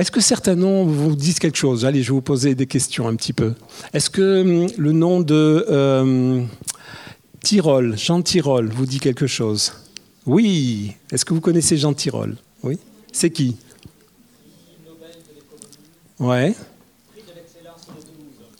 Est-ce 0.00 0.10
que 0.10 0.22
certains 0.22 0.54
noms 0.54 0.86
vous 0.86 1.14
disent 1.14 1.38
quelque 1.38 1.58
chose? 1.58 1.84
Allez, 1.84 2.02
je 2.02 2.08
vais 2.08 2.14
vous 2.14 2.22
poser 2.22 2.54
des 2.54 2.66
questions 2.66 3.06
un 3.06 3.14
petit 3.16 3.34
peu. 3.34 3.52
Est-ce 3.92 4.08
que 4.08 4.40
hum, 4.40 4.66
le 4.78 4.92
nom 4.92 5.20
de 5.20 6.46
Tyrol, 7.42 7.98
Jean 7.98 8.22
Tyrol, 8.22 8.70
vous 8.70 8.86
dit 8.86 8.98
quelque 8.98 9.26
chose? 9.26 9.74
Oui. 10.24 10.94
Est-ce 11.12 11.26
que 11.26 11.34
vous 11.34 11.42
connaissez 11.42 11.76
Jean 11.76 11.92
Tyrol? 11.92 12.34
Oui. 12.62 12.78
C'est 13.12 13.28
qui? 13.28 13.58
Ouais. 16.18 16.54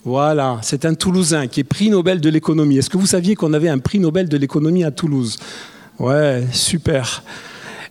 Voilà, 0.05 0.59
c'est 0.63 0.85
un 0.85 0.93
Toulousain 0.93 1.47
qui 1.47 1.61
est 1.61 1.65
prix 1.65 1.89
Nobel 1.89 2.21
de 2.21 2.29
l'économie. 2.29 2.77
Est-ce 2.77 2.91
que 2.91 2.99
vous 2.99 3.07
saviez 3.07 3.35
qu'on 3.35 3.55
avait 3.55 3.71
un 3.71 3.79
prix 3.79 3.99
Nobel 3.99 4.29
de 4.29 4.37
l'économie 4.37 4.85
à 4.85 4.91
Toulouse? 4.91 5.39
Ouais, 5.99 6.45
super. 6.53 7.23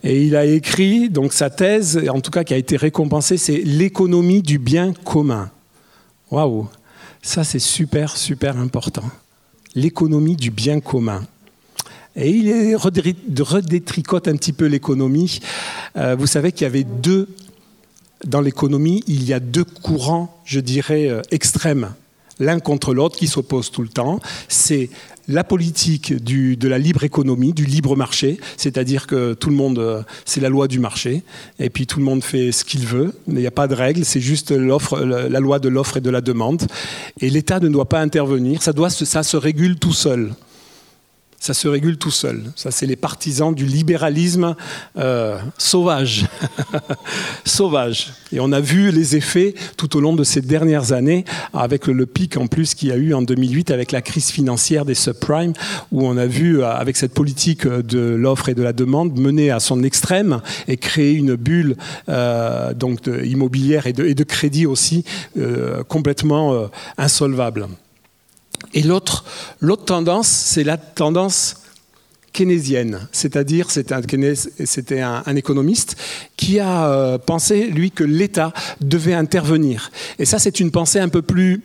Et 0.02 0.22
il 0.22 0.36
a 0.36 0.46
écrit, 0.46 1.10
donc 1.10 1.32
sa 1.32 1.50
thèse, 1.50 2.00
en 2.08 2.20
tout 2.20 2.30
cas 2.30 2.44
qui 2.44 2.54
a 2.54 2.56
été 2.56 2.76
récompensée, 2.76 3.36
c'est 3.36 3.58
l'économie 3.58 4.42
du 4.42 4.58
bien 4.58 4.92
commun. 4.92 5.50
Waouh, 6.30 6.68
ça 7.22 7.44
c'est 7.44 7.58
super, 7.58 8.16
super 8.16 8.56
important. 8.58 9.04
L'économie 9.74 10.36
du 10.36 10.50
bien 10.50 10.80
commun. 10.80 11.22
Et 12.16 12.30
il 12.30 12.76
redétricote 12.76 14.26
un 14.26 14.36
petit 14.36 14.52
peu 14.52 14.66
l'économie. 14.66 15.40
Euh, 15.96 16.16
vous 16.18 16.26
savez 16.26 16.50
qu'il 16.50 16.62
y 16.62 16.66
avait 16.66 16.84
deux 16.84 17.28
dans 18.24 18.40
l'économie, 18.40 19.02
il 19.06 19.24
y 19.24 19.32
a 19.32 19.40
deux 19.40 19.64
courants, 19.64 20.40
je 20.44 20.60
dirais, 20.60 21.08
euh, 21.08 21.22
extrêmes, 21.30 21.94
l'un 22.38 22.60
contre 22.60 22.92
l'autre, 22.92 23.16
qui 23.16 23.26
s'opposent 23.26 23.70
tout 23.70 23.82
le 23.82 23.88
temps. 23.88 24.20
C'est 24.48 24.90
la 25.30 25.44
politique 25.44 26.12
de 26.22 26.68
la 26.68 26.78
libre 26.78 27.04
économie, 27.04 27.52
du 27.52 27.64
libre 27.64 27.96
marché, 27.96 28.38
c'est-à-dire 28.56 29.06
que 29.06 29.34
tout 29.34 29.50
le 29.50 29.56
monde, 29.56 29.78
euh, 29.78 30.02
c'est 30.24 30.40
la 30.40 30.48
loi 30.48 30.68
du 30.68 30.78
marché, 30.78 31.22
et 31.58 31.70
puis 31.70 31.86
tout 31.86 31.98
le 31.98 32.04
monde 32.04 32.22
fait 32.22 32.52
ce 32.52 32.64
qu'il 32.64 32.86
veut, 32.86 33.12
il 33.28 33.34
n'y 33.34 33.46
a 33.46 33.50
pas 33.50 33.68
de 33.68 33.74
règles, 33.74 34.04
c'est 34.04 34.20
juste 34.20 34.50
la 34.50 35.40
loi 35.40 35.58
de 35.58 35.68
l'offre 35.68 35.96
et 35.98 36.00
de 36.00 36.10
la 36.10 36.20
demande, 36.20 36.66
et 37.20 37.30
l'État 37.30 37.60
ne 37.60 37.68
doit 37.68 37.88
pas 37.88 38.00
intervenir, 38.00 38.62
ça, 38.62 38.72
ça 38.88 39.22
se 39.22 39.36
régule 39.36 39.76
tout 39.76 39.92
seul 39.92 40.32
ça 41.40 41.54
se 41.54 41.66
régule 41.68 41.96
tout 41.96 42.10
seul. 42.10 42.42
Ça, 42.54 42.70
c'est 42.70 42.84
les 42.84 42.96
partisans 42.96 43.54
du 43.54 43.64
libéralisme 43.64 44.54
euh, 44.98 45.38
sauvage. 45.56 46.26
sauvage. 47.46 48.12
Et 48.30 48.40
on 48.40 48.52
a 48.52 48.60
vu 48.60 48.90
les 48.90 49.16
effets 49.16 49.54
tout 49.78 49.96
au 49.96 50.00
long 50.00 50.12
de 50.12 50.22
ces 50.22 50.42
dernières 50.42 50.92
années, 50.92 51.24
avec 51.54 51.86
le 51.86 52.04
pic 52.04 52.36
en 52.36 52.46
plus 52.46 52.74
qu'il 52.74 52.90
y 52.90 52.92
a 52.92 52.96
eu 52.96 53.14
en 53.14 53.22
2008 53.22 53.70
avec 53.70 53.90
la 53.90 54.02
crise 54.02 54.30
financière 54.30 54.84
des 54.84 54.94
subprimes, 54.94 55.54
où 55.90 56.06
on 56.06 56.18
a 56.18 56.26
vu, 56.26 56.60
euh, 56.60 56.70
avec 56.70 56.98
cette 56.98 57.14
politique 57.14 57.66
de 57.66 58.00
l'offre 58.00 58.50
et 58.50 58.54
de 58.54 58.62
la 58.62 58.74
demande, 58.74 59.18
mener 59.18 59.50
à 59.50 59.60
son 59.60 59.82
extrême 59.82 60.42
et 60.68 60.76
créer 60.76 61.14
une 61.14 61.36
bulle 61.36 61.76
euh, 62.10 62.74
donc 62.74 63.08
immobilière 63.24 63.86
et 63.86 63.94
de, 63.94 64.24
crédit 64.24 64.66
aussi 64.66 65.04
complètement 65.88 66.68
insolvable. 66.98 67.66
Et 68.74 68.82
l'autre, 68.82 69.24
tendance, 69.84 70.28
c'est 70.28 70.64
la 70.64 70.76
tendance 70.76 71.56
keynésienne, 72.32 73.08
c'est-à-dire 73.10 73.70
c'était 73.70 75.00
un, 75.00 75.22
un, 75.26 75.36
économiste 75.36 75.96
qui 76.36 76.60
a 76.60 76.86
euh, 76.86 77.18
pensé, 77.18 77.66
lui, 77.66 77.90
que 77.90 78.04
l'État 78.04 78.52
devait 78.80 79.14
intervenir. 79.14 79.90
Et 80.18 80.24
ça, 80.24 80.38
c'est 80.38 80.60
une 80.60 80.70
pensée 80.70 81.00
un 81.00 81.08
peu 81.08 81.22
plus 81.22 81.62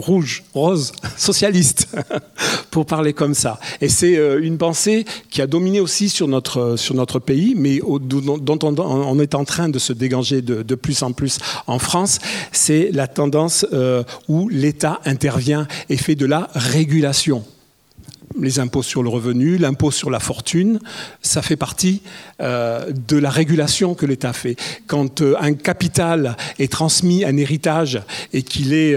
rouge, 0.00 0.44
rose, 0.54 0.92
socialiste, 1.16 1.88
pour 2.70 2.86
parler 2.86 3.12
comme 3.12 3.34
ça. 3.34 3.58
Et 3.80 3.88
c'est 3.88 4.16
euh, 4.16 4.42
une 4.42 4.58
pensée 4.58 5.04
qui 5.30 5.42
a 5.42 5.46
dominé 5.46 5.80
aussi 5.80 6.08
sur 6.08 6.28
notre, 6.28 6.76
sur 6.76 6.94
notre 6.94 7.18
pays, 7.18 7.54
mais 7.56 7.80
dont 7.80 8.58
on, 8.62 9.20
est 9.20 9.34
en 9.34 9.44
train 9.44 9.68
de 9.68 9.78
se 9.78 9.92
dégager 9.92 10.42
de, 10.42 10.74
plus 10.74 11.02
en 11.02 11.12
plus 11.12 11.38
en 11.66 11.78
France. 11.78 12.18
C'est 12.52 12.90
la 12.92 13.06
tendance 13.06 13.66
euh, 13.72 14.02
où 14.28 14.48
l'État 14.48 15.00
intervient 15.04 15.66
et 15.88 15.96
fait 15.96 16.14
de 16.14 16.26
la 16.26 16.50
régulation 16.54 17.44
les 18.38 18.60
impôts 18.60 18.84
sur 18.84 19.02
le 19.02 19.08
revenu, 19.08 19.56
l'impôt 19.56 19.90
sur 19.90 20.08
la 20.08 20.20
fortune, 20.20 20.78
ça 21.20 21.42
fait 21.42 21.56
partie 21.56 22.00
euh, 22.40 22.90
de 23.08 23.16
la 23.16 23.28
régulation 23.28 23.94
que 23.94 24.06
l'État 24.06 24.32
fait. 24.32 24.56
Quand 24.86 25.22
un 25.40 25.54
capital 25.54 26.36
est 26.58 26.70
transmis, 26.70 27.24
un 27.24 27.36
héritage, 27.36 28.00
et 28.32 28.42
qu'il 28.42 28.72
est 28.72 28.96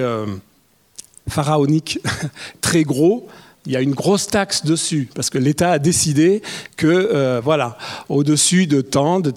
pharaonique 1.27 1.99
très 2.61 2.83
gros, 2.83 3.27
il 3.65 3.71
y 3.71 3.77
a 3.77 3.81
une 3.81 3.93
grosse 3.93 4.27
taxe 4.27 4.65
dessus, 4.65 5.07
parce 5.15 5.29
que 5.29 5.37
l'État 5.37 5.71
a 5.71 5.79
décidé 5.79 6.41
que, 6.75 6.87
euh, 6.87 7.41
voilà, 7.41 7.77
au-dessus 8.09 8.67
de 8.67 8.81
tant, 8.81 9.21
de 9.21 9.31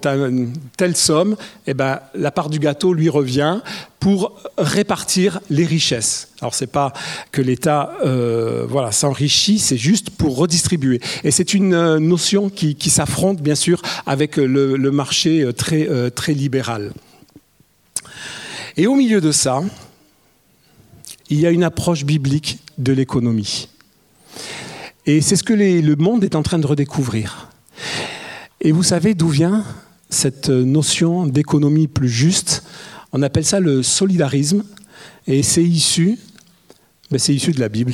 telle 0.75 0.95
somme, 0.97 1.37
eh 1.65 1.73
ben, 1.73 1.99
la 2.13 2.31
part 2.31 2.49
du 2.49 2.59
gâteau 2.59 2.93
lui 2.93 3.07
revient 3.07 3.59
pour 4.01 4.35
répartir 4.57 5.39
les 5.49 5.65
richesses. 5.65 6.29
Alors, 6.41 6.53
ce 6.53 6.65
n'est 6.65 6.69
pas 6.69 6.91
que 7.31 7.41
l'État 7.41 7.93
euh, 8.05 8.65
voilà, 8.67 8.91
s'enrichit, 8.91 9.59
c'est 9.59 9.77
juste 9.77 10.09
pour 10.09 10.35
redistribuer. 10.35 10.99
Et 11.23 11.31
c'est 11.31 11.53
une 11.53 11.73
euh, 11.73 11.99
notion 11.99 12.49
qui, 12.49 12.89
s'affronte, 12.89 13.41
bien 13.41 13.55
sûr, 13.55 13.81
avec 14.05 14.35
le, 14.35 14.75
le 14.75 14.91
marché 14.91 15.49
très, 15.55 15.87
très 16.11 16.33
libéral. 16.33 16.91
Et 18.75 18.87
au 18.87 18.95
milieu 18.95 19.21
de 19.21 19.31
ça, 19.31 19.61
il 21.29 21.39
y 21.39 21.45
a 21.45 21.51
une 21.51 21.63
approche 21.63 22.05
biblique 22.05 22.59
de 22.77 22.93
l'économie. 22.93 23.69
Et 25.05 25.21
c'est 25.21 25.35
ce 25.35 25.43
que 25.43 25.53
le 25.53 25.95
monde 25.95 26.23
est 26.23 26.35
en 26.35 26.43
train 26.43 26.59
de 26.59 26.67
redécouvrir. 26.67 27.49
Et 28.61 28.71
vous 28.71 28.83
savez 28.83 29.13
d'où 29.13 29.29
vient 29.29 29.63
cette 30.09 30.49
notion 30.49 31.27
d'économie 31.27 31.87
plus 31.87 32.09
juste? 32.09 32.63
On 33.13 33.21
appelle 33.21 33.45
ça 33.45 33.59
le 33.59 33.83
solidarisme, 33.83 34.63
et 35.27 35.43
c'est 35.43 35.63
issu, 35.63 36.17
ben, 37.11 37.17
c'est 37.17 37.33
issu 37.33 37.51
de 37.51 37.59
la 37.59 37.69
Bible. 37.69 37.93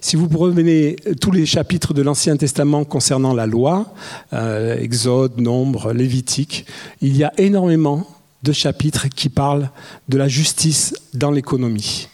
Si 0.00 0.16
vous 0.16 0.28
revenez 0.28 0.96
tous 1.20 1.30
les 1.30 1.46
chapitres 1.46 1.92
de 1.92 2.02
l'Ancien 2.02 2.36
Testament 2.36 2.84
concernant 2.84 3.34
la 3.34 3.46
loi, 3.46 3.92
euh, 4.32 4.78
Exode, 4.78 5.40
Nombre, 5.40 5.92
Lévitique, 5.92 6.66
il 7.00 7.16
y 7.16 7.24
a 7.24 7.32
énormément 7.38 8.06
de 8.42 8.52
chapitres 8.52 9.08
qui 9.08 9.28
parlent 9.28 9.70
de 10.08 10.16
la 10.16 10.28
justice 10.28 10.94
dans 11.14 11.30
l'économie. 11.30 12.08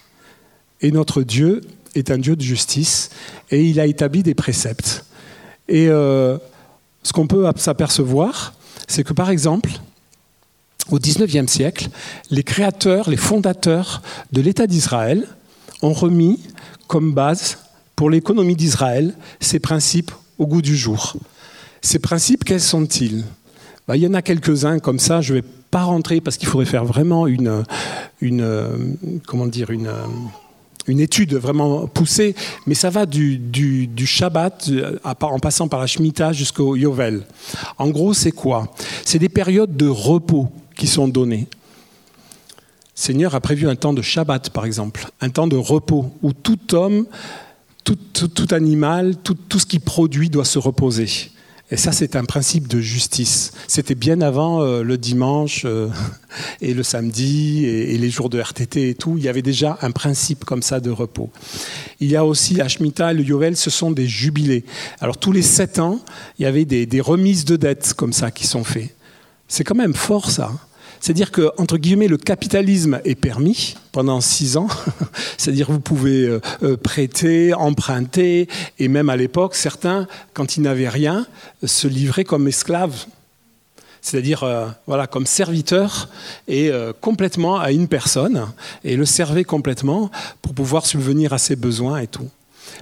Et 0.84 0.90
notre 0.90 1.22
Dieu 1.22 1.62
est 1.94 2.10
un 2.10 2.18
Dieu 2.18 2.36
de 2.36 2.42
justice 2.42 3.08
et 3.50 3.64
il 3.64 3.80
a 3.80 3.86
établi 3.86 4.22
des 4.22 4.34
préceptes. 4.34 5.06
Et 5.66 5.88
euh, 5.88 6.36
ce 7.02 7.14
qu'on 7.14 7.26
peut 7.26 7.50
s'apercevoir, 7.56 8.52
c'est 8.86 9.02
que 9.02 9.14
par 9.14 9.30
exemple, 9.30 9.70
au 10.90 10.98
XIXe 10.98 11.50
siècle, 11.50 11.88
les 12.30 12.42
créateurs, 12.42 13.08
les 13.08 13.16
fondateurs 13.16 14.02
de 14.32 14.42
l'État 14.42 14.66
d'Israël 14.66 15.26
ont 15.80 15.94
remis 15.94 16.38
comme 16.86 17.14
base 17.14 17.56
pour 17.96 18.10
l'économie 18.10 18.54
d'Israël 18.54 19.14
ces 19.40 19.60
principes 19.60 20.12
au 20.36 20.46
goût 20.46 20.60
du 20.60 20.76
jour. 20.76 21.16
Ces 21.80 21.98
principes, 21.98 22.44
quels 22.44 22.60
sont-ils? 22.60 23.24
Ben, 23.88 23.96
Il 23.96 24.02
y 24.02 24.06
en 24.06 24.12
a 24.12 24.20
quelques-uns 24.20 24.80
comme 24.80 24.98
ça, 24.98 25.22
je 25.22 25.32
ne 25.32 25.40
vais 25.40 25.46
pas 25.70 25.84
rentrer 25.84 26.20
parce 26.20 26.36
qu'il 26.36 26.48
faudrait 26.48 26.66
faire 26.66 26.84
vraiment 26.84 27.26
une, 27.26 27.64
une 28.20 28.98
comment 29.26 29.46
dire, 29.46 29.70
une 29.70 29.88
une 30.86 31.00
étude 31.00 31.34
vraiment 31.34 31.86
poussée, 31.86 32.34
mais 32.66 32.74
ça 32.74 32.90
va 32.90 33.06
du, 33.06 33.88
Shabbat 34.04 34.70
en 35.02 35.38
passant 35.38 35.68
par 35.68 35.80
la 35.80 35.86
Shemitah 35.86 36.32
jusqu'au 36.32 36.76
Yovel. 36.76 37.26
En 37.78 37.88
gros, 37.88 38.14
c'est 38.14 38.32
quoi? 38.32 38.74
C'est 39.04 39.18
des 39.18 39.28
périodes 39.28 39.76
de 39.76 39.88
repos 39.88 40.50
qui 40.76 40.86
sont 40.86 41.08
données. 41.08 41.48
Seigneur 42.94 43.34
a 43.34 43.40
prévu 43.40 43.68
un 43.68 43.76
temps 43.76 43.92
de 43.92 44.02
Shabbat, 44.02 44.50
par 44.50 44.66
exemple, 44.66 45.08
un 45.20 45.30
temps 45.30 45.48
de 45.48 45.56
repos 45.56 46.12
où 46.22 46.32
tout 46.32 46.74
homme, 46.74 47.06
tout, 47.82 47.98
animal, 48.50 49.16
tout 49.16 49.58
ce 49.58 49.66
qui 49.66 49.78
produit 49.78 50.30
doit 50.30 50.44
se 50.44 50.58
reposer. 50.58 51.08
Et 51.70 51.76
ça, 51.78 51.92
c'est 51.92 52.14
un 52.14 52.24
principe 52.24 52.68
de 52.68 52.80
justice. 52.80 53.52
C'était 53.68 53.94
bien 53.94 54.20
avant 54.20 54.62
euh, 54.62 54.82
le 54.82 54.98
dimanche 54.98 55.62
euh, 55.64 55.88
et 56.60 56.74
le 56.74 56.82
samedi 56.82 57.64
et, 57.64 57.96
les 57.96 58.10
jours 58.10 58.28
de 58.28 58.38
RTT 58.38 58.90
et 58.90 58.94
tout. 58.94 59.16
Il 59.16 59.24
y 59.24 59.28
avait 59.28 59.42
déjà 59.42 59.78
un 59.80 59.90
principe 59.90 60.44
comme 60.44 60.62
ça 60.62 60.80
de 60.80 60.90
repos. 60.90 61.30
Il 62.00 62.10
y 62.10 62.16
a 62.16 62.24
aussi 62.24 62.54
la 62.54 62.68
Shemitah 62.68 63.12
et 63.12 63.14
le 63.14 63.22
Yovel, 63.22 63.56
ce 63.56 63.70
sont 63.70 63.90
des 63.90 64.06
jubilés. 64.06 64.64
Alors 65.00 65.16
tous 65.16 65.32
les 65.32 65.42
sept 65.42 65.78
ans, 65.78 66.00
il 66.38 66.42
y 66.42 66.46
avait 66.46 66.66
des, 66.66 66.84
des 66.84 67.00
remises 67.00 67.46
de 67.46 67.56
dettes 67.56 67.94
comme 67.94 68.12
ça 68.12 68.30
qui 68.30 68.46
sont 68.46 68.64
faites. 68.64 68.94
C'est 69.48 69.64
quand 69.64 69.74
même 69.74 69.94
fort 69.94 70.30
ça. 70.30 70.52
C'est-à-dire 71.04 71.32
que, 71.32 71.50
entre 71.58 71.76
guillemets, 71.76 72.08
le 72.08 72.16
capitalisme 72.16 72.98
est 73.04 73.14
permis 73.14 73.74
pendant 73.92 74.22
six 74.22 74.56
ans. 74.56 74.68
C'est-à-dire 75.36 75.70
vous 75.70 75.78
pouvez 75.78 76.24
euh, 76.24 76.40
euh, 76.62 76.78
prêter, 76.78 77.52
emprunter, 77.52 78.48
et 78.78 78.88
même 78.88 79.10
à 79.10 79.16
l'époque, 79.16 79.54
certains, 79.54 80.08
quand 80.32 80.56
ils 80.56 80.62
n'avaient 80.62 80.88
rien, 80.88 81.26
se 81.62 81.86
livraient 81.88 82.24
comme 82.24 82.48
esclaves. 82.48 83.04
C'est-à-dire, 84.00 84.44
euh, 84.44 84.66
voilà, 84.86 85.06
comme 85.06 85.26
serviteur 85.26 86.08
et 86.48 86.70
complètement 87.02 87.58
à 87.58 87.70
une 87.70 87.86
personne, 87.86 88.46
et 88.82 88.96
le 88.96 89.04
servaient 89.04 89.44
complètement 89.44 90.10
pour 90.40 90.54
pouvoir 90.54 90.86
subvenir 90.86 91.34
à 91.34 91.38
ses 91.38 91.54
besoins 91.54 91.98
et 91.98 92.06
tout. 92.06 92.30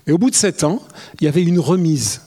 Mais 0.07 0.13
au 0.13 0.19
bout 0.19 0.31
de 0.31 0.37
sept 0.37 0.63
ans, 0.63 0.81
il 1.21 1.25
y 1.25 1.29
avait 1.29 1.43
une 1.43 1.59
remise. 1.59 2.21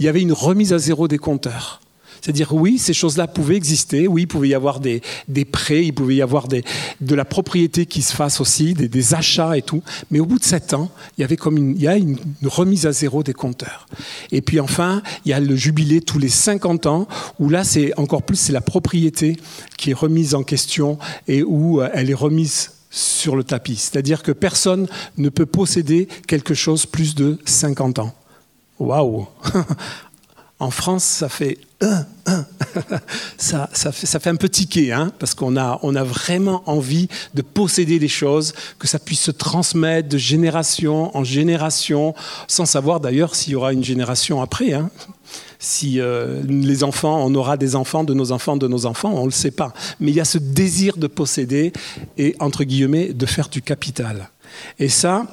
Il 0.00 0.04
y 0.04 0.08
avait 0.08 0.20
une 0.20 0.32
remise 0.32 0.72
à 0.72 0.78
zéro 0.78 1.06
des 1.06 1.18
compteurs. 1.18 1.80
C'est-à-dire, 2.20 2.54
oui, 2.54 2.78
ces 2.78 2.92
choses-là 2.92 3.26
pouvaient 3.26 3.56
exister, 3.56 4.06
oui, 4.08 4.22
il 4.22 4.26
pouvait 4.26 4.48
y 4.48 4.54
avoir 4.54 4.80
des, 4.80 5.02
des 5.28 5.44
prêts, 5.44 5.84
il 5.84 5.92
pouvait 5.92 6.16
y 6.16 6.22
avoir 6.22 6.48
de 6.48 7.14
la 7.14 7.24
propriété 7.24 7.86
qui 7.86 8.02
se 8.02 8.14
fasse 8.14 8.40
aussi, 8.40 8.74
des, 8.74 9.14
achats 9.14 9.56
et 9.56 9.62
tout. 9.62 9.82
Mais 10.10 10.20
au 10.20 10.26
bout 10.26 10.38
de 10.38 10.44
sept 10.44 10.74
ans, 10.74 10.90
il 11.16 11.22
y 11.22 11.24
avait 11.24 11.36
comme 11.36 11.58
il 11.58 11.80
y 11.80 11.88
a 11.88 11.96
une, 11.96 12.18
remise 12.44 12.86
à 12.86 12.92
zéro 12.92 13.22
des 13.22 13.32
compteurs. 13.32 13.86
Et 14.32 14.42
puis 14.42 14.60
enfin, 14.60 15.02
il 15.24 15.30
y 15.30 15.32
a 15.32 15.40
le 15.40 15.56
jubilé 15.56 16.00
tous 16.00 16.18
les 16.18 16.28
50 16.28 16.86
ans, 16.86 17.08
où 17.38 17.48
là, 17.48 17.64
c'est 17.64 17.96
encore 17.98 18.22
plus, 18.22 18.36
c'est 18.36 18.52
la 18.52 18.60
propriété 18.60 19.36
qui 19.76 19.90
est 19.90 19.94
remise 19.94 20.34
en 20.34 20.42
question 20.42 20.98
et 21.26 21.42
où 21.42 21.80
euh, 21.80 21.88
elle 21.94 22.10
est 22.10 22.14
remise 22.14 22.72
sur 22.90 23.36
le 23.36 23.44
tapis. 23.44 23.76
C'est-à-dire 23.76 24.22
que 24.22 24.32
personne 24.32 24.88
ne 25.16 25.28
peut 25.28 25.46
posséder 25.46 26.08
quelque 26.26 26.54
chose 26.54 26.86
plus 26.86 27.14
de 27.14 27.38
50 27.44 27.98
ans. 27.98 28.14
Waouh 28.78 29.26
En 30.60 30.70
France, 30.70 31.04
ça 31.04 31.28
fait 31.28 31.58
ça, 33.38 33.70
ça, 33.72 33.92
fait, 33.92 34.30
un 34.30 34.36
peu 34.36 34.48
tiquer, 34.48 34.92
hein, 34.92 35.12
parce 35.18 35.34
qu'on 35.34 35.56
a, 35.56 35.78
on 35.82 35.94
a 35.94 36.02
vraiment 36.02 36.62
envie 36.66 37.08
de 37.34 37.42
posséder 37.42 37.98
des 37.98 38.08
choses, 38.08 38.52
que 38.78 38.88
ça 38.88 38.98
puisse 38.98 39.20
se 39.20 39.30
transmettre 39.30 40.08
de 40.08 40.18
génération 40.18 41.16
en 41.16 41.22
génération, 41.22 42.14
sans 42.48 42.66
savoir 42.66 43.00
d'ailleurs 43.00 43.34
s'il 43.36 43.52
y 43.52 43.56
aura 43.56 43.72
une 43.72 43.84
génération 43.84 44.42
après. 44.42 44.72
Hein. 44.72 44.90
Si 45.60 46.00
euh, 46.00 46.42
les 46.46 46.84
enfants, 46.84 47.24
on 47.24 47.34
aura 47.34 47.56
des 47.56 47.76
enfants 47.76 48.04
de 48.04 48.14
nos 48.14 48.32
enfants, 48.32 48.56
de 48.56 48.68
nos 48.68 48.86
enfants, 48.86 49.12
on 49.14 49.20
ne 49.20 49.26
le 49.26 49.30
sait 49.32 49.50
pas. 49.50 49.72
Mais 50.00 50.10
il 50.10 50.16
y 50.16 50.20
a 50.20 50.24
ce 50.24 50.38
désir 50.38 50.96
de 50.96 51.06
posséder 51.06 51.72
et, 52.16 52.34
entre 52.40 52.64
guillemets, 52.64 53.12
de 53.12 53.26
faire 53.26 53.48
du 53.48 53.62
capital. 53.62 54.30
Et 54.78 54.88
ça, 54.88 55.26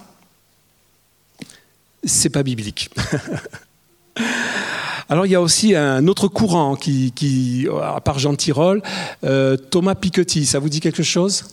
c'est 2.04 2.30
pas 2.30 2.44
biblique. 2.44 2.90
Alors 5.08 5.28
il 5.28 5.32
y 5.32 5.36
a 5.36 5.42
aussi 5.42 5.76
un 5.76 6.08
autre 6.08 6.28
courant 6.28 6.76
qui, 6.76 7.68
à 7.82 8.02
part 8.02 8.18
Jean 8.18 8.36
Tirole, 8.36 8.82
euh, 9.24 9.56
Thomas 9.56 9.94
Piketty, 9.94 10.46
ça 10.46 10.58
vous 10.58 10.70
dit 10.70 10.80
quelque 10.80 11.04
chose? 11.04 11.46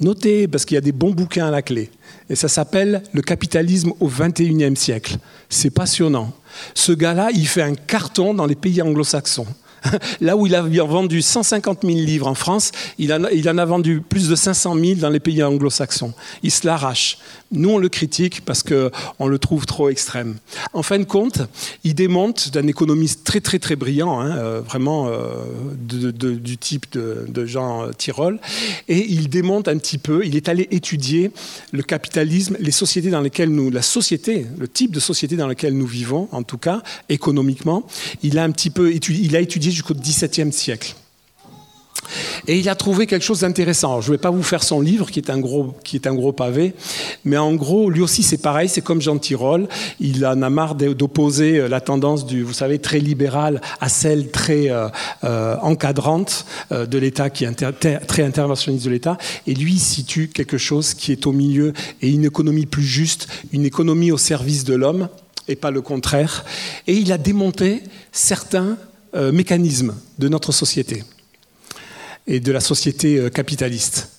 Notez, 0.00 0.48
parce 0.48 0.64
qu'il 0.64 0.76
y 0.76 0.78
a 0.78 0.82
des 0.82 0.92
bons 0.92 1.10
bouquins 1.10 1.48
à 1.48 1.50
la 1.50 1.60
clé. 1.60 1.90
Et 2.30 2.36
ça 2.36 2.48
s'appelle 2.48 3.02
Le 3.12 3.20
capitalisme 3.20 3.92
au 4.00 4.08
XXIe 4.08 4.76
siècle. 4.76 5.18
C'est 5.48 5.70
passionnant. 5.70 6.32
Ce 6.74 6.92
gars-là, 6.92 7.30
il 7.34 7.46
fait 7.46 7.62
un 7.62 7.74
carton 7.74 8.32
dans 8.32 8.46
les 8.46 8.54
pays 8.54 8.80
anglo-saxons. 8.80 9.46
Là 10.20 10.36
où 10.36 10.46
il 10.46 10.54
a 10.54 10.62
vendu 10.62 11.22
150 11.22 11.80
000 11.82 11.94
livres 11.98 12.26
en 12.26 12.34
France, 12.34 12.72
il 12.98 13.12
en, 13.12 13.58
a, 13.58 13.64
vendu 13.64 14.00
plus 14.00 14.28
de 14.28 14.34
500 14.34 14.74
000 14.74 14.94
dans 14.96 15.10
les 15.10 15.20
pays 15.20 15.42
anglo-saxons. 15.42 16.12
Il 16.42 16.50
se 16.50 16.66
l'arrache. 16.66 17.18
Nous, 17.50 17.70
on 17.70 17.78
le 17.78 17.88
critique 17.88 18.44
parce 18.44 18.62
qu'on 18.62 19.26
le 19.26 19.38
trouve 19.38 19.64
trop 19.64 19.88
extrême. 19.88 20.36
En 20.74 20.82
fin 20.82 20.98
de 20.98 21.04
compte, 21.04 21.40
il 21.84 21.94
démonte 21.94 22.50
d'un 22.50 22.66
économiste 22.66 23.24
très 23.24 23.40
très 23.40 23.58
très 23.58 23.76
brillant, 23.76 24.20
hein, 24.20 24.36
euh, 24.36 24.60
vraiment 24.60 25.08
euh, 25.08 25.44
du 25.74 26.58
type 26.58 26.86
de, 26.92 27.46
Jean 27.46 27.90
Tirole, 27.96 28.38
et 28.88 29.06
il 29.10 29.28
démonte 29.30 29.68
un 29.68 29.78
petit 29.78 29.96
peu, 29.96 30.26
il 30.26 30.36
est 30.36 30.48
allé 30.48 30.68
étudier 30.70 31.30
le 31.72 31.82
capitalisme, 31.82 32.56
les 32.60 32.70
sociétés 32.70 33.10
dans 33.10 33.22
lesquelles 33.22 33.50
nous, 33.50 33.70
la 33.70 33.80
société, 33.80 34.46
le 34.58 34.68
type 34.68 34.90
de 34.90 35.00
société 35.00 35.36
dans 35.36 35.46
laquelle 35.46 35.74
nous 35.74 35.86
vivons, 35.86 36.28
en 36.32 36.42
tout 36.42 36.58
cas, 36.58 36.82
économiquement, 37.08 37.86
il 38.22 38.38
a 38.38 38.44
un 38.44 38.50
petit 38.50 38.70
peu 38.70 38.92
il 38.92 39.36
a 39.36 39.40
étudié 39.40 39.67
jusqu'au 39.70 39.94
XVIIe 39.94 40.52
siècle. 40.52 40.94
Et 42.46 42.58
il 42.58 42.68
a 42.68 42.74
trouvé 42.74 43.06
quelque 43.06 43.24
chose 43.24 43.40
d'intéressant. 43.40 44.00
Je 44.00 44.10
ne 44.10 44.14
vais 44.14 44.20
pas 44.20 44.30
vous 44.30 44.42
faire 44.42 44.62
son 44.62 44.80
livre, 44.80 45.10
qui 45.10 45.18
est 45.18 45.30
un 45.30 45.38
gros, 45.38 45.74
qui 45.84 45.96
est 45.96 46.06
un 46.06 46.14
gros 46.14 46.32
pavé, 46.32 46.74
mais 47.24 47.36
en 47.36 47.54
gros, 47.54 47.90
lui 47.90 48.00
aussi, 48.00 48.22
c'est 48.22 48.38
pareil, 48.38 48.68
c'est 48.68 48.80
comme 48.80 49.00
Jean 49.00 49.18
Tirole. 49.18 49.68
Il 50.00 50.24
en 50.24 50.42
a 50.42 50.50
marre 50.50 50.74
d'opposer 50.74 51.58
euh, 51.58 51.68
la 51.68 51.80
tendance 51.80 52.26
du, 52.26 52.42
vous 52.42 52.52
savez, 52.52 52.78
très 52.78 53.00
libérale 53.00 53.60
à 53.80 53.88
celle 53.88 54.30
très 54.30 54.70
euh, 54.70 54.88
euh, 55.24 55.56
encadrante 55.60 56.46
de 56.70 56.98
l'État, 56.98 57.30
qui 57.30 57.44
est 57.44 58.06
très 58.06 58.22
interventionniste 58.22 58.84
de 58.84 58.90
l'État. 58.90 59.18
Et 59.46 59.54
lui, 59.54 59.74
il 59.74 59.80
situe 59.80 60.28
quelque 60.28 60.58
chose 60.58 60.94
qui 60.94 61.12
est 61.12 61.26
au 61.26 61.32
milieu 61.32 61.72
et 62.02 62.10
une 62.10 62.24
économie 62.24 62.66
plus 62.66 62.84
juste, 62.84 63.28
une 63.52 63.64
économie 63.64 64.12
au 64.12 64.18
service 64.18 64.64
de 64.64 64.74
l'homme 64.74 65.08
et 65.48 65.56
pas 65.56 65.70
le 65.70 65.80
contraire. 65.80 66.44
Et 66.86 66.94
il 66.94 67.12
a 67.12 67.18
démonté 67.18 67.82
certains 68.12 68.76
mécanismes 69.14 69.94
de 70.18 70.28
notre 70.28 70.52
société 70.52 71.04
et 72.28 72.40
de 72.40 72.52
la 72.52 72.60
société 72.60 73.16
euh, 73.16 73.30
capitaliste. 73.30 74.10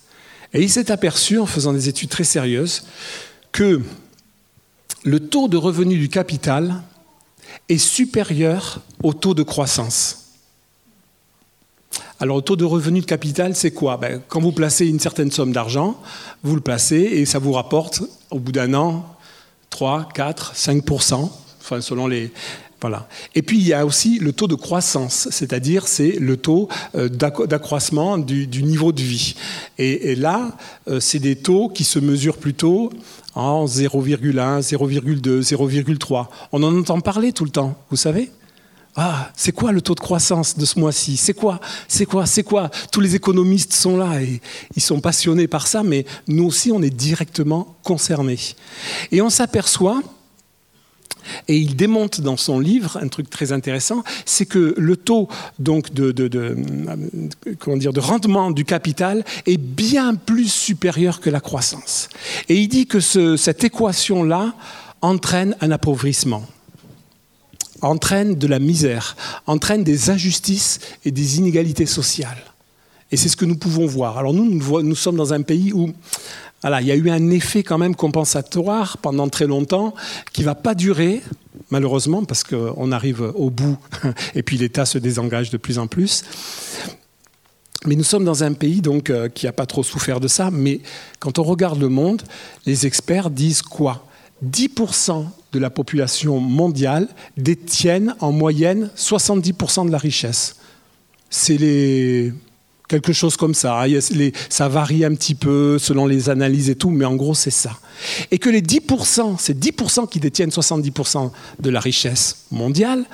Et 0.52 0.60
il 0.60 0.68
s'est 0.68 0.90
aperçu, 0.90 1.38
en 1.38 1.46
faisant 1.46 1.72
des 1.72 1.88
études 1.88 2.10
très 2.10 2.24
sérieuses, 2.24 2.82
que 3.52 3.80
le 5.04 5.20
taux 5.20 5.48
de 5.48 5.56
revenu 5.56 5.96
du 5.96 6.08
capital 6.08 6.82
est 7.68 7.78
supérieur 7.78 8.80
au 9.02 9.14
taux 9.14 9.34
de 9.34 9.44
croissance. 9.44 10.16
Alors, 12.18 12.36
le 12.36 12.42
taux 12.42 12.56
de 12.56 12.64
revenu 12.64 13.00
de 13.00 13.06
capital, 13.06 13.54
c'est 13.54 13.70
quoi? 13.70 13.96
Ben, 13.96 14.20
Quand 14.28 14.40
vous 14.40 14.52
placez 14.52 14.86
une 14.86 15.00
certaine 15.00 15.30
somme 15.30 15.52
d'argent, 15.52 16.00
vous 16.42 16.54
le 16.54 16.60
placez 16.60 16.96
et 16.96 17.24
ça 17.24 17.38
vous 17.38 17.52
rapporte, 17.52 18.02
au 18.30 18.38
bout 18.40 18.52
d'un 18.52 18.74
an, 18.74 19.16
3, 19.70 20.08
4, 20.12 20.54
5% 20.54 21.30
enfin, 21.60 21.80
selon 21.80 22.06
les, 22.06 22.32
Et 23.34 23.42
puis 23.42 23.58
il 23.58 23.66
y 23.66 23.72
a 23.72 23.84
aussi 23.84 24.18
le 24.18 24.32
taux 24.32 24.46
de 24.46 24.54
croissance, 24.54 25.28
c'est-à-dire 25.30 25.86
c'est 25.86 26.12
le 26.12 26.36
taux 26.36 26.68
euh, 26.94 27.08
d'accroissement 27.08 28.18
du, 28.18 28.62
niveau 28.62 28.92
de 28.92 29.02
vie. 29.02 29.34
Et, 29.78 30.14
là, 30.14 30.56
euh, 30.88 31.00
c'est 31.00 31.18
des 31.18 31.36
taux 31.36 31.68
qui 31.68 31.84
se 31.84 31.98
mesurent 31.98 32.38
plutôt 32.38 32.90
en 33.34 33.66
0,1, 33.66 34.60
0,2, 34.60 35.42
0,3. 35.42 36.26
On 36.52 36.62
en 36.62 36.78
entend 36.78 37.00
parler 37.00 37.32
tout 37.32 37.44
le 37.44 37.50
temps, 37.50 37.76
vous 37.90 37.96
savez? 37.96 38.30
Ah, 38.96 39.30
c'est 39.36 39.52
quoi 39.52 39.70
le 39.70 39.80
taux 39.80 39.94
de 39.94 40.00
croissance 40.00 40.58
de 40.58 40.64
ce 40.64 40.78
mois-ci? 40.78 41.16
C'est 41.16 41.32
quoi? 41.32 41.60
C'est 41.86 42.06
quoi? 42.06 42.26
C'est 42.26 42.42
quoi? 42.42 42.70
Tous 42.90 43.00
les 43.00 43.14
économistes 43.14 43.72
sont 43.72 43.96
là 43.96 44.20
et 44.20 44.40
ils 44.74 44.82
sont 44.82 45.00
passionnés 45.00 45.46
par 45.46 45.68
ça, 45.68 45.84
mais 45.84 46.04
nous 46.26 46.44
aussi, 46.44 46.72
on 46.72 46.82
est 46.82 46.90
directement 46.90 47.76
concernés. 47.84 48.40
Et 49.12 49.22
on 49.22 49.30
s'aperçoit 49.30 50.02
et 51.48 51.56
il 51.56 51.76
démonte 51.76 52.20
dans 52.20 52.36
son 52.36 52.58
livre 52.58 52.98
un 53.00 53.08
truc 53.08 53.30
très 53.30 53.52
intéressant, 53.52 54.02
c'est 54.24 54.46
que 54.46 54.74
le 54.76 54.96
taux 54.96 55.28
donc 55.58 55.92
de, 55.92 56.56
comment 57.58 57.76
dire, 57.76 57.92
de 57.92 58.00
rendement 58.00 58.50
du 58.50 58.64
capital 58.64 59.24
est 59.46 59.58
bien 59.60 60.14
plus 60.14 60.50
supérieur 60.50 61.20
que 61.20 61.30
la 61.30 61.40
croissance. 61.40 62.08
Et 62.48 62.56
il 62.56 62.68
dit 62.68 62.86
que 62.86 63.00
cette 63.00 63.64
équation-là 63.64 64.54
entraîne 65.02 65.56
un 65.60 65.70
appauvrissement 65.70 66.46
entraîne 67.82 68.34
de 68.34 68.46
la 68.46 68.58
misère, 68.58 69.16
entraîne 69.46 69.84
des 69.84 70.10
injustices 70.10 70.80
et 71.06 71.10
des 71.10 71.38
inégalités 71.38 71.86
sociales. 71.86 72.42
Et 73.10 73.16
c'est 73.16 73.30
ce 73.30 73.36
que 73.36 73.46
nous 73.46 73.56
pouvons 73.56 73.86
voir. 73.86 74.18
Alors 74.18 74.34
nous, 74.34 74.44
nous 74.44 74.94
sommes 74.94 75.16
dans 75.16 75.32
un 75.32 75.40
pays 75.42 75.72
où 75.72 75.90
il 76.64 76.86
y 76.86 76.90
a 76.90 76.96
eu 76.96 77.10
un 77.10 77.30
effet 77.30 77.62
quand 77.62 77.78
même 77.78 77.94
compensatoire 77.94 78.98
pendant 78.98 79.28
très 79.28 79.46
longtemps 79.46 79.94
qui 80.32 80.42
ne 80.42 80.46
va 80.46 80.54
pas 80.54 80.74
durer, 80.74 81.22
malheureusement, 81.70 82.24
parce 82.24 82.44
qu'on 82.44 82.92
arrive 82.92 83.32
au 83.34 83.50
bout 83.50 83.78
et 84.34 84.42
puis 84.42 84.58
l'État 84.58 84.84
se 84.84 84.98
désengage 84.98 85.50
de 85.50 85.56
plus 85.56 85.78
en 85.78 85.86
plus. 85.86 86.24
Mais 87.86 87.94
nous 87.94 88.04
sommes 88.04 88.24
dans 88.24 88.44
un 88.44 88.52
pays 88.52 88.82
euh, 88.86 89.28
qui 89.30 89.46
n'a 89.46 89.52
pas 89.52 89.64
trop 89.64 89.82
souffert 89.82 90.20
de 90.20 90.28
ça. 90.28 90.50
Mais 90.50 90.80
quand 91.18 91.38
on 91.38 91.42
regarde 91.44 91.80
le 91.80 91.88
monde, 91.88 92.22
les 92.66 92.86
experts 92.86 93.30
disent 93.30 93.62
quoi? 93.62 94.04
10% 94.44 95.26
de 95.52 95.58
la 95.58 95.70
population 95.70 96.40
mondiale 96.40 97.08
détiennent 97.36 98.14
en 98.20 98.32
moyenne 98.32 98.90
70% 98.96 99.86
de 99.86 99.92
la 99.92 99.98
richesse. 99.98 100.56
C'est 101.30 101.56
les 101.56 102.32
quelque 102.90 103.12
chose 103.12 103.36
comme 103.36 103.54
ça. 103.54 103.84
Ça 104.48 104.68
varie 104.68 105.04
un 105.04 105.14
petit 105.14 105.36
peu 105.36 105.78
selon 105.78 106.06
les 106.06 106.28
analyses 106.28 106.68
et 106.68 106.74
tout, 106.74 106.90
mais 106.90 107.04
en 107.04 107.14
gros, 107.14 107.34
c'est 107.34 107.52
ça. 107.52 107.78
Et 108.32 108.38
que 108.38 108.50
les 108.50 108.62
10%, 108.62 109.38
ces 109.38 109.54
10% 109.54 110.08
qui 110.08 110.18
détiennent 110.18 110.50
70% 110.50 111.30
de 111.60 111.70
la 111.70 111.78
richesse 111.78 112.46
mondiale, 112.50 113.04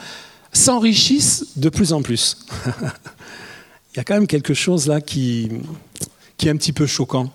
s'enrichissent 0.50 1.44
de 1.56 1.68
plus 1.68 1.92
en 1.92 2.00
plus. 2.00 2.38
Il 3.92 3.98
y 3.98 4.00
a 4.00 4.04
quand 4.04 4.14
même 4.14 4.26
quelque 4.26 4.54
chose 4.54 4.86
là 4.86 5.02
qui, 5.02 5.50
est 6.42 6.48
un 6.48 6.56
petit 6.56 6.72
peu 6.72 6.86
choquant. 6.86 7.30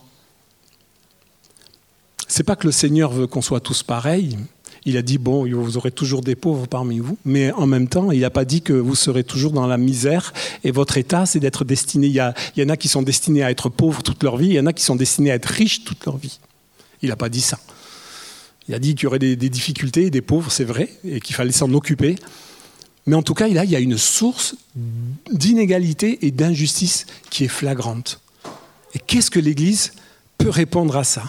C'est 2.28 2.44
pas 2.44 2.56
que 2.56 2.66
le 2.66 2.72
Seigneur 2.72 3.12
veut 3.12 3.28
qu'on 3.28 3.42
soit 3.44 3.60
tous 3.60 3.84
pareils, 3.84 4.38
il 4.86 4.98
a 4.98 5.02
dit, 5.02 5.18
bon, 5.20 5.48
vous 5.48 5.78
aurez 5.78 5.92
toujours 5.92 6.22
des 6.22 6.36
pauvres 6.36 6.68
parmi 6.68 7.00
vous, 7.00 7.18
mais 7.24 7.52
en 7.52 7.68
même 7.68 7.88
temps, 7.88 8.12
il 8.12 8.22
n'a 8.22 8.32
pas 8.32 8.46
dit 8.46 8.62
que 8.62 8.74
vous 8.74 8.96
serez 8.96 9.24
toujours 9.24 9.52
dans 9.52 9.68
la 9.68 9.78
misère 9.78 10.34
et 10.64 10.72
votre 10.72 10.98
état, 10.98 11.26
c'est 11.28 11.40
d'être 11.40 11.66
destiné. 11.66 12.08
Il 12.08 12.14
y, 12.14 12.64
en 12.64 12.70
a 12.70 12.78
qui 12.78 12.88
sont 12.88 13.04
destinés 13.04 13.44
à 13.44 13.52
être 13.52 13.70
pauvres 13.70 14.02
toute 14.02 14.24
leur 14.24 14.38
vie, 14.38 14.48
il 14.48 14.54
y 14.54 14.60
en 14.60 14.66
a 14.66 14.74
qui 14.74 14.84
sont 14.84 14.96
destinés 14.96 15.32
à 15.32 15.36
être 15.36 15.46
riches 15.46 15.84
toute 15.84 16.04
leur 16.06 16.18
vie. 16.18 16.40
Il 17.04 17.10
n'a 17.10 17.16
pas 17.16 17.30
dit 17.30 17.42
ça. 17.42 17.60
Il 18.68 18.74
a 18.74 18.80
dit 18.80 18.96
qu'il 18.96 19.04
y 19.04 19.08
aurait 19.08 19.20
des, 19.20 19.36
difficultés, 19.36 20.10
des 20.10 20.22
pauvres, 20.22 20.52
c'est 20.52 20.64
vrai, 20.64 20.90
et 21.04 21.20
qu'il 21.20 21.36
fallait 21.36 21.52
s'en 21.52 21.72
occuper. 21.74 22.16
Mais 23.06 23.16
en 23.16 23.24
tout 23.24 23.34
cas, 23.34 23.48
il 23.48 23.56
y 23.56 23.76
a 23.76 23.80
une 23.80 23.98
source 23.98 24.56
d'inégalité 25.32 26.26
et 26.26 26.32
d'injustice 26.32 27.06
qui 27.30 27.44
est 27.44 27.50
flagrante. 27.50 28.20
Et 28.96 29.00
qu'est-ce 29.00 29.30
que 29.30 29.40
l'Église 29.40 29.94
peut 30.38 30.50
répondre 30.50 30.98
à 30.98 31.04
ça? 31.04 31.24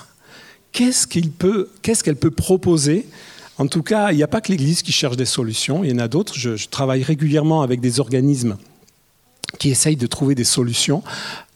Qu'est-ce 0.72 1.06
qu'elle 1.06 2.16
peut 2.16 2.30
proposer 2.30 3.06
en 3.58 3.66
tout 3.66 3.82
cas, 3.82 4.12
il 4.12 4.16
n'y 4.16 4.22
a 4.22 4.28
pas 4.28 4.40
que 4.40 4.50
l'Église 4.50 4.82
qui 4.82 4.92
cherche 4.92 5.16
des 5.16 5.26
solutions, 5.26 5.84
il 5.84 5.90
y 5.90 5.94
en 5.94 5.98
a 5.98 6.08
d'autres. 6.08 6.34
Je, 6.36 6.66
travaille 6.68 7.02
régulièrement 7.02 7.62
avec 7.62 7.80
des 7.80 8.00
organismes 8.00 8.56
qui 9.58 9.70
essayent 9.70 9.96
de 9.96 10.06
trouver 10.06 10.34
des 10.34 10.44
solutions 10.44 11.02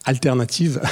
alternatives. 0.05 0.81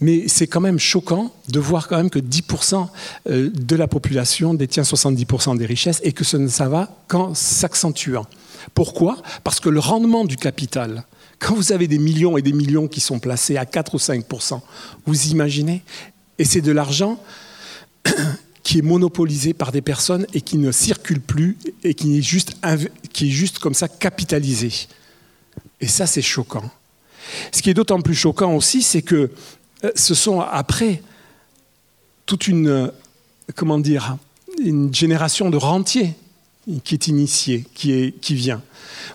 Mais 0.00 0.26
c'est 0.26 0.48
quand 0.48 0.60
même 0.60 0.80
choquant 0.80 1.32
de 1.48 1.60
voir 1.60 1.86
quand 1.86 1.96
même 1.96 2.10
que 2.10 2.18
10% 2.18 2.88
euh, 3.30 3.50
de 3.54 3.76
la 3.76 3.86
population 3.86 4.52
détient 4.52 4.82
70% 4.82 5.56
des 5.56 5.64
richesses 5.64 6.00
et 6.02 6.12
que 6.12 6.24
ça 6.24 6.68
va 6.68 6.88
qu'en 7.06 7.34
s'accentuant. 7.34 8.26
Pourquoi? 8.74 9.22
Parce 9.44 9.60
que 9.60 9.68
le 9.68 9.78
rendement 9.78 10.24
du 10.24 10.36
capital, 10.36 11.04
quand 11.38 11.54
vous 11.54 11.70
avez 11.72 11.86
des 11.86 11.98
millions 11.98 12.36
et 12.36 12.42
des 12.42 12.52
millions 12.52 12.88
qui 12.88 13.00
sont 13.00 13.20
placés 13.20 13.56
à 13.56 13.64
4 13.64 13.94
ou 13.94 13.98
5%, 13.98 14.60
vous 15.06 15.26
imaginez? 15.28 15.82
Et 16.38 16.44
c'est 16.44 16.60
de 16.60 16.72
l'argent 16.72 17.20
qui 18.62 18.78
est 18.78 18.82
monopolisé 18.82 19.54
par 19.54 19.72
des 19.72 19.82
personnes 19.82 20.26
et 20.34 20.40
qui 20.40 20.56
ne 20.56 20.70
circule 20.70 21.20
plus 21.20 21.56
et 21.82 21.94
qui 21.94 22.18
est 22.18 22.22
juste, 22.22 22.56
qui 23.12 23.28
est 23.28 23.30
juste 23.30 23.58
comme 23.58 23.74
ça 23.74 23.88
capitalisé. 23.88 24.72
Et 25.80 25.88
ça, 25.88 26.06
c'est 26.06 26.22
choquant. 26.22 26.70
Ce 27.50 27.62
qui 27.62 27.70
est 27.70 27.74
d'autant 27.74 28.00
plus 28.00 28.14
choquant 28.14 28.54
aussi, 28.54 28.82
c'est 28.82 29.02
que 29.02 29.30
euh, 29.84 29.90
ce 29.94 30.14
sont 30.14 30.40
après 30.40 31.02
toute 32.26 32.46
une, 32.46 32.92
comment 33.56 33.78
dire, 33.78 34.16
une 34.62 34.94
génération 34.94 35.50
de 35.50 35.56
rentiers 35.56 36.14
qui 36.84 36.94
est 36.94 37.08
initiée, 37.08 37.64
qui, 37.74 38.12
vient. 38.34 38.62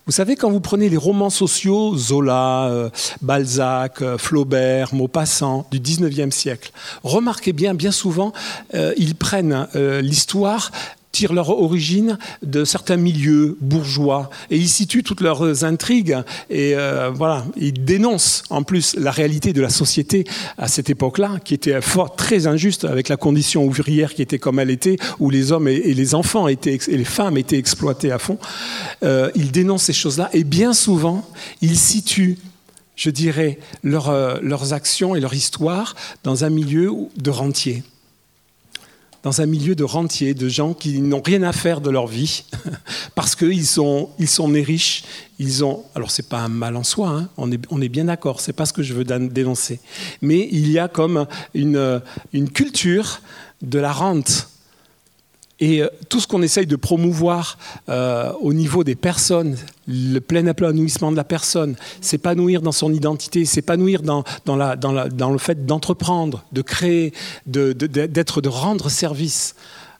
Vous 0.06 0.12
savez, 0.12 0.36
quand 0.36 0.52
vous 0.52 0.60
prenez 0.60 0.90
les 0.90 0.98
romans 0.98 1.30
sociaux, 1.30 1.96
Zola, 1.96 2.66
euh, 2.66 2.90
Balzac, 3.22 4.02
euh, 4.02 4.18
Flaubert, 4.18 4.94
Maupassant, 4.94 5.66
du 5.72 5.80
19e 5.80 6.32
siècle, 6.32 6.72
remarquez 7.04 7.54
bien, 7.54 7.74
bien 7.74 7.92
souvent, 7.92 8.34
ils 8.74 9.16
prennent 9.16 9.68
l'histoire 10.02 10.72
tirent 11.18 11.34
leur 11.34 11.50
origine 11.50 12.20
de 12.44 12.64
certains 12.64 12.96
milieux 12.96 13.58
bourgeois 13.60 14.30
et 14.52 14.58
ils 14.58 14.70
situent 14.70 15.02
toutes 15.02 15.22
leurs 15.22 15.64
intrigues 15.64 16.16
et 16.52 16.76
euh, 16.76 17.10
voilà, 17.10 17.44
ils 17.56 17.84
dénoncent 17.84 18.44
en 18.52 18.62
plus 18.62 18.96
la 18.96 19.10
réalité 19.10 19.52
de 19.52 19.60
la 19.60 19.70
société 19.70 20.26
à 20.60 20.68
cette 20.68 20.92
époque-là, 20.92 21.40
qui 21.44 21.56
était 21.56 21.82
fort, 21.82 22.16
très 22.16 22.46
injuste 22.46 22.86
avec 22.86 23.10
la 23.10 23.18
condition 23.18 23.66
ouvrière 23.66 24.14
qui 24.14 24.22
était 24.22 24.38
comme 24.38 24.60
elle 24.60 24.70
était, 24.70 24.98
où 25.18 25.32
les 25.32 25.52
hommes 25.52 25.68
et, 25.68 25.92
les 25.96 26.14
enfants 26.14 26.48
étaient, 26.48 26.78
et 26.88 26.98
les 26.98 27.04
femmes 27.04 27.36
étaient 27.36 27.58
exploités 27.58 28.12
à 28.12 28.20
fond. 28.20 28.38
Euh, 29.02 29.32
ils 29.34 29.52
dénoncent 29.52 29.86
ces 29.86 29.94
choses-là 29.94 30.30
et 30.34 30.44
bien 30.44 30.72
souvent, 30.74 31.28
ils 31.62 31.78
situent 31.78 32.38
je 32.96 33.12
dirais, 33.12 33.60
euh, 33.86 34.40
leurs 34.42 34.74
actions 34.74 35.16
et 35.16 35.20
leur 35.20 35.36
histoire 35.36 35.96
dans 36.24 36.44
un 36.44 36.50
milieu 36.50 36.92
de 37.16 37.30
rentiers 37.30 37.84
dans 39.28 39.42
un 39.42 39.46
milieu 39.46 39.76
de 39.76 39.84
rentiers, 39.84 40.34
de 40.34 40.48
gens 40.48 40.74
qui 40.74 41.02
n'ont 41.02 41.22
rien 41.22 41.44
à 41.44 41.52
faire 41.52 41.82
de 41.82 41.90
leur 41.90 42.08
vie, 42.08 42.46
parce 43.16 43.36
qu'ils 43.36 43.66
sont, 43.66 44.08
ils 44.20 44.30
sont 44.30 44.48
nés 44.48 44.62
riches. 44.62 45.04
Ils 45.38 45.66
ont, 45.66 45.84
alors 45.96 46.12
c'est 46.12 46.30
pas 46.30 46.40
un 46.40 46.48
mal 46.48 46.78
en 46.78 46.86
soi, 46.86 47.10
hein, 47.10 47.30
on, 47.36 47.52
est, 47.52 47.60
on 47.70 47.82
est 47.82 47.90
bien 47.90 48.06
d'accord, 48.06 48.40
c'est 48.40 48.54
pas 48.54 48.66
ce 48.66 48.72
que 48.72 48.84
je 48.84 48.94
veux 48.94 49.04
dénoncer. 49.04 49.82
Mais 50.22 50.48
il 50.50 50.72
y 50.72 50.80
a 50.80 50.88
comme 50.88 51.28
une, 51.54 52.02
une 52.32 52.50
culture 52.50 53.20
de 53.62 53.80
la 53.80 53.92
rente 53.92 54.48
et 55.60 55.82
euh, 55.82 55.88
tout 56.10 56.20
ce 56.20 56.28
qu'on 56.28 56.42
essaye 56.42 56.68
de 56.68 56.76
promouvoir 56.76 57.58
euh, 57.90 58.32
au 58.42 58.54
niveau 58.54 58.84
des 58.84 58.96
personnes, 58.96 59.58
le 59.88 60.20
plein 60.20 60.46
épanouissement 60.46 61.12
de 61.12 61.18
la 61.18 61.24
personne, 61.24 61.76
s'épanouir 62.02 62.62
dans 62.62 62.72
son 62.72 62.94
identité, 62.94 63.46
s'épanouir 63.46 64.02
dans, 64.02 64.24
le 64.46 65.38
fait 65.38 65.66
d'entreprendre, 65.66 66.44
de 66.52 66.62
créer, 66.62 67.14
d'être, 67.46 68.42
de, 68.42 68.42
de, 68.42 68.50
rendre 68.50 68.90
service 68.90 69.56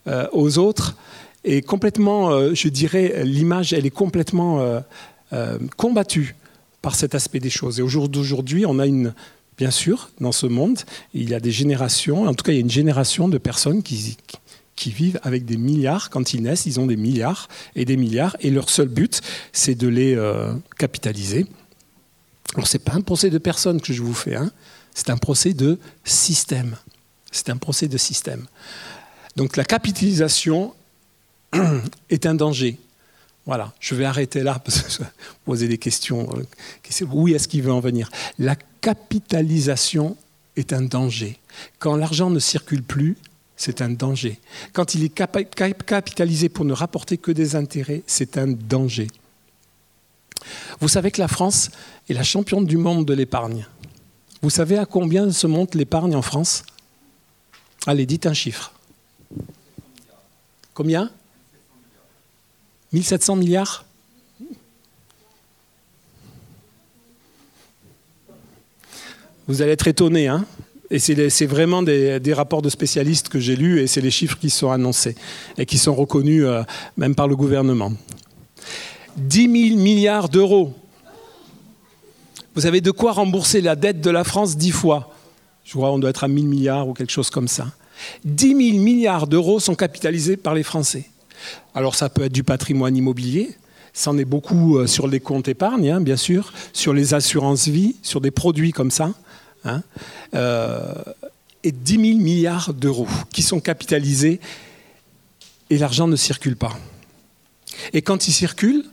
euh, 0.06 0.26
aux 0.32 0.58
autres, 0.58 0.96
et 1.44 1.62
complètement, 1.62 2.52
je 2.52 2.68
dirais, 2.68 3.22
l'image, 3.24 3.72
elle 3.72 3.86
est 3.86 3.90
complètement 3.90 4.82
combattue 5.76 6.34
par 6.82 6.96
cet 6.96 7.14
aspect 7.14 7.38
des 7.38 7.48
choses. 7.48 7.78
Et 7.78 7.82
aujourd'hui, 7.82 8.66
on 8.66 8.78
a 8.80 8.86
une, 8.86 9.14
bien 9.56 9.70
sûr, 9.70 10.10
dans 10.20 10.32
ce 10.32 10.46
monde, 10.46 10.80
il 11.14 11.30
y 11.30 11.34
a 11.34 11.40
des 11.40 11.52
générations, 11.52 12.26
en 12.26 12.34
tout 12.34 12.42
cas, 12.42 12.52
il 12.52 12.56
y 12.56 12.58
a 12.58 12.62
une 12.62 12.70
génération 12.70 13.28
de 13.28 13.38
personnes 13.38 13.82
qui 13.82 14.16
vivent 14.86 15.20
avec 15.22 15.44
des 15.44 15.56
milliards. 15.56 16.10
Quand 16.10 16.32
ils 16.32 16.42
naissent, 16.42 16.66
ils 16.66 16.78
ont 16.80 16.86
des 16.86 16.96
milliards 16.96 17.48
et 17.74 17.84
des 17.84 17.96
milliards. 17.96 18.36
Et 18.40 18.50
leur 18.50 18.70
seul 18.70 18.88
but, 18.88 19.20
c'est 19.52 19.74
de 19.74 19.88
les 19.88 20.14
euh, 20.14 20.52
capitaliser. 20.78 21.46
Alors, 22.54 22.66
ce 22.66 22.76
n'est 22.76 22.82
pas 22.82 22.94
un 22.94 23.00
procès 23.00 23.30
de 23.30 23.38
personne 23.38 23.80
que 23.80 23.92
je 23.92 24.02
vous 24.02 24.14
fais, 24.14 24.36
hein. 24.36 24.50
c'est 24.94 25.10
un 25.10 25.18
procès 25.18 25.52
de 25.52 25.78
système. 26.04 26.76
C'est 27.30 27.50
un 27.50 27.56
procès 27.56 27.88
de 27.88 27.98
système. 27.98 28.46
Donc, 29.36 29.56
la 29.56 29.64
capitalisation 29.64 30.74
est 32.10 32.26
un 32.26 32.34
danger. 32.34 32.78
Voilà, 33.46 33.72
je 33.80 33.94
vais 33.94 34.04
arrêter 34.04 34.42
là 34.42 34.58
parce 34.62 34.98
que 34.98 35.04
poser 35.44 35.68
des 35.68 35.78
questions. 35.78 36.28
Euh, 36.36 37.06
où 37.12 37.28
est-ce 37.28 37.48
qu'il 37.48 37.62
veut 37.62 37.72
en 37.72 37.80
venir? 37.80 38.10
La 38.38 38.56
capitalisation 38.80 40.16
est 40.56 40.72
un 40.72 40.82
danger. 40.82 41.38
Quand 41.78 41.96
l'argent 41.96 42.30
ne 42.30 42.38
circule 42.38 42.82
plus, 42.82 43.16
c'est 43.58 43.82
un 43.82 43.90
danger. 43.90 44.40
Quand 44.72 44.94
il 44.94 45.04
est 45.04 45.08
capitalisé 45.10 46.48
pour 46.48 46.64
ne 46.64 46.72
rapporter 46.72 47.18
que 47.18 47.32
des 47.32 47.56
intérêts, 47.56 48.02
c'est 48.06 48.38
un 48.38 48.46
danger. 48.46 49.08
Vous 50.80 50.88
savez 50.88 51.10
que 51.10 51.20
la 51.20 51.28
France 51.28 51.70
est 52.08 52.14
la 52.14 52.22
championne 52.22 52.64
du 52.64 52.76
monde 52.76 53.04
de 53.04 53.12
l'épargne. 53.12 53.66
Vous 54.40 54.50
savez 54.50 54.78
à 54.78 54.86
combien 54.86 55.30
se 55.32 55.48
monte 55.48 55.74
l'épargne 55.74 56.14
en 56.14 56.22
France? 56.22 56.62
Allez, 57.86 58.06
dites 58.06 58.26
un 58.26 58.32
chiffre. 58.32 58.72
Combien? 60.72 61.10
1700 62.92 63.36
milliards? 63.36 63.84
Vous 69.48 69.62
allez 69.62 69.72
être 69.72 69.88
étonné, 69.88 70.28
hein 70.28 70.46
et 70.90 70.98
c'est 70.98 71.46
vraiment 71.46 71.82
des, 71.82 72.32
rapports 72.32 72.62
de 72.62 72.70
spécialistes 72.70 73.28
que 73.28 73.38
j'ai 73.38 73.56
lus 73.56 73.80
et 73.80 73.86
c'est 73.86 74.00
les 74.00 74.10
chiffres 74.10 74.38
qui 74.38 74.50
sont 74.50 74.70
annoncés 74.70 75.16
et 75.58 75.66
qui 75.66 75.76
sont 75.76 75.94
reconnus 75.94 76.44
euh, 76.44 76.62
même 76.96 77.14
par 77.14 77.28
le 77.28 77.36
gouvernement. 77.36 77.92
10 79.18 79.68
000 79.70 79.80
milliards 79.80 80.28
d'euros. 80.28 80.72
Vous 82.54 82.66
avez 82.66 82.80
de 82.80 82.90
quoi 82.90 83.12
rembourser 83.12 83.60
la 83.60 83.76
dette 83.76 84.00
de 84.00 84.10
la 84.10 84.24
France 84.24 84.56
dix 84.56 84.70
fois? 84.70 85.12
Je 85.64 85.74
crois 85.74 85.90
qu'on 85.90 85.98
doit 85.98 86.10
être 86.10 86.24
à 86.24 86.28
1000 86.28 86.46
milliards 86.46 86.88
ou 86.88 86.94
quelque 86.94 87.12
chose 87.12 87.28
comme 87.28 87.48
ça. 87.48 87.66
10 88.24 88.72
000 88.72 88.78
milliards 88.82 89.26
d'euros 89.26 89.60
sont 89.60 89.74
capitalisés 89.74 90.36
par 90.38 90.54
les 90.54 90.62
Français. 90.62 91.04
Alors 91.74 91.94
ça 91.94 92.08
peut 92.08 92.22
être 92.22 92.32
du 92.32 92.44
patrimoine 92.44 92.96
immobilier, 92.96 93.56
ça 93.92 94.10
en 94.10 94.18
est 94.18 94.24
beaucoup 94.24 94.78
euh, 94.78 94.86
sur 94.86 95.06
les 95.08 95.20
comptes 95.20 95.48
épargne, 95.48 95.90
hein, 95.90 96.00
bien 96.00 96.16
sûr, 96.16 96.52
sur 96.72 96.92
les 96.92 97.14
assurances 97.14 97.68
vie, 97.68 97.96
sur 98.02 98.20
des 98.20 98.30
produits 98.30 98.72
comme 98.72 98.90
ça. 98.90 99.12
Hein, 99.64 99.82
euh, 100.34 100.94
et 101.64 101.72
10 101.72 101.92
000 101.92 102.18
milliards 102.20 102.72
d'euros 102.72 103.08
qui 103.32 103.42
sont 103.42 103.60
capitalisés 103.60 104.40
et 105.70 105.78
l'argent 105.78 106.06
ne 106.06 106.16
circule 106.16 106.56
pas. 106.56 106.78
Et 107.92 108.02
quand 108.02 108.28
il 108.28 108.32
circule, 108.32 108.84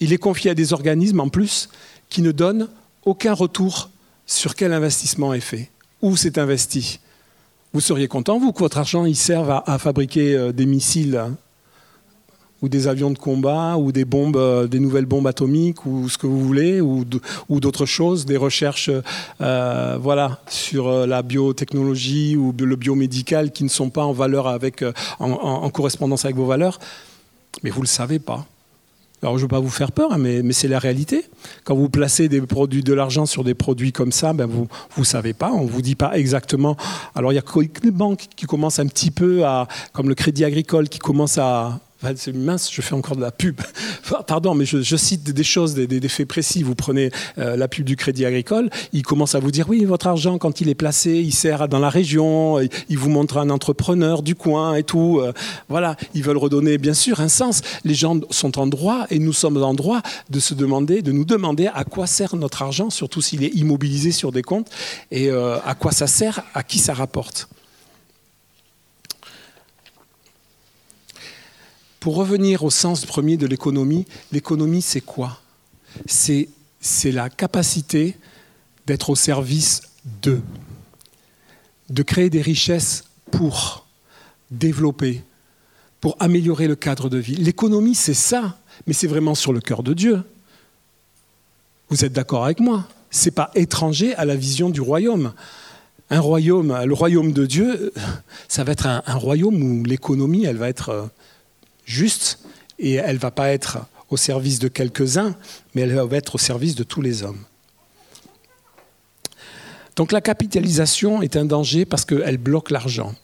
il 0.00 0.12
est 0.12 0.18
confié 0.18 0.50
à 0.50 0.54
des 0.54 0.72
organismes 0.72 1.20
en 1.20 1.28
plus 1.28 1.68
qui 2.08 2.22
ne 2.22 2.32
donnent 2.32 2.68
aucun 3.04 3.34
retour 3.34 3.90
sur 4.26 4.54
quel 4.54 4.72
investissement 4.72 5.34
est 5.34 5.40
fait, 5.40 5.70
où 6.00 6.16
c'est 6.16 6.38
investi. 6.38 7.00
Vous 7.72 7.80
seriez 7.80 8.08
content, 8.08 8.38
vous, 8.38 8.52
que 8.52 8.60
votre 8.60 8.78
argent 8.78 9.04
il 9.04 9.16
serve 9.16 9.50
à, 9.50 9.78
fabriquer 9.78 10.34
euh, 10.34 10.52
des 10.52 10.66
missiles 10.66 11.16
hein 11.16 11.36
ou 12.62 12.68
des 12.68 12.86
avions 12.86 13.10
de 13.10 13.18
combat, 13.18 13.76
ou 13.76 13.90
des 13.92 14.04
bombes, 14.04 14.36
euh, 14.36 14.68
des 14.68 14.78
nouvelles 14.78 15.06
bombes 15.06 15.26
atomiques, 15.26 15.84
ou 15.84 16.08
ce 16.08 16.16
que 16.16 16.28
vous 16.28 16.40
voulez, 16.40 16.80
ou, 16.80 17.04
d'autres 17.50 17.86
choses, 17.86 18.24
des 18.24 18.36
recherches 18.36 18.90
euh, 19.40 19.98
voilà, 20.00 20.40
sur 20.48 20.88
euh, 20.88 21.06
la 21.06 21.22
biotechnologie 21.22 22.36
ou 22.36 22.54
le 22.56 22.76
biomédical 22.76 23.50
qui 23.50 23.64
ne 23.64 23.68
sont 23.68 23.90
pas 23.90 24.04
en, 24.04 24.12
valeur 24.12 24.46
avec, 24.46 24.84
en, 25.18 25.70
correspondance 25.70 26.24
avec 26.24 26.36
vos 26.36 26.46
valeurs. 26.46 26.78
Mais 27.64 27.70
vous 27.70 27.82
le 27.82 27.86
savez 27.86 28.18
pas. 28.18 28.46
Alors 29.22 29.38
je 29.38 29.38
ne 29.38 29.42
veux 29.42 29.48
pas 29.48 29.60
vous 29.60 29.70
faire 29.70 29.92
peur, 29.92 30.12
hein, 30.12 30.18
mais, 30.18 30.42
mais 30.42 30.52
c'est 30.52 30.66
la 30.66 30.80
réalité. 30.80 31.24
Quand 31.64 31.76
vous 31.76 31.88
placez 31.88 32.28
des 32.28 32.40
produits, 32.40 32.82
de 32.82 32.92
l'argent 32.92 33.24
sur 33.24 33.44
des 33.44 33.54
produits 33.54 33.92
comme 33.92 34.10
ça, 34.10 34.32
ben 34.32 34.46
vous 34.46 34.66
ne 34.96 35.04
savez 35.04 35.32
pas, 35.32 35.52
on 35.52 35.64
ne 35.64 35.70
vous 35.70 35.82
dit 35.82 35.94
pas 35.94 36.18
exactement. 36.18 36.76
Alors 37.14 37.32
il 37.32 37.36
y 37.36 37.38
a 37.38 37.44
des 37.82 37.90
banques 37.92 38.26
qui 38.34 38.46
commencent 38.46 38.80
un 38.80 38.86
petit 38.86 39.12
peu 39.12 39.44
à, 39.44 39.68
comme 39.92 40.08
le 40.08 40.16
Crédit 40.16 40.44
Agricole, 40.44 40.88
qui 40.88 40.98
commence 40.98 41.38
à 41.38 41.78
mince, 42.34 42.70
je 42.72 42.82
fais 42.82 42.94
encore 42.94 43.16
de 43.16 43.20
la 43.20 43.30
pub. 43.30 43.60
Pardon, 44.26 44.54
mais 44.54 44.64
je, 44.64 44.96
cite 44.96 45.24
des 45.24 45.44
choses, 45.44 45.74
des, 45.74 46.08
faits 46.08 46.28
précis. 46.28 46.62
Vous 46.62 46.74
prenez 46.74 47.10
euh, 47.38 47.56
la 47.56 47.68
pub 47.68 47.84
du 47.84 47.96
Crédit 47.96 48.26
Agricole, 48.26 48.70
il 48.92 49.02
commence 49.02 49.34
à 49.34 49.38
vous 49.38 49.50
dire 49.50 49.68
oui, 49.68 49.84
votre 49.84 50.06
argent 50.06 50.38
quand 50.38 50.60
il 50.60 50.68
est 50.68 50.74
placé, 50.74 51.12
il 51.12 51.32
sert 51.32 51.68
dans 51.68 51.78
la 51.78 51.88
région, 51.88 52.60
il 52.88 52.98
vous 52.98 53.10
montre 53.10 53.38
un 53.38 53.50
entrepreneur 53.50 54.22
du 54.22 54.34
coin 54.34 54.74
et 54.74 54.82
tout. 54.82 55.20
Euh, 55.20 55.32
voilà, 55.68 55.96
ils 56.14 56.22
veulent 56.22 56.36
redonner 56.36 56.78
bien 56.78 56.94
sûr 56.94 57.20
un 57.20 57.28
sens. 57.28 57.62
Les 57.84 57.94
gens 57.94 58.18
sont 58.30 58.58
en 58.58 58.66
droit 58.66 59.06
et 59.10 59.18
nous 59.18 59.32
sommes 59.32 59.62
en 59.62 59.74
droit 59.74 60.02
de 60.30 60.40
se 60.40 60.54
demander, 60.54 61.02
de 61.02 61.12
nous 61.12 61.24
demander 61.24 61.68
à 61.72 61.84
quoi 61.84 62.06
sert 62.06 62.36
notre 62.36 62.62
argent, 62.62 62.90
surtout 62.90 63.22
s'il 63.22 63.44
est 63.44 63.54
immobilisé 63.54 64.12
sur 64.12 64.32
des 64.32 64.42
comptes 64.42 64.70
et 65.10 65.30
euh, 65.30 65.58
à 65.64 65.74
quoi 65.74 65.92
ça 65.92 66.06
sert, 66.06 66.42
à 66.54 66.62
qui 66.62 66.78
ça 66.78 66.94
rapporte. 66.94 67.48
Pour 72.02 72.16
revenir 72.16 72.64
au 72.64 72.70
sens 72.70 73.06
premier 73.06 73.36
de 73.36 73.46
l'économie, 73.46 74.06
l'économie 74.32 74.82
c'est 74.82 75.00
quoi? 75.00 75.38
C'est 76.04 76.48
c'est 76.80 77.12
la 77.12 77.30
capacité 77.30 78.16
d'être 78.88 79.10
au 79.10 79.14
service 79.14 79.82
d'eux, 80.20 80.42
de 81.90 82.02
créer 82.02 82.28
des 82.28 82.42
richesses 82.42 83.04
pour 83.30 83.86
développer, 84.50 85.22
pour 86.00 86.16
améliorer 86.18 86.66
le 86.66 86.74
cadre 86.74 87.08
de 87.08 87.18
vie. 87.18 87.36
L'économie, 87.36 87.94
c'est 87.94 88.14
ça, 88.14 88.58
mais 88.88 88.94
c'est 88.94 89.06
vraiment 89.06 89.36
sur 89.36 89.52
le 89.52 89.60
cœur 89.60 89.84
de 89.84 89.94
Dieu. 89.94 90.24
Vous 91.88 92.04
êtes 92.04 92.12
d'accord 92.12 92.46
avec 92.46 92.58
moi? 92.58 92.88
Ce 93.12 93.26
n'est 93.26 93.30
pas 93.30 93.52
étranger 93.54 94.12
à 94.16 94.24
la 94.24 94.34
vision 94.34 94.70
du 94.70 94.80
royaume. 94.80 95.34
Un 96.10 96.18
royaume, 96.18 96.76
le 96.84 96.94
royaume 96.94 97.30
de 97.30 97.46
Dieu, 97.46 97.92
ça 98.48 98.64
va 98.64 98.72
être 98.72 98.88
un, 98.88 99.04
un 99.06 99.14
royaume 99.14 99.62
où 99.62 99.84
l'économie, 99.84 100.46
elle 100.46 100.56
va 100.56 100.68
être 100.68 100.88
euh, 100.88 101.06
juste 101.84 102.40
et 102.78 102.94
elle 102.94 103.16
ne 103.16 103.20
va 103.20 103.30
pas 103.30 103.50
être 103.50 103.78
au 104.10 104.16
service 104.16 104.58
de 104.58 104.68
quelques-uns, 104.68 105.34
mais 105.74 105.82
elle 105.82 105.94
va 105.94 106.16
être 106.16 106.34
au 106.34 106.38
service 106.38 106.74
de 106.74 106.82
tous 106.82 107.00
les 107.00 107.22
hommes. 107.22 107.44
Donc 109.96 110.12
la 110.12 110.20
capitalisation 110.20 111.22
est 111.22 111.36
un 111.36 111.44
danger 111.44 111.84
parce 111.84 112.04
qu'elle 112.04 112.38
bloque 112.38 112.70
l'argent. 112.70 113.14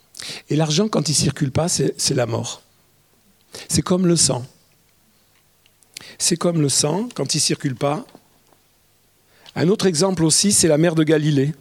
Et 0.49 0.57
l'argent, 0.57 0.89
quand 0.89 1.09
il 1.09 1.13
ne 1.13 1.17
circule 1.17 1.51
pas, 1.51 1.69
c'est 1.69 2.11
la 2.11 2.27
mort. 2.27 2.63
C'est 3.69 3.83
comme 3.83 4.07
le 4.07 4.17
sang. 4.17 4.45
C'est 6.19 6.37
comme 6.37 6.61
le 6.61 6.69
sang, 6.69 7.09
quand 7.15 7.35
il 7.35 7.39
ne 7.39 7.43
circule 7.43 7.77
pas. 7.77 8.05
Un 9.55 9.69
autre 9.69 9.87
exemple 9.87 10.25
aussi, 10.25 10.53
c'est 10.53 10.69
la 10.69 10.79
mer 10.79 10.95
de 10.95 11.05
Galilée. 11.05 11.55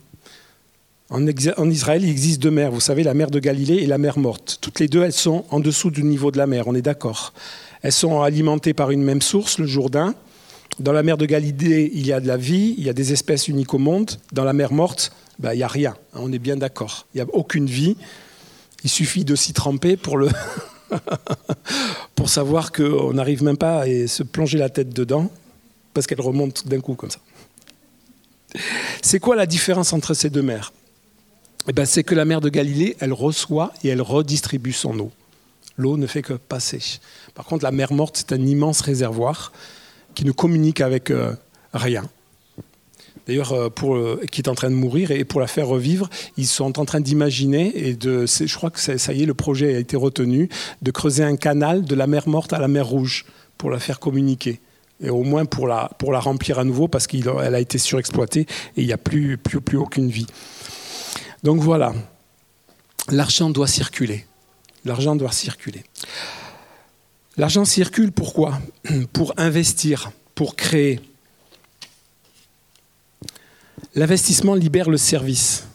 En, 1.09 1.25
Israël, 1.69 2.03
il 2.03 2.09
existe 2.09 2.41
deux 2.41 2.51
mers. 2.51 2.69
Vous 2.69 2.81
savez, 2.81 3.01
la 3.03 3.13
mer 3.13 3.31
de 3.31 3.39
Galilée 3.39 3.75
et 3.75 3.85
la 3.85 3.97
mer 3.97 4.19
morte. 4.19 4.57
Toutes 4.59 4.81
les 4.81 4.89
deux, 4.89 5.03
elles 5.03 5.13
sont 5.13 5.45
en 5.51 5.61
dessous 5.61 5.89
du 5.89 6.03
niveau 6.03 6.31
de 6.31 6.37
la 6.37 6.47
mer, 6.47 6.67
on 6.67 6.75
est 6.75 6.81
d'accord. 6.81 7.33
Elles 7.81 7.93
sont 7.93 8.21
alimentées 8.21 8.73
par 8.73 8.91
une 8.91 9.03
même 9.03 9.21
source, 9.21 9.57
le 9.57 9.65
Jourdain. 9.65 10.15
Dans 10.79 10.91
la 10.91 11.03
mer 11.03 11.17
de 11.17 11.25
Galilée, 11.25 11.89
il 11.93 12.05
y 12.05 12.11
a 12.11 12.19
de 12.19 12.27
la 12.27 12.35
vie, 12.35 12.75
il 12.77 12.83
y 12.83 12.89
a 12.89 12.93
des 12.93 13.13
espèces 13.13 13.47
uniques 13.47 13.73
au 13.73 13.77
monde. 13.77 14.11
Dans 14.33 14.43
la 14.43 14.51
mer 14.51 14.73
morte, 14.73 15.13
ben, 15.39 15.53
il 15.53 15.57
n'y 15.57 15.63
a 15.63 15.67
rien. 15.67 15.95
On 16.13 16.31
est 16.33 16.39
bien 16.39 16.57
d'accord. 16.57 17.07
Il 17.13 17.17
n'y 17.17 17.21
a 17.21 17.33
aucune 17.33 17.67
vie. 17.67 17.95
Il 18.83 18.89
suffit 18.89 19.23
de 19.23 19.35
s'y 19.35 19.53
tremper 19.53 19.95
pour, 19.95 20.17
le 20.17 20.27
pour 22.15 22.29
savoir 22.29 22.73
qu'on 22.73 23.13
n'arrive 23.13 23.43
même 23.43 23.57
pas 23.57 23.83
à 23.83 24.07
se 24.07 24.23
plonger 24.23 24.57
la 24.57 24.69
tête 24.69 24.89
dedans, 24.89 25.31
parce 25.93 26.05
qu'elle 26.05 26.21
remonte 26.21 26.67
d'un 26.67 26.81
coup 26.81 26.95
comme 26.95 27.11
ça. 27.11 27.19
C'est 29.01 29.19
quoi 29.19 29.35
la 29.35 29.45
différence 29.45 29.93
entre 29.93 30.13
ces 30.13 30.29
deux 30.29 30.41
mers? 30.41 30.73
Eh 31.67 31.73
ben, 31.73 31.85
C'est 31.85 32.03
que 32.03 32.15
la 32.15 32.25
mer 32.25 32.41
de 32.41 32.49
Galilée, 32.49 32.95
elle 32.99 33.13
reçoit 33.13 33.73
et 33.83 33.89
elle 33.89 34.01
redistribue 34.01 34.73
son 34.73 34.99
eau. 34.99 35.11
L'eau 35.77 35.97
ne 35.97 36.07
fait 36.07 36.21
que 36.21 36.33
passer. 36.33 36.99
Par 37.35 37.45
contre, 37.45 37.63
la 37.63 37.71
mer 37.71 37.93
morte, 37.93 38.17
c'est 38.17 38.33
un 38.33 38.43
immense 38.43 38.81
réservoir 38.81 39.51
qui 40.15 40.25
ne 40.25 40.31
communique 40.31 40.81
avec 40.81 41.11
euh, 41.11 41.33
rien. 41.73 42.03
D'ailleurs, 43.27 43.51
euh, 43.51 43.69
euh, 43.83 44.25
qui 44.31 44.41
est 44.41 44.47
en 44.47 44.55
train 44.55 44.69
de 44.69 44.75
mourir, 44.75 45.11
et 45.11 45.25
pour 45.25 45.41
la 45.41 45.47
faire 45.47 45.67
revivre, 45.67 46.09
ils 46.37 46.47
sont 46.47 46.79
en 46.79 46.85
train 46.85 47.01
d'imaginer, 47.01 47.71
et 47.75 47.93
de, 47.93 48.25
je 48.25 48.55
crois 48.55 48.71
que 48.71 48.79
ça 48.79 49.13
y 49.13 49.23
est, 49.23 49.25
le 49.25 49.33
projet 49.33 49.75
a 49.75 49.79
été 49.79 49.97
retenu, 49.97 50.49
de 50.81 50.91
creuser 50.91 51.23
un 51.23 51.35
canal 51.35 51.83
de 51.83 51.93
la 51.93 52.07
mer 52.07 52.27
morte 52.27 52.53
à 52.53 52.59
la 52.59 52.67
mer 52.67 52.87
rouge 52.87 53.25
pour 53.57 53.69
la 53.69 53.79
faire 53.79 53.99
communiquer. 53.99 54.59
Et 55.03 55.09
au 55.11 55.23
moins 55.23 55.45
pour 55.45 55.67
la, 55.67 55.91
pour 55.99 56.11
la 56.11 56.19
remplir 56.19 56.57
à 56.57 56.63
nouveau, 56.63 56.87
parce 56.87 57.05
qu'elle 57.05 57.27
a 57.27 57.59
été 57.59 57.77
surexploitée 57.77 58.47
et 58.77 58.81
il 58.81 58.87
n'y 58.87 58.93
a 58.93 58.97
plus, 58.97 59.37
plus, 59.37 59.61
plus 59.61 59.77
aucune 59.77 60.09
vie. 60.09 60.25
Donc 61.43 61.61
voilà, 61.61 61.93
l'argent 63.09 63.49
doit 63.49 63.67
circuler. 63.67 64.25
L'argent 64.85 65.15
doit 65.15 65.31
circuler. 65.31 65.83
L'argent 67.37 67.65
circule 67.65 68.11
pourquoi 68.11 68.59
Pour 69.13 69.33
investir, 69.37 70.11
pour 70.33 70.55
créer. 70.55 70.99
L'investissement 73.95 74.55
libère 74.55 74.89
le 74.89 74.97
service 74.97 75.65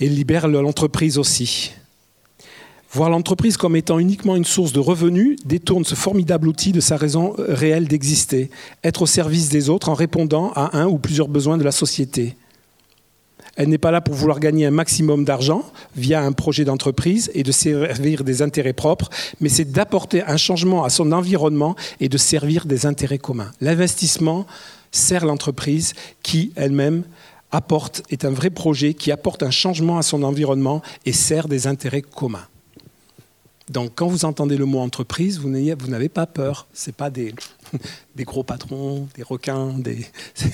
et 0.00 0.08
libère 0.08 0.48
l'entreprise 0.48 1.18
aussi. 1.18 1.72
Voir 2.92 3.10
l'entreprise 3.10 3.58
comme 3.58 3.76
étant 3.76 3.98
uniquement 3.98 4.34
une 4.34 4.46
source 4.46 4.72
de 4.72 4.80
revenus 4.80 5.36
détourne 5.44 5.84
ce 5.84 5.94
formidable 5.94 6.48
outil 6.48 6.72
de 6.72 6.80
sa 6.80 6.96
raison 6.96 7.34
réelle 7.36 7.86
d'exister, 7.86 8.50
être 8.82 9.02
au 9.02 9.06
service 9.06 9.50
des 9.50 9.68
autres 9.68 9.90
en 9.90 9.94
répondant 9.94 10.52
à 10.54 10.78
un 10.78 10.86
ou 10.86 10.98
plusieurs 10.98 11.28
besoins 11.28 11.58
de 11.58 11.64
la 11.64 11.72
société. 11.72 12.36
Elle 13.58 13.70
n'est 13.70 13.76
pas 13.76 13.90
là 13.90 14.00
pour 14.00 14.14
vouloir 14.14 14.38
gagner 14.38 14.66
un 14.66 14.70
maximum 14.70 15.24
d'argent 15.24 15.64
via 15.96 16.22
un 16.22 16.30
projet 16.30 16.64
d'entreprise 16.64 17.28
et 17.34 17.42
de 17.42 17.50
servir 17.50 18.22
des 18.22 18.40
intérêts 18.40 18.72
propres, 18.72 19.10
mais 19.40 19.48
c'est 19.48 19.64
d'apporter 19.64 20.22
un 20.22 20.36
changement 20.36 20.84
à 20.84 20.90
son 20.90 21.10
environnement 21.10 21.74
et 21.98 22.08
de 22.08 22.16
servir 22.16 22.66
des 22.66 22.86
intérêts 22.86 23.18
communs. 23.18 23.50
L'investissement 23.60 24.46
sert 24.92 25.26
l'entreprise 25.26 25.94
qui 26.22 26.52
elle-même 26.54 27.02
apporte, 27.50 28.04
est 28.10 28.24
un 28.24 28.30
vrai 28.30 28.50
projet 28.50 28.94
qui 28.94 29.10
apporte 29.10 29.42
un 29.42 29.50
changement 29.50 29.98
à 29.98 30.02
son 30.02 30.22
environnement 30.22 30.80
et 31.04 31.12
sert 31.12 31.48
des 31.48 31.66
intérêts 31.66 32.02
communs. 32.02 32.46
Donc 33.70 33.90
quand 33.96 34.06
vous 34.06 34.24
entendez 34.24 34.56
le 34.56 34.66
mot 34.66 34.78
entreprise, 34.78 35.40
vous 35.40 35.48
n'avez 35.50 36.08
pas 36.08 36.26
peur. 36.26 36.68
Ce 36.72 36.92
pas 36.92 37.10
des, 37.10 37.34
des 38.14 38.24
gros 38.24 38.44
patrons, 38.44 39.08
des 39.16 39.24
requins, 39.24 39.76
des... 39.76 40.06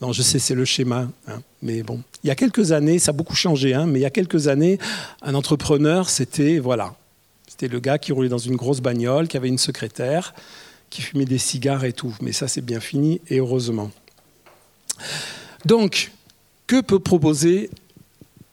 Non, 0.00 0.12
je 0.12 0.22
sais, 0.22 0.38
c'est 0.38 0.54
le 0.54 0.64
schéma. 0.64 1.08
Hein. 1.26 1.42
Mais 1.62 1.82
bon, 1.82 2.02
il 2.22 2.28
y 2.28 2.30
a 2.30 2.34
quelques 2.34 2.72
années, 2.72 2.98
ça 2.98 3.10
a 3.10 3.12
beaucoup 3.12 3.36
changé, 3.36 3.74
hein, 3.74 3.86
mais 3.86 3.98
il 3.98 4.02
y 4.02 4.06
a 4.06 4.10
quelques 4.10 4.48
années, 4.48 4.78
un 5.22 5.34
entrepreneur, 5.34 6.08
c'était 6.08 6.58
voilà, 6.58 6.94
c'était 7.48 7.68
le 7.68 7.80
gars 7.80 7.98
qui 7.98 8.12
roulait 8.12 8.28
dans 8.28 8.38
une 8.38 8.56
grosse 8.56 8.80
bagnole, 8.80 9.28
qui 9.28 9.36
avait 9.36 9.48
une 9.48 9.58
secrétaire, 9.58 10.34
qui 10.88 11.02
fumait 11.02 11.24
des 11.24 11.38
cigares 11.38 11.84
et 11.84 11.92
tout. 11.92 12.14
Mais 12.20 12.32
ça, 12.32 12.48
c'est 12.48 12.62
bien 12.62 12.80
fini, 12.80 13.20
et 13.28 13.38
heureusement. 13.38 13.90
Donc, 15.64 16.10
que 16.66 16.80
peut 16.80 17.00
proposer 17.00 17.70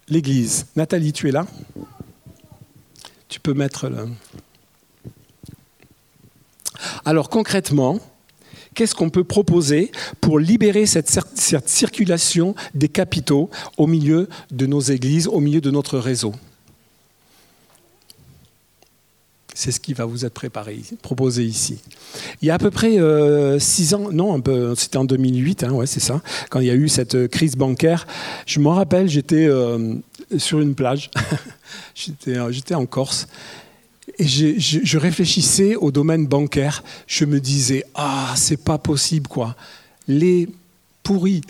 l'Église? 0.09 0.65
Nathalie, 0.75 1.13
tu 1.13 1.29
es 1.29 1.31
là? 1.31 1.45
Tu 3.29 3.39
peux 3.39 3.53
mettre 3.53 3.89
le... 3.89 4.07
Alors 7.05 7.29
concrètement, 7.29 7.99
qu'est-ce 8.77 8.93
qu'on 8.93 9.09
peut 9.09 9.23
proposer 9.23 9.91
pour 10.21 10.37
libérer 10.37 10.85
cette, 10.85 11.09
circulation 11.65 12.53
des 12.75 12.87
capitaux 12.87 13.49
au 13.75 13.87
milieu 13.87 14.29
de 14.51 14.67
nos 14.67 14.79
églises, 14.79 15.27
au 15.27 15.39
milieu 15.39 15.61
de 15.61 15.71
notre 15.71 15.97
réseau? 15.97 16.31
C'est 19.55 19.71
ce 19.71 19.79
qui 19.79 19.93
va 19.93 20.05
vous 20.05 20.25
être 20.25 20.35
préparé, 20.35 20.79
proposé 21.01 21.43
ici. 21.43 21.79
Il 22.43 22.47
y 22.47 22.51
a 22.51 22.53
à 22.53 22.59
peu 22.59 22.69
près 22.69 22.99
euh, 22.99 23.57
six 23.57 23.95
ans, 23.95 24.11
non, 24.11 24.39
c'était 24.75 24.97
en 24.97 25.05
2008, 25.05 25.63
hein, 25.63 25.71
ouais, 25.71 25.87
c'est 25.87 25.99
ça, 25.99 26.21
quand 26.51 26.59
il 26.59 26.67
y 26.67 26.69
a 26.69 26.75
eu 26.75 26.87
cette 26.87 27.15
euh, 27.15 27.27
crise 27.27 27.55
bancaire. 27.55 28.05
Je 28.45 28.59
me 28.59 28.67
rappelle, 28.67 29.09
j'étais 29.09 29.47
euh, 29.47 29.95
sur 30.37 30.59
une 30.59 30.75
plage, 30.75 31.09
j'étais 31.95 32.75
en 32.75 32.85
Corse, 32.85 33.27
et 34.19 34.25
je, 34.25 34.97
réfléchissais 34.97 35.75
au 35.75 35.91
domaine 35.91 36.25
bancaire. 36.25 36.83
Je 37.05 37.25
me 37.25 37.39
disais, 37.39 37.83
ah, 37.95 38.33
c'est 38.35 38.63
pas 38.63 38.77
possible, 38.77 39.27
quoi. 39.27 39.55
Les 40.07 40.49
pourris. 41.03 41.41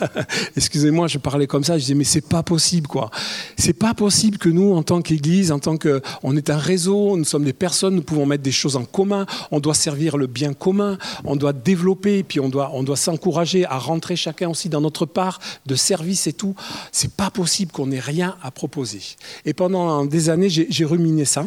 Excusez-moi, 0.56 1.08
je 1.08 1.18
parlais 1.18 1.46
comme 1.46 1.64
ça. 1.64 1.78
Je 1.78 1.82
disais, 1.84 1.94
mais 1.94 2.04
c'est 2.04 2.20
pas 2.20 2.42
possible, 2.42 2.86
quoi. 2.86 3.10
C'est 3.56 3.72
pas 3.72 3.94
possible 3.94 4.36
que 4.36 4.50
nous, 4.50 4.74
en 4.74 4.82
tant 4.82 5.00
qu'Église, 5.00 5.50
en 5.50 5.58
tant 5.58 5.78
que, 5.78 6.02
on 6.22 6.36
est 6.36 6.50
un 6.50 6.58
réseau, 6.58 7.16
nous 7.16 7.24
sommes 7.24 7.44
des 7.44 7.54
personnes, 7.54 7.94
nous 7.94 8.02
pouvons 8.02 8.26
mettre 8.26 8.42
des 8.42 8.52
choses 8.52 8.76
en 8.76 8.84
commun. 8.84 9.24
On 9.50 9.58
doit 9.58 9.74
servir 9.74 10.18
le 10.18 10.26
bien 10.26 10.52
commun. 10.52 10.98
On 11.24 11.36
doit 11.36 11.54
développer, 11.54 12.22
puis 12.22 12.38
on 12.38 12.50
doit, 12.50 12.70
on 12.74 12.82
doit 12.82 12.96
s'encourager 12.96 13.64
à 13.64 13.78
rentrer 13.78 14.14
chacun 14.14 14.50
aussi 14.50 14.68
dans 14.68 14.82
notre 14.82 15.06
part 15.06 15.40
de 15.64 15.74
service 15.74 16.26
et 16.26 16.34
tout. 16.34 16.54
C'est 16.92 17.12
pas 17.12 17.30
possible 17.30 17.72
qu'on 17.72 17.90
ait 17.90 17.98
rien 17.98 18.36
à 18.42 18.50
proposer. 18.50 19.00
Et 19.46 19.54
pendant 19.54 20.04
des 20.04 20.28
années, 20.28 20.50
j'ai 20.50 20.84
ruminé 20.84 21.24
ça 21.24 21.46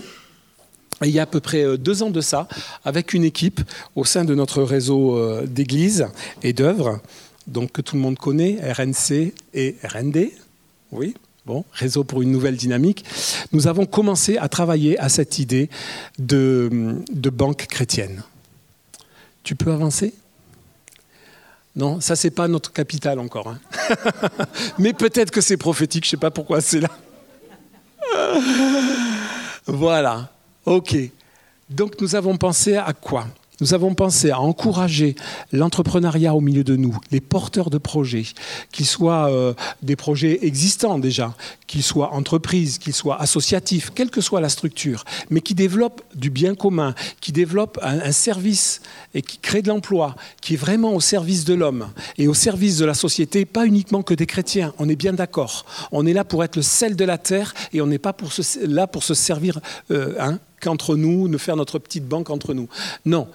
il 1.01 1.12
y 1.12 1.19
a 1.19 1.23
à 1.23 1.25
peu 1.25 1.39
près 1.39 1.63
euh, 1.63 1.77
deux 1.77 2.03
ans 2.03 2.10
de 2.10 2.21
ça, 2.21 2.47
avec 2.86 3.13
une 3.13 3.23
équipe 3.23 3.62
au 3.95 4.06
sein 4.06 4.25
de 4.25 4.36
notre 4.36 4.63
réseau 4.63 5.17
euh, 5.17 5.45
d'églises 5.45 6.08
et 6.43 6.53
d'œuvres, 6.53 7.01
donc 7.47 7.71
que 7.71 7.82
tout 7.82 7.95
le 7.95 8.01
monde 8.01 8.17
connaît, 8.17 8.60
RNC 8.71 9.34
et 9.53 9.75
RND, 9.84 10.29
oui, 10.91 11.15
bon, 11.45 11.65
réseau 11.73 12.03
pour 12.03 12.21
une 12.21 12.32
nouvelle 12.32 12.56
dynamique, 12.56 13.03
nous 13.51 13.67
avons 13.67 13.86
commencé 13.86 14.38
à 14.38 14.47
travailler 14.47 14.97
à 14.99 15.10
cette 15.10 15.39
idée 15.39 15.69
de, 16.19 16.95
banque 17.32 17.67
chrétienne. 17.67 18.23
Tu 19.43 19.56
peux 19.56 19.71
avancer? 19.71 20.13
Non, 21.75 21.99
ça 21.99 22.15
c'est 22.15 22.29
pas 22.29 22.47
notre 22.47 22.71
capital 22.71 23.19
encore. 23.19 23.47
Hein. 23.47 23.60
Mais 24.77 24.93
peut-être 24.93 25.32
que 25.32 25.41
c'est 25.41 25.58
prophétique, 25.58 26.03
je 26.06 26.10
ne 26.10 26.12
sais 26.12 26.17
pas 26.17 26.32
pourquoi 26.32 26.62
c'est 26.62 26.79
là. 26.79 26.89
voilà. 29.65 30.32
Ok. 30.65 30.97
Donc 31.69 31.99
nous 32.02 32.15
avons 32.15 32.38
pensé 32.38 32.76
à 32.76 32.93
quoi? 32.93 33.28
Nous 33.62 33.73
avons 33.73 33.93
pensé 33.93 34.32
à 34.32 34.39
encourager 34.39 35.15
l'entrepreneuriat 35.52 36.34
au 36.34 36.41
milieu 36.41 36.63
de 36.63 36.76
nous, 36.76 36.97
les 37.12 37.21
porteurs 37.21 37.69
de 37.69 37.78
projets, 37.78 38.26
qu'ils 38.71 38.88
soient 38.88 39.32
euh, 39.32 39.54
des 39.84 39.95
projets 39.95 40.45
existants 40.45 40.97
déjà, 40.97 41.36
qu'ils 41.67 41.84
soient 41.84 42.13
entreprises, 42.13 42.80
qu'ils 42.80 42.95
soient 42.95 43.21
associatifs, 43.21 43.91
quelle 43.93 44.10
que 44.10 44.21
soit 44.21 44.41
la 44.41 44.49
structure, 44.49 45.06
mais 45.30 45.39
qui 45.39 45.54
développent 45.54 46.02
du 46.15 46.32
bien 46.32 46.56
commun, 46.56 46.95
qui 47.21 47.32
développent 47.32 47.80
un, 47.84 48.12
service 48.12 48.82
et 49.13 49.21
qui 49.21 49.38
créent 49.38 49.62
de 49.62 49.69
l'emploi, 49.69 50.15
qui 50.41 50.56
est 50.56 50.58
vraiment 50.58 50.93
au 50.93 50.99
service 50.99 51.45
de 51.45 51.54
l'homme 51.54 51.88
et 52.17 52.28
au 52.28 52.34
service 52.34 52.80
de 52.80 52.86
la 52.86 52.95
société, 52.95 53.45
pas 53.45 53.65
uniquement 53.65 54.02
que 54.02 54.15
des 54.15 54.26
chrétiens. 54.26 54.73
On 54.80 54.89
est 54.89 54.95
bien 54.95 55.13
d'accord. 55.13 55.65
On 55.91 56.06
est 56.06 56.13
là 56.13 56.23
pour 56.23 56.43
être 56.43 56.56
le 56.56 56.63
sel 56.63 56.95
de 56.95 57.06
la 57.06 57.17
terre 57.17 57.54
et 57.71 57.82
on 57.82 57.88
n'est 57.88 57.99
pas 57.99 58.13
pour 58.13 58.32
là 58.62 58.88
pour 58.88 59.04
se 59.04 59.13
servir 59.13 59.60
euh, 59.91 60.15
hein, 60.19 60.39
qu'entre 60.63 60.95
nous, 60.95 61.28
de 61.28 61.38
faire 61.38 61.56
notre 61.56 61.78
petite 61.78 62.08
banque 62.08 62.30
entre 62.30 62.54
nous. 62.54 62.67
Non, 63.06 63.28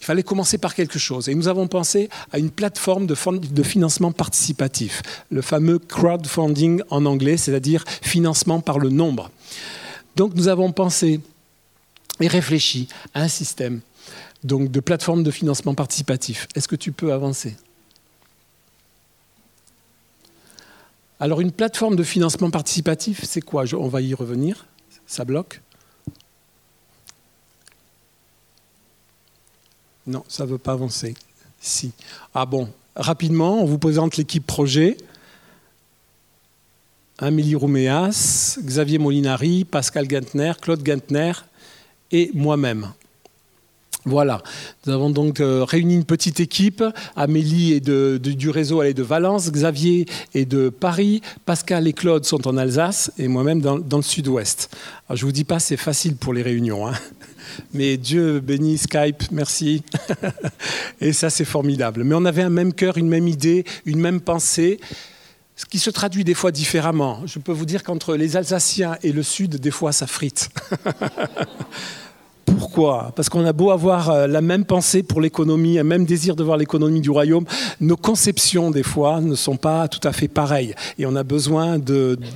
il 0.00 0.04
fallait 0.04 0.22
commencer 0.22 0.58
par 0.58 0.74
quelque 0.74 0.98
chose. 0.98 1.28
Et 1.28 1.34
nous 1.34 1.48
avons 1.48 1.68
pensé 1.68 2.08
à 2.32 2.38
une 2.38 2.50
plateforme 2.50 3.06
de, 3.06 3.16
de 3.38 3.62
financement 3.62 4.12
participatif, 4.12 5.02
le 5.30 5.42
fameux 5.42 5.78
crowdfunding 5.78 6.82
en 6.90 7.04
anglais, 7.04 7.36
c'est-à-dire 7.36 7.84
financement 8.02 8.60
par 8.60 8.78
le 8.78 8.88
nombre. 8.88 9.30
Donc 10.14 10.34
nous 10.34 10.48
avons 10.48 10.72
pensé 10.72 11.20
et 12.20 12.28
réfléchi 12.28 12.88
à 13.12 13.22
un 13.22 13.28
système 13.28 13.80
donc, 14.44 14.70
de 14.70 14.80
plateforme 14.80 15.22
de 15.22 15.30
financement 15.30 15.74
participatif. 15.74 16.46
Est-ce 16.54 16.68
que 16.68 16.76
tu 16.76 16.92
peux 16.92 17.12
avancer? 17.12 17.56
Alors 21.18 21.40
une 21.40 21.52
plateforme 21.52 21.96
de 21.96 22.02
financement 22.02 22.50
participatif, 22.50 23.24
c'est 23.24 23.40
quoi? 23.40 23.64
On 23.74 23.88
va 23.88 24.00
y 24.00 24.14
revenir. 24.14 24.66
Ça 25.06 25.24
bloque? 25.24 25.60
Non, 30.06 30.24
ça 30.28 30.44
ne 30.44 30.50
veut 30.50 30.58
pas 30.58 30.72
avancer. 30.72 31.14
Si. 31.60 31.92
Ah 32.34 32.46
bon, 32.46 32.68
rapidement, 32.94 33.60
on 33.62 33.64
vous 33.64 33.78
présente 33.78 34.16
l'équipe 34.16 34.46
projet. 34.46 34.96
Amélie 37.18 37.54
Rouméas, 37.54 38.58
Xavier 38.60 38.98
Molinari, 38.98 39.64
Pascal 39.64 40.06
Gantner, 40.06 40.52
Claude 40.60 40.82
Gantner 40.82 41.32
et 42.12 42.30
moi-même. 42.34 42.92
Voilà, 44.08 44.40
nous 44.86 44.92
avons 44.92 45.10
donc 45.10 45.40
euh, 45.40 45.64
réuni 45.64 45.96
une 45.96 46.04
petite 46.04 46.38
équipe. 46.38 46.84
Amélie 47.16 47.72
est 47.72 47.80
du 47.80 48.50
réseau, 48.50 48.80
elle 48.80 48.90
est 48.90 48.94
de 48.94 49.02
Valence, 49.02 49.50
Xavier 49.50 50.06
est 50.32 50.44
de 50.44 50.68
Paris, 50.68 51.22
Pascal 51.44 51.88
et 51.88 51.92
Claude 51.92 52.24
sont 52.24 52.46
en 52.46 52.56
Alsace 52.56 53.10
et 53.18 53.26
moi-même 53.26 53.60
dans, 53.60 53.96
le 53.96 54.02
sud-ouest. 54.02 54.70
je 55.10 55.14
ne 55.14 55.20
vous 55.26 55.32
dis 55.32 55.42
pas 55.42 55.58
c'est 55.58 55.76
facile 55.76 56.14
pour 56.14 56.32
les 56.32 56.42
réunions, 56.42 56.86
hein. 56.86 56.92
mais 57.74 57.96
Dieu 57.96 58.38
bénit 58.38 58.78
Skype, 58.78 59.24
merci. 59.32 59.82
et 61.00 61.12
ça 61.12 61.28
c'est 61.28 61.44
formidable. 61.44 62.04
Mais 62.04 62.14
on 62.14 62.26
avait 62.26 62.42
un 62.42 62.48
même 62.48 62.74
cœur, 62.74 62.98
une 62.98 63.08
même 63.08 63.26
idée, 63.26 63.64
une 63.86 63.98
même 63.98 64.20
pensée 64.20 64.78
ce 65.56 65.64
qui 65.64 65.78
se 65.78 65.88
traduit 65.88 66.22
des 66.22 66.34
fois 66.34 66.52
différemment. 66.52 67.22
Je 67.24 67.38
peux 67.38 67.50
vous 67.50 67.64
dire 67.64 67.82
qu'entre 67.82 68.14
les 68.14 68.36
Alsaciens 68.36 68.98
et 69.02 69.10
le 69.10 69.22
Sud, 69.22 69.56
des 69.56 69.70
fois, 69.70 69.90
ça 69.90 70.06
frite. 70.06 70.50
Pourquoi? 72.46 73.12
Parce 73.16 73.28
qu'on 73.28 73.44
a 73.44 73.52
beau 73.52 73.70
avoir 73.70 74.08
euh, 74.08 74.26
la 74.28 74.40
même 74.40 74.64
pensée 74.64 75.02
pour 75.02 75.20
l'économie, 75.20 75.78
un 75.78 75.84
même 75.84 76.04
désir 76.04 76.36
de 76.36 76.44
voir 76.44 76.56
l'économie 76.56 77.00
du 77.00 77.10
royaume, 77.10 77.44
nos 77.80 77.96
conceptions 77.96 78.70
des 78.70 78.84
fois 78.84 79.20
ne 79.20 79.34
sont 79.34 79.56
pas 79.56 79.88
tout 79.88 80.06
à 80.06 80.12
fait 80.12 80.28
pareilles 80.28 80.74
et 80.98 81.06
on 81.06 81.16
a 81.16 81.24
besoin 81.24 81.78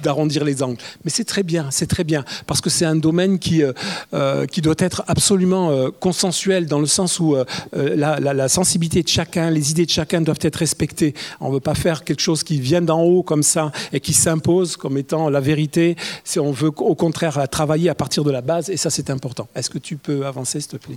d'arrondir 0.03 0.44
les 0.44 0.62
angles. 0.62 0.79
Mais 1.05 1.11
c'est 1.11 1.25
très 1.25 1.44
bien, 1.44 1.68
c'est 1.70 1.87
très 1.87 2.03
bien 2.05 2.25
parce 2.46 2.61
que 2.61 2.70
c'est 2.70 2.85
un 2.85 2.96
domaine 2.96 3.38
qui, 3.38 3.62
euh, 3.62 3.73
euh, 4.12 4.46
qui 4.46 4.61
doit 4.61 4.75
être 4.79 5.05
absolument 5.07 5.90
consensuel 6.01 6.66
dans 6.66 6.81
le 6.81 6.87
sens 6.87 7.20
où 7.20 7.37
la, 7.73 8.18
la, 8.18 8.49
sensibilité 8.49 9.03
de 9.03 9.09
chacun, 9.09 9.51
les 9.51 9.70
idées 9.70 9.87
de 9.87 9.90
chacun 9.90 10.20
doivent 10.20 10.38
être 10.42 10.57
respectées. 10.57 11.14
On 11.40 11.49
ne 11.49 11.55
veut 11.55 11.61
pas 11.61 11.75
faire 11.75 12.03
quelque 12.05 12.20
chose 12.20 12.42
qui 12.42 12.61
vient 12.61 12.83
d'en 12.83 13.03
haut 13.03 13.23
comme 13.23 13.42
ça 13.42 13.70
et 13.92 14.01
qui 14.01 14.12
s'impose 14.12 14.77
comme 14.77 14.99
étant 14.99 15.29
la 15.29 15.40
vérité. 15.40 15.96
On 16.37 16.51
veut 16.51 16.70
au 16.77 16.94
contraire 16.94 17.49
travailler 17.49 17.90
à 17.90 17.94
partir 17.94 18.25
de 18.25 18.31
la 18.31 18.40
base 18.40 18.70
et 18.70 18.77
ça 18.77 18.90
c'est 18.90 19.11
important. 19.11 19.49
Est-ce 19.55 19.70
que 19.70 19.79
tu 19.79 19.96
peux 20.01 20.27
avancer, 20.27 20.61
s'il 20.61 20.71
te 20.71 20.77
plaît 20.77 20.97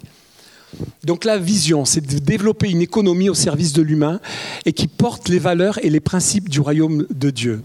donc 1.03 1.25
la 1.25 1.37
vision, 1.37 1.85
c'est 1.85 2.01
de 2.01 2.19
développer 2.19 2.69
une 2.69 2.81
économie 2.81 3.29
au 3.29 3.33
service 3.33 3.73
de 3.73 3.81
l'humain 3.81 4.19
et 4.65 4.73
qui 4.73 4.87
porte 4.87 5.29
les 5.29 5.39
valeurs 5.39 5.83
et 5.83 5.89
les 5.89 5.99
principes 5.99 6.49
du 6.49 6.59
royaume 6.59 7.05
de 7.09 7.29
Dieu. 7.29 7.63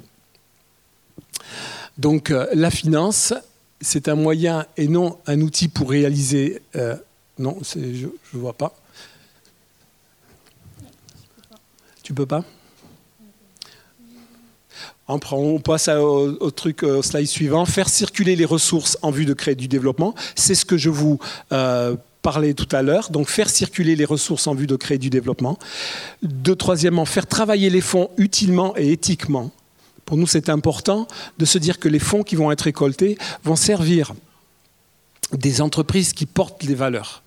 Donc 1.96 2.30
euh, 2.30 2.46
la 2.54 2.70
finance, 2.70 3.34
c'est 3.80 4.08
un 4.08 4.14
moyen 4.14 4.66
et 4.76 4.88
non 4.88 5.18
un 5.26 5.40
outil 5.40 5.68
pour 5.68 5.90
réaliser... 5.90 6.62
Euh, 6.76 6.96
non, 7.38 7.56
je 7.62 7.78
ne 7.78 8.38
vois 8.40 8.52
pas. 8.52 8.74
Tu 12.02 12.12
peux 12.12 12.26
pas? 12.26 12.44
On 15.08 15.58
passe 15.58 15.88
au, 15.88 16.50
truc, 16.50 16.82
au 16.82 17.02
slide 17.02 17.26
suivant. 17.26 17.64
Faire 17.64 17.88
circuler 17.88 18.36
les 18.36 18.44
ressources 18.44 18.98
en 19.02 19.10
vue 19.10 19.24
de 19.24 19.32
créer 19.32 19.54
du 19.54 19.68
développement. 19.68 20.14
C'est 20.34 20.54
ce 20.54 20.64
que 20.64 20.76
je 20.76 20.90
vous 20.90 21.18
euh, 21.52 21.96
parlais 22.22 22.54
tout 22.54 22.68
à 22.72 22.82
l'heure. 22.82 23.10
Donc, 23.10 23.28
faire 23.28 23.48
circuler 23.48 23.96
les 23.96 24.04
ressources 24.04 24.46
en 24.46 24.54
vue 24.54 24.66
de 24.66 24.76
créer 24.76 24.98
du 24.98 25.10
développement. 25.10 25.58
De 26.22 26.54
troisièmement, 26.54 27.04
faire 27.04 27.26
travailler 27.26 27.70
les 27.70 27.80
fonds 27.80 28.10
utilement 28.18 28.74
et 28.76 28.92
éthiquement. 28.92 29.50
Pour 30.04 30.16
nous, 30.16 30.26
c'est 30.26 30.48
important 30.48 31.06
de 31.38 31.44
se 31.44 31.58
dire 31.58 31.78
que 31.78 31.88
les 31.88 31.98
fonds 31.98 32.22
qui 32.22 32.36
vont 32.36 32.50
être 32.50 32.62
récoltés 32.62 33.18
vont 33.44 33.56
servir 33.56 34.14
des 35.32 35.60
entreprises 35.60 36.12
qui 36.12 36.26
portent 36.26 36.62
les 36.64 36.74
valeurs. 36.74 37.22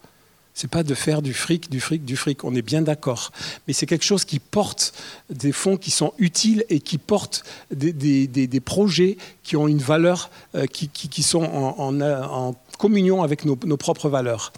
C'est 0.62 0.70
pas 0.70 0.84
de 0.84 0.94
faire 0.94 1.24
du 1.24 1.34
fric, 1.34 1.72
du 1.72 1.80
fric, 1.80 2.06
du 2.06 2.16
fric. 2.16 2.44
On 2.44 2.54
est 2.54 2.62
bien 2.62 2.84
d'accord. 2.84 3.32
Mais 3.66 3.74
c'est 3.74 3.88
quelque 3.88 4.06
chose 4.06 4.26
qui 4.26 4.38
porte 4.38 4.94
des 5.32 5.52
fonds 5.52 5.76
qui 5.76 5.90
sont 5.90 6.14
utiles 6.20 6.66
et 6.70 6.80
qui 6.80 7.00
portent 7.00 7.44
des, 7.72 8.62
projets 8.64 9.18
qui 9.42 9.58
ont 9.58 9.68
une 9.68 9.80
valeur, 9.80 10.30
euh, 10.54 10.68
qui, 10.68 11.24
sont 11.24 11.42
en, 11.42 12.54
communion 12.78 13.24
avec 13.24 13.44
nos, 13.44 13.56
propres 13.76 14.08
valeurs. 14.08 14.54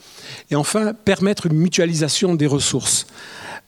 Et 0.51 0.57
enfin, 0.57 0.93
permettre 0.93 1.45
une 1.45 1.55
mutualisation 1.55 2.35
des 2.35 2.47
ressources. 2.47 3.07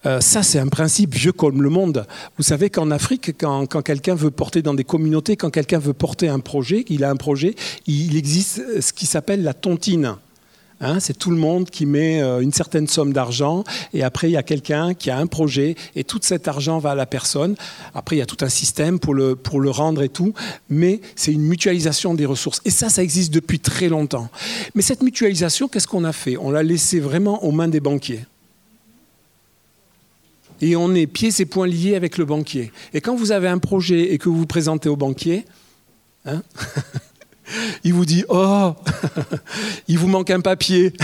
Euh, 0.05 0.19
ça, 0.19 0.43
c'est 0.43 0.59
un 0.59 0.67
principe 0.67 1.15
vieux 1.15 1.31
comme 1.31 1.61
le 1.61 1.69
monde. 1.69 2.05
Vous 2.35 2.43
savez 2.43 2.69
qu'en 2.69 2.91
Afrique, 2.91 3.31
quand 3.39 3.81
quelqu'un 3.81 4.15
veut 4.15 4.29
porter 4.29 4.61
dans 4.61 4.73
des 4.73 4.83
communautés, 4.83 5.37
quand 5.37 5.51
quelqu'un 5.51 5.79
veut 5.79 5.93
porter 5.93 6.27
un 6.27 6.41
projet, 6.41 6.83
il 6.89 7.05
a 7.05 7.09
un 7.09 7.15
projet, 7.15 7.55
il 7.87 8.17
existe 8.17 8.81
ce 8.81 8.91
qui 8.91 9.05
s'appelle 9.05 9.41
la 9.41 9.53
tontine. 9.53 10.17
Hein, 10.81 10.99
c'est 10.99 11.17
tout 11.17 11.31
le 11.31 11.37
monde 11.37 11.69
qui 11.69 11.85
met 11.85 12.21
euh, 12.21 12.41
une 12.41 12.51
certaine 12.51 12.87
somme 12.87 13.13
d'argent 13.13 13.63
et 13.93 14.03
après 14.03 14.27
il 14.27 14.33
y 14.33 14.37
a 14.37 14.43
quelqu'un 14.43 14.93
qui 14.93 15.09
a 15.09 15.17
un 15.17 15.25
projet 15.25 15.75
et 15.95 16.03
tout 16.03 16.19
cet 16.21 16.49
argent 16.49 16.79
va 16.79 16.91
à 16.91 16.95
la 16.95 17.05
personne. 17.05 17.55
Après 17.93 18.17
il 18.17 18.19
y 18.19 18.21
a 18.21 18.25
tout 18.25 18.43
un 18.43 18.49
système 18.49 18.99
pour 18.99 19.13
le, 19.13 19.37
pour 19.37 19.61
le 19.61 19.69
rendre 19.69 20.03
et 20.03 20.09
tout, 20.09 20.33
mais 20.69 20.99
c'est 21.15 21.31
une 21.31 21.43
mutualisation 21.43 22.13
des 22.13 22.25
ressources. 22.25 22.61
Et 22.65 22.71
ça, 22.71 22.89
ça 22.89 23.03
existe 23.03 23.33
depuis 23.33 23.59
très 23.59 23.87
longtemps. 23.87 24.29
Mais 24.75 24.81
cette 24.81 25.01
mutualisation, 25.01 25.69
qu'est-ce 25.69 25.87
qu'on 25.87 26.03
a 26.03 26.11
fait? 26.11 26.35
On 26.35 26.51
l'a 26.51 26.63
laissé 26.63 26.99
vraiment 26.99 27.43
aux 27.45 27.51
mains 27.51 27.69
des 27.69 27.79
banquiers. 27.79 28.25
Et 30.61 30.75
on 30.75 30.93
est 30.93 31.07
pieds 31.07 31.31
et 31.39 31.45
poings 31.45 31.67
liés 31.67 31.95
avec 31.95 32.17
le 32.17 32.25
banquier. 32.25 32.71
Et 32.93 32.99
quand 32.99 33.15
vous 33.15 33.31
avez 33.31 33.47
un 33.47 33.59
projet 33.59 34.13
et 34.13 34.17
que 34.17 34.27
vous 34.27 34.37
vous 34.37 34.45
présentez 34.45 34.89
au 34.89 34.95
banquier, 34.95 35.45
hein 36.25 36.41
Il 37.83 37.93
vous 37.93 38.05
dit 38.05 38.23
Oh, 38.29 38.73
il 39.87 39.97
vous 39.97 40.07
manque 40.07 40.29
un 40.29 40.41
papier. 40.41 40.93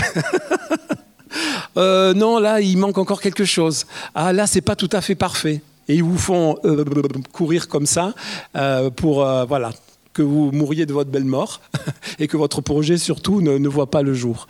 Euh, 1.78 2.12
non, 2.12 2.38
là, 2.38 2.60
il 2.60 2.76
manque 2.76 2.98
encore 2.98 3.22
quelque 3.22 3.46
chose. 3.46 3.86
Ah, 4.14 4.34
là, 4.34 4.46
c'est 4.46 4.60
pas 4.60 4.76
tout 4.76 4.90
à 4.92 5.00
fait 5.00 5.14
parfait. 5.14 5.62
Et 5.88 5.94
ils 5.94 6.04
vous 6.04 6.18
font 6.18 6.58
euh, 6.66 6.84
courir 7.32 7.68
comme 7.68 7.86
ça 7.86 8.14
euh, 8.56 8.90
pour 8.90 9.24
voilà 9.48 9.72
que 10.12 10.20
vous 10.20 10.52
mouriez 10.52 10.84
de 10.84 10.92
votre 10.92 11.10
belle 11.10 11.24
mort 11.24 11.62
et 12.18 12.28
que 12.28 12.36
votre 12.36 12.60
projet 12.60 12.98
surtout 12.98 13.40
ne, 13.40 13.68
voit 13.68 13.90
pas 13.90 14.02
le 14.02 14.12
jour. 14.12 14.46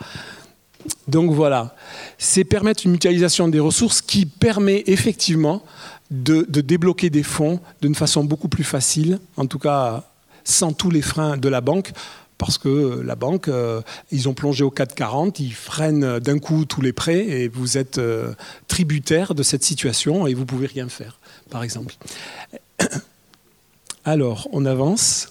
Donc 1.06 1.30
voilà, 1.30 1.76
c'est 2.18 2.42
permettre 2.42 2.84
une 2.84 2.92
mutualisation 2.92 3.46
des 3.46 3.60
ressources 3.60 4.02
qui 4.02 4.26
permet 4.26 4.82
effectivement 4.86 5.62
de, 6.10 6.44
de 6.48 6.60
débloquer 6.60 7.08
des 7.08 7.22
fonds 7.22 7.60
d'une 7.80 7.94
façon 7.94 8.24
beaucoup 8.24 8.48
plus 8.48 8.64
facile, 8.64 9.20
en 9.36 9.46
tout 9.46 9.60
cas 9.60 10.02
sans 10.44 10.72
tous 10.72 10.90
les 10.90 11.02
freins 11.02 11.36
de 11.36 11.48
la 11.48 11.60
banque 11.60 11.92
parce 12.42 12.58
que 12.58 13.00
la 13.04 13.14
banque, 13.14 13.46
euh, 13.46 13.82
ils 14.10 14.28
ont 14.28 14.34
plongé 14.34 14.64
au 14.64 14.70
440, 14.72 15.38
ils 15.38 15.54
freinent 15.54 16.18
d'un 16.18 16.40
coup 16.40 16.64
tous 16.64 16.80
les 16.80 16.92
prêts 16.92 17.20
et 17.20 17.46
vous 17.46 17.78
êtes 17.78 17.98
euh, 17.98 18.34
tributaire 18.66 19.36
de 19.36 19.44
cette 19.44 19.62
situation 19.62 20.26
et 20.26 20.34
vous 20.34 20.44
pouvez 20.44 20.66
rien 20.66 20.88
faire, 20.88 21.20
par 21.50 21.62
exemple. 21.62 21.94
Alors, 24.04 24.48
on 24.50 24.66
avance. 24.66 25.28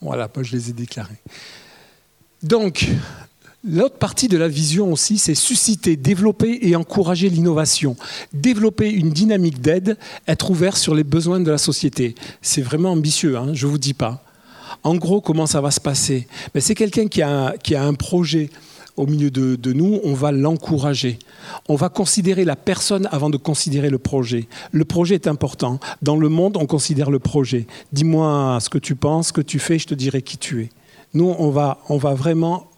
Voilà, 0.00 0.28
moi 0.34 0.42
je 0.42 0.50
les 0.50 0.70
ai 0.70 0.72
déclarés. 0.72 1.22
Donc, 2.42 2.88
L'autre 3.66 3.96
partie 3.96 4.28
de 4.28 4.36
la 4.36 4.46
vision 4.46 4.92
aussi, 4.92 5.16
c'est 5.16 5.34
susciter, 5.34 5.96
développer 5.96 6.58
et 6.60 6.76
encourager 6.76 7.30
l'innovation. 7.30 7.96
Développer 8.34 8.90
une 8.90 9.08
dynamique 9.08 9.62
d'aide, 9.62 9.96
être 10.28 10.50
ouvert 10.50 10.76
sur 10.76 10.94
les 10.94 11.02
besoins 11.02 11.40
de 11.40 11.50
la 11.50 11.56
société. 11.56 12.14
C'est 12.42 12.60
vraiment 12.60 12.92
ambitieux, 12.92 13.38
hein, 13.38 13.54
je 13.54 13.66
ne 13.66 13.70
vous 13.70 13.78
dis 13.78 13.94
pas. 13.94 14.22
En 14.82 14.96
gros, 14.96 15.22
comment 15.22 15.46
ça 15.46 15.62
va 15.62 15.70
se 15.70 15.80
passer? 15.80 16.28
Mais 16.54 16.60
C'est 16.60 16.74
quelqu'un 16.74 17.06
qui 17.06 17.22
a, 17.22 17.54
qui 17.62 17.74
a 17.74 17.82
un 17.82 17.94
projet 17.94 18.50
au 18.98 19.06
milieu 19.06 19.30
de, 19.30 19.56
de 19.56 19.72
nous, 19.72 19.98
on 20.04 20.12
va 20.12 20.30
l'encourager. 20.30 21.18
On 21.66 21.74
va 21.74 21.88
considérer 21.88 22.44
la 22.44 22.56
personne 22.56 23.08
avant 23.10 23.30
de 23.30 23.38
considérer 23.38 23.88
le 23.88 23.98
projet. 23.98 24.46
Le 24.72 24.84
projet 24.84 25.14
est 25.14 25.26
important. 25.26 25.80
Dans 26.02 26.16
le 26.16 26.28
monde, 26.28 26.58
on 26.58 26.66
considère 26.66 27.10
le 27.10 27.18
projet. 27.18 27.66
Dis-moi 27.94 28.58
ce 28.60 28.68
que 28.68 28.78
tu 28.78 28.94
penses, 28.94 29.28
ce 29.28 29.32
que 29.32 29.40
tu 29.40 29.58
fais, 29.58 29.78
je 29.78 29.86
te 29.86 29.94
dirai 29.94 30.20
qui 30.20 30.36
tu 30.36 30.62
es. 30.62 30.68
Nous, 31.14 31.34
on 31.38 31.50
va, 31.50 31.78
on 31.88 31.96
va 31.96 32.14
vraiment 32.14 32.68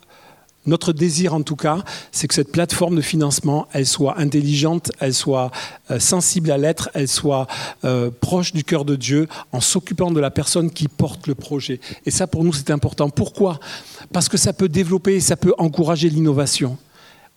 notre 0.67 0.93
désir, 0.93 1.35
en 1.35 1.43
tout 1.43 1.57
cas, 1.57 1.85
c'est 2.13 2.29
que 2.29 2.35
cette 2.35 2.53
plateforme 2.53 2.97
de 2.97 3.01
financement, 3.01 3.69
elle 3.73 3.87
soit 3.87 4.19
intelligente, 4.19 4.91
elle 5.01 5.15
soit 5.15 5.51
euh, 5.91 5.99
sensible 5.99 6.51
à 6.51 6.59
l'être, 6.59 6.91
elle 6.95 7.09
soit 7.09 7.47
euh, 7.85 8.11
proche 8.21 8.53
du 8.53 8.65
cœur 8.65 8.85
de 8.85 8.97
Dieu, 8.97 9.29
en 9.53 9.61
s'occupant 9.61 10.11
de 10.11 10.21
la 10.21 10.31
personne 10.31 10.71
qui 10.71 10.89
porte 10.89 11.27
le 11.27 11.35
projet. 11.35 11.81
Et 12.05 12.11
ça, 12.11 12.27
pour 12.27 12.45
nous, 12.45 12.53
c'est 12.53 12.71
important. 12.71 13.11
Pourquoi? 13.11 13.61
Parce 14.13 14.29
que 14.29 14.37
ça 14.37 14.53
peut 14.53 14.69
développer, 14.69 15.21
ça 15.21 15.37
peut 15.37 15.55
encourager 15.59 16.11
l'innovation. 16.11 16.77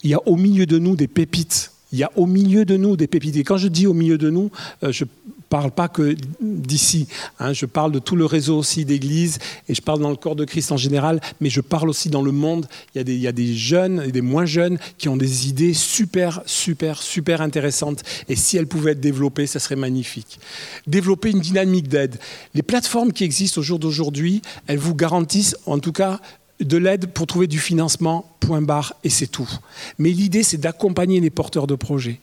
Il 0.03 0.09
y 0.09 0.13
a 0.13 0.27
au 0.27 0.35
milieu 0.35 0.65
de 0.65 0.79
nous 0.79 0.95
des 0.95 1.07
pépites. 1.07 1.71
Il 1.91 1.99
y 1.99 2.03
a 2.03 2.11
au 2.15 2.25
milieu 2.25 2.65
de 2.65 2.77
nous 2.77 2.95
des 2.95 3.07
pépites. 3.07 3.35
Et 3.35 3.43
quand 3.43 3.57
je 3.57 3.67
dis 3.67 3.87
au 3.87 3.93
milieu 3.93 4.17
de 4.17 4.29
nous, 4.29 4.51
euh, 4.83 4.91
je 4.91 5.05
parle 5.49 5.71
pas 5.71 5.87
que 5.87 6.15
d'ici. 6.41 7.07
Hein. 7.39 7.53
je 7.53 7.65
parle 7.65 7.91
de 7.91 7.99
tout 7.99 8.15
le 8.15 8.25
réseau 8.25 8.57
aussi 8.57 8.85
d'églises 8.85 9.39
et 9.67 9.73
je 9.73 9.81
parle 9.81 9.99
dans 9.99 10.09
le 10.09 10.15
corps 10.15 10.35
de 10.35 10.45
Christ 10.45 10.71
en 10.71 10.77
général, 10.77 11.19
mais 11.41 11.49
je 11.49 11.61
parle 11.61 11.89
aussi 11.89 12.09
dans 12.09 12.21
le 12.21 12.31
monde. 12.31 12.67
Il 12.93 12.99
y, 12.99 13.01
a 13.01 13.03
des, 13.03 13.15
il 13.15 13.21
y 13.21 13.27
a 13.27 13.31
des 13.31 13.55
jeunes 13.55 14.03
et 14.05 14.11
des 14.11 14.21
moins 14.21 14.45
jeunes 14.45 14.77
qui 14.97 15.09
ont 15.09 15.17
des 15.17 15.49
idées 15.49 15.73
super, 15.73 16.41
super, 16.45 17.01
super 17.01 17.41
intéressantes. 17.41 18.03
Et 18.29 18.35
si 18.35 18.57
elles 18.57 18.67
pouvaient 18.67 18.91
être 18.91 19.01
développées, 19.01 19.47
ça 19.47 19.59
serait 19.59 19.75
magnifique. 19.75 20.39
Développer 20.87 21.31
une 21.31 21.41
dynamique 21.41 21.87
d'aide. 21.87 22.19
Les 22.53 22.63
plateformes 22.63 23.11
qui 23.11 23.23
existent 23.23 23.59
au 23.59 23.63
jour 23.63 23.79
d'aujourd'hui, 23.79 24.41
elles 24.67 24.77
vous 24.77 24.95
garantissent, 24.95 25.57
en 25.65 25.79
tout 25.79 25.91
cas, 25.91 26.19
de 26.59 26.77
l'aide 26.77 27.07
pour 27.07 27.25
trouver 27.25 27.47
du 27.47 27.59
financement, 27.59 28.35
point 28.39 28.61
barre, 28.61 28.93
et 29.03 29.09
c'est 29.09 29.27
tout. 29.27 29.49
Mais 29.97 30.11
l'idée, 30.11 30.43
c'est 30.43 30.57
d'accompagner 30.57 31.19
les 31.19 31.29
porteurs 31.29 31.67
de 31.67 31.75
projets 31.75 32.19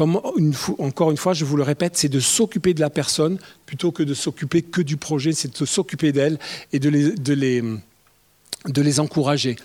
encore 0.00 1.10
une 1.10 1.16
fois, 1.16 1.32
je 1.34 1.44
vous 1.44 1.56
le 1.56 1.62
répète, 1.62 1.96
c'est 1.96 2.08
de 2.08 2.20
s'occuper 2.20 2.74
de 2.74 2.80
la 2.80 2.90
personne 2.90 3.38
plutôt 3.66 3.92
que 3.92 4.02
de 4.02 4.14
s'occuper 4.14 4.62
que 4.62 4.82
du 4.82 4.96
projet, 4.96 5.32
c'est 5.32 5.60
de 5.60 5.66
s'occuper 5.66 6.12
d'elle 6.12 6.38
et 6.72 6.78
de 6.78 6.88
les, 6.88 7.12
de, 7.12 8.82
les, 8.82 9.00
encourager. 9.00 9.56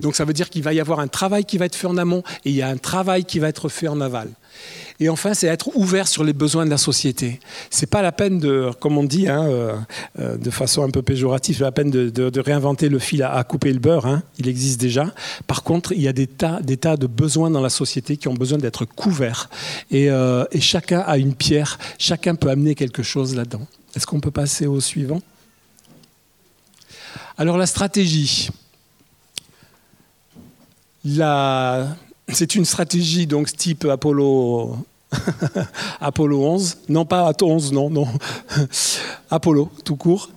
Donc 0.00 0.16
ça 0.16 0.24
veut 0.24 0.32
dire 0.32 0.50
qu'il 0.50 0.62
va 0.62 0.72
y 0.72 0.80
avoir 0.80 1.00
un 1.00 1.08
travail 1.08 1.44
qui 1.44 1.58
va 1.58 1.66
être 1.66 1.74
fait 1.74 1.86
en 1.86 1.96
amont 1.96 2.22
et 2.44 2.50
il 2.50 2.56
y 2.56 2.62
a 2.62 2.68
un 2.68 2.76
travail 2.76 3.24
qui 3.24 3.38
va 3.38 3.48
être 3.48 3.68
fait 3.68 3.88
en 3.88 4.00
aval. 4.00 4.30
Et 5.00 5.08
enfin, 5.08 5.32
c'est 5.32 5.46
être 5.46 5.74
ouvert 5.76 6.06
sur 6.06 6.24
les 6.24 6.34
besoins 6.34 6.66
de 6.66 6.70
la 6.70 6.76
société. 6.76 7.40
C'est 7.70 7.88
pas 7.88 8.02
la 8.02 8.12
peine 8.12 8.38
de, 8.38 8.70
comme 8.80 8.98
on 8.98 9.04
dit, 9.04 9.28
hein, 9.28 9.44
euh, 9.44 9.76
euh, 10.18 10.36
de 10.36 10.50
façon 10.50 10.82
un 10.82 10.90
peu 10.90 11.00
péjorative, 11.00 11.62
la 11.62 11.72
peine 11.72 11.90
de, 11.90 12.40
réinventer 12.40 12.90
le 12.90 12.98
fil 12.98 13.22
à, 13.22 13.42
couper 13.44 13.72
le 13.72 13.78
beurre. 13.78 14.04
Hein. 14.04 14.22
Il 14.38 14.46
existe 14.46 14.78
déjà. 14.78 15.14
Par 15.46 15.62
contre, 15.62 15.92
il 15.92 16.02
y 16.02 16.08
a 16.08 16.12
des 16.12 16.26
tas, 16.26 16.60
des 16.60 16.76
tas 16.76 16.98
de 16.98 17.06
besoins 17.06 17.50
dans 17.50 17.62
la 17.62 17.70
société 17.70 18.18
qui 18.18 18.28
ont 18.28 18.34
besoin 18.34 18.58
d'être 18.58 18.84
couverts. 18.84 19.48
Et, 19.90 20.10
euh, 20.10 20.44
et 20.52 20.60
chacun 20.60 21.00
a 21.00 21.16
une 21.16 21.34
pierre. 21.34 21.78
Chacun 21.98 22.34
peut 22.34 22.50
amener 22.50 22.74
quelque 22.74 23.02
chose 23.02 23.34
là-dedans. 23.34 23.66
Est-ce 23.96 24.06
qu'on 24.06 24.20
peut 24.20 24.30
passer 24.30 24.66
au 24.66 24.80
suivant? 24.80 25.22
Alors 27.38 27.56
la 27.56 27.66
stratégie. 27.66 28.50
La 31.06 31.96
c'est 32.32 32.54
une 32.54 32.64
stratégie 32.64 33.26
donc 33.26 33.48
type 33.54 33.84
Apollo 33.84 34.76
Apollo 36.00 36.44
11, 36.44 36.78
non 36.88 37.04
pas 37.04 37.32
11, 37.40 37.72
non, 37.72 37.90
non, 37.90 38.06
Apollo, 39.30 39.70
tout 39.84 39.96
court. 39.96 40.30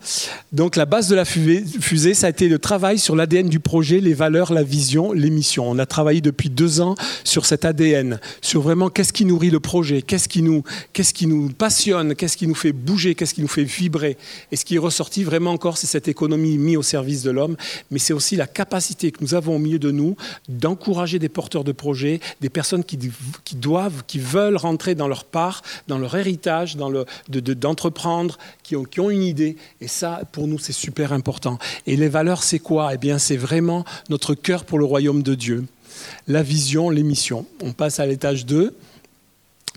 Donc 0.52 0.76
la 0.76 0.86
base 0.86 1.08
de 1.08 1.16
la 1.16 1.26
fusée, 1.26 2.14
ça 2.14 2.28
a 2.28 2.30
été 2.30 2.48
le 2.48 2.60
travail 2.60 3.00
sur 3.00 3.16
l'ADN 3.16 3.50
du 3.50 3.60
projet, 3.60 4.00
les 4.00 4.14
valeurs, 4.14 4.54
la 4.54 4.64
vision, 4.64 5.12
les 5.14 5.30
missions. 5.30 5.70
On 5.70 5.80
a 5.80 5.86
travaillé 5.86 6.22
depuis 6.22 6.50
deux 6.50 6.82
ans 6.82 6.96
sur 7.24 7.46
cet 7.46 7.66
ADN, 7.66 8.20
sur 8.42 8.62
vraiment 8.62 8.90
qu'est-ce 8.90 9.14
qui 9.14 9.26
nourrit 9.26 9.52
le 9.52 9.60
projet, 9.60 10.02
qu'est-ce 10.02 10.28
qui 10.28 10.42
nous, 10.42 10.64
qui 10.94 11.28
nous 11.28 11.50
passionne, 11.50 12.16
qu'est-ce 12.16 12.38
qui 12.38 12.48
nous 12.48 12.56
fait 12.56 12.72
bouger, 12.72 13.16
qu'est-ce 13.16 13.34
qui 13.34 13.42
nous 13.42 13.48
fait 13.48 13.64
vibrer. 13.64 14.18
Et 14.52 14.56
ce 14.56 14.66
qui 14.66 14.76
est 14.76 14.80
ressorti 14.80 15.24
vraiment 15.24 15.52
encore, 15.52 15.78
c'est 15.78 15.88
cette 15.88 16.08
économie 16.08 16.58
mise 16.58 16.78
au 16.78 16.84
service 16.84 17.24
de 17.24 17.32
l'homme, 17.32 17.56
mais 17.92 18.00
c'est 18.00 18.14
aussi 18.14 18.36
la 18.36 18.48
capacité 18.48 19.12
que 19.12 19.20
nous 19.22 19.36
avons 19.36 19.56
au 19.56 19.60
milieu 19.60 19.80
de 19.80 19.92
nous 19.92 20.16
d'encourager 20.50 21.20
des 21.20 21.30
porteurs 21.30 21.64
de 21.64 21.72
projets, 21.72 22.20
des 22.42 22.50
personnes 22.50 22.84
qui 22.84 22.98
doivent, 23.56 24.04
qui 24.08 24.20
veulent 24.20 24.58
rentrer 24.64 24.96
dans 24.96 25.08
leur 25.08 25.24
part, 25.24 25.62
dans 25.88 25.98
leur 25.98 26.16
héritage, 26.16 26.76
dans 26.76 26.90
le, 26.90 27.06
d'entreprendre, 27.30 28.38
qui, 28.64 28.76
ont, 28.76 28.84
qui 28.84 29.00
ont 29.00 29.10
une 29.10 29.24
idée. 29.24 29.56
Et 29.82 29.88
ça, 29.88 30.22
pour 30.32 30.48
nous, 30.48 30.58
c'est 30.58 30.74
super 30.74 31.14
important. 31.14 31.60
Et 31.86 31.96
les 31.96 32.10
valeurs, 32.10 32.44
c'est 32.44 32.60
quoi? 32.60 32.94
Eh 32.94 32.98
bien, 32.98 33.18
c'est 33.18 33.38
vraiment 33.38 33.86
notre 34.10 34.34
cœur 34.34 34.66
pour 34.66 34.80
le 34.80 34.86
royaume 34.86 35.24
de 35.24 35.36
Dieu. 35.36 35.66
La 36.28 36.44
vision, 36.44 36.90
les 36.90 37.04
missions. 37.04 37.46
On 37.62 37.72
passe 37.72 38.00
à 38.00 38.06
l'étage 38.06 38.46
2. 38.46 38.76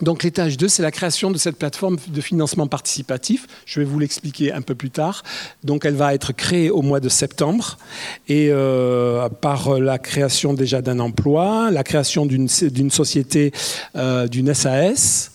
Donc 0.02 0.24
l'étage 0.24 0.59
2, 0.59 0.68
c'est 0.68 0.82
la 0.82 0.90
création 0.90 1.30
de 1.30 1.38
cette 1.38 1.56
plateforme 1.56 1.96
de 2.09 2.20
financement 2.20 2.66
participatif. 2.66 3.46
Je 3.64 3.80
vais 3.80 3.87
vous 3.87 3.98
l'expliquer 3.98 4.52
un 4.52 4.61
peu 4.61 4.74
plus 4.74 4.90
tard. 4.90 5.22
Donc 5.64 5.87
elle 5.87 5.94
va 5.94 6.12
être 6.12 6.32
créée 6.32 6.68
au 6.68 6.82
mois 6.82 7.00
de 7.00 7.09
septembre 7.09 7.78
et 8.28 8.48
euh, 8.50 9.28
par 9.28 9.78
la 9.78 9.98
création 9.98 10.52
déjà 10.52 10.82
d'un 10.82 10.98
emploi, 10.98 11.70
la 11.70 11.82
création 11.82 12.26
d'une 12.26 12.48
société, 12.48 13.52
euh, 13.96 14.28
d'une 14.28 14.52
SAS. 14.52 15.32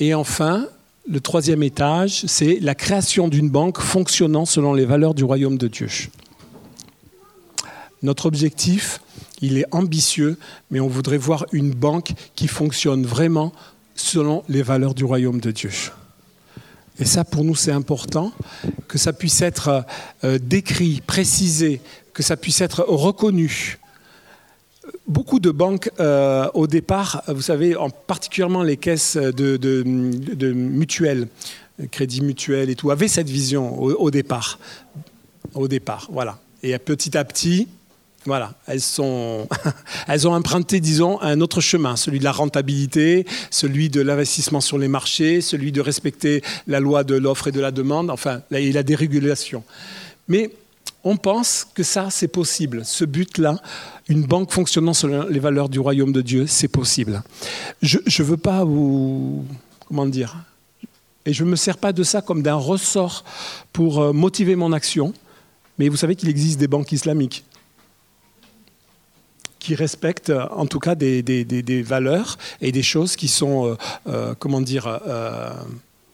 Et 0.00 0.14
enfin, 0.14 0.66
le 1.08 1.20
troisième 1.20 1.62
étage, 1.62 2.24
c'est 2.26 2.58
la 2.60 2.74
création 2.74 3.28
d'une 3.28 3.48
banque 3.48 3.78
fonctionnant 3.78 4.46
selon 4.46 4.74
les 4.74 4.84
valeurs 4.84 5.14
du 5.14 5.22
royaume 5.22 5.58
de 5.58 5.68
Dieu. 5.68 5.88
Notre 8.02 8.26
objectif, 8.26 9.00
il 9.40 9.58
est 9.58 9.66
ambitieux, 9.72 10.38
mais 10.70 10.80
on 10.80 10.88
voudrait 10.88 11.18
voir 11.18 11.46
une 11.52 11.72
banque 11.72 12.12
qui 12.34 12.48
fonctionne 12.48 13.04
vraiment 13.04 13.52
selon 13.94 14.44
les 14.48 14.62
valeurs 14.62 14.94
du 14.94 15.04
royaume 15.04 15.40
de 15.40 15.50
Dieu. 15.50 15.70
Et 17.00 17.04
ça, 17.04 17.24
pour 17.24 17.44
nous, 17.44 17.54
c'est 17.54 17.72
important, 17.72 18.32
que 18.88 18.98
ça 18.98 19.12
puisse 19.12 19.40
être 19.40 19.84
euh, 20.24 20.38
décrit, 20.40 21.00
précisé, 21.06 21.80
que 22.12 22.22
ça 22.22 22.36
puisse 22.36 22.60
être 22.60 22.84
reconnu. 22.88 23.78
Beaucoup 25.06 25.38
de 25.38 25.50
banques, 25.50 25.90
euh, 26.00 26.48
au 26.54 26.66
départ, 26.66 27.22
vous 27.28 27.42
savez, 27.42 27.76
en 27.76 27.90
particulièrement 27.90 28.62
les 28.62 28.76
caisses 28.76 29.16
de, 29.16 30.52
mutuelles, 30.52 31.28
crédit 31.92 32.20
mutuel 32.20 32.70
et 32.70 32.74
tout, 32.74 32.90
avaient 32.90 33.08
cette 33.08 33.28
vision 33.28 33.80
au 33.80 34.10
départ. 34.10 34.58
Au 35.54 35.68
départ, 35.68 36.08
voilà. 36.10 36.38
Et 36.62 36.76
petit 36.78 37.16
à 37.16 37.24
petit, 37.24 37.68
voilà, 38.24 38.54
elles, 38.66 38.82
ont 39.00 40.34
emprunté, 40.34 40.80
disons, 40.80 41.20
un 41.22 41.40
autre 41.40 41.60
chemin, 41.60 41.96
celui 41.96 42.18
de 42.18 42.24
la 42.24 42.32
rentabilité, 42.32 43.26
celui 43.50 43.88
de 43.88 44.00
l'investissement 44.00 44.60
sur 44.60 44.78
les 44.78 44.88
marchés, 44.88 45.40
celui 45.40 45.72
de 45.72 45.80
respecter 45.80 46.42
la 46.66 46.80
loi 46.80 47.04
de 47.04 47.14
l'offre 47.14 47.48
et 47.48 47.52
de 47.52 47.60
la 47.60 47.70
demande, 47.70 48.10
enfin, 48.10 48.42
et 48.50 48.72
la 48.72 48.82
dérégulation. 48.82 49.64
Mais 50.26 50.50
on 51.04 51.16
pense 51.16 51.66
que 51.74 51.82
ça, 51.82 52.08
c'est 52.10 52.28
possible. 52.28 52.84
Ce 52.84 53.04
but-là, 53.04 53.56
une 54.08 54.24
banque 54.24 54.52
fonctionnant 54.52 54.94
selon 54.94 55.26
les 55.28 55.38
valeurs 55.38 55.68
du 55.68 55.78
royaume 55.78 56.12
de 56.12 56.20
Dieu, 56.20 56.46
c'est 56.46 56.68
possible. 56.68 57.22
Je 57.82 57.98
ne 57.98 58.24
veux 58.24 58.36
pas 58.36 58.64
vous... 58.64 59.44
Comment 59.86 60.06
dire 60.06 60.36
Et 61.24 61.32
je 61.32 61.44
ne 61.44 61.50
me 61.50 61.56
sers 61.56 61.78
pas 61.78 61.94
de 61.94 62.02
ça 62.02 62.20
comme 62.20 62.42
d'un 62.42 62.56
ressort 62.56 63.24
pour 63.72 64.00
euh, 64.00 64.12
motiver 64.12 64.54
mon 64.54 64.72
action. 64.72 65.14
Mais 65.78 65.88
vous 65.88 65.96
savez 65.96 66.14
qu'il 66.14 66.28
existe 66.28 66.58
des 66.58 66.68
banques 66.68 66.92
islamiques 66.92 67.44
qui 69.68 69.74
respectent 69.74 70.32
en 70.50 70.64
tout 70.64 70.78
cas 70.78 70.94
des, 70.94 71.82
valeurs 71.82 72.38
et 72.62 72.72
des 72.72 72.82
choses 72.82 73.16
qui 73.16 73.28
sont, 73.28 73.66
euh, 73.66 73.76
euh, 74.06 74.34
comment 74.38 74.62
dire, 74.62 74.86
euh, 74.86 75.52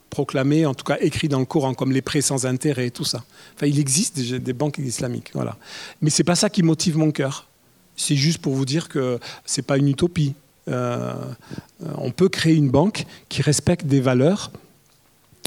proclamées, 0.09 0.65
en 0.65 0.73
tout 0.73 0.83
cas 0.83 0.97
écrites 0.99 1.31
dans 1.31 1.39
le 1.39 1.45
Coran, 1.45 1.73
comme 1.73 1.93
les 1.93 2.01
prêts 2.01 2.19
sans 2.19 2.45
intérêt 2.45 2.87
et 2.87 2.91
tout 2.91 3.05
ça. 3.05 3.23
Enfin, 3.55 3.67
il 3.67 3.79
existe 3.79 4.19
des, 4.19 4.51
banques 4.51 4.77
islamiques, 4.77 5.31
voilà. 5.33 5.55
Mais 6.01 6.09
c'est 6.09 6.25
pas 6.25 6.35
ça 6.35 6.49
qui 6.49 6.63
motive 6.63 6.97
mon 6.97 7.11
cœur. 7.11 7.47
C'est 7.95 8.17
juste 8.17 8.39
pour 8.39 8.55
vous 8.55 8.65
dire 8.65 8.89
que 8.89 9.19
c'est 9.45 9.65
pas 9.65 9.77
une 9.77 9.87
utopie. 9.87 10.33
on 10.67 12.11
peut 12.13 12.27
créer 12.27 12.55
une 12.55 12.69
banque 12.69 13.05
qui 13.29 13.41
respecte 13.41 13.85
des 13.85 14.01
valeurs 14.01 14.51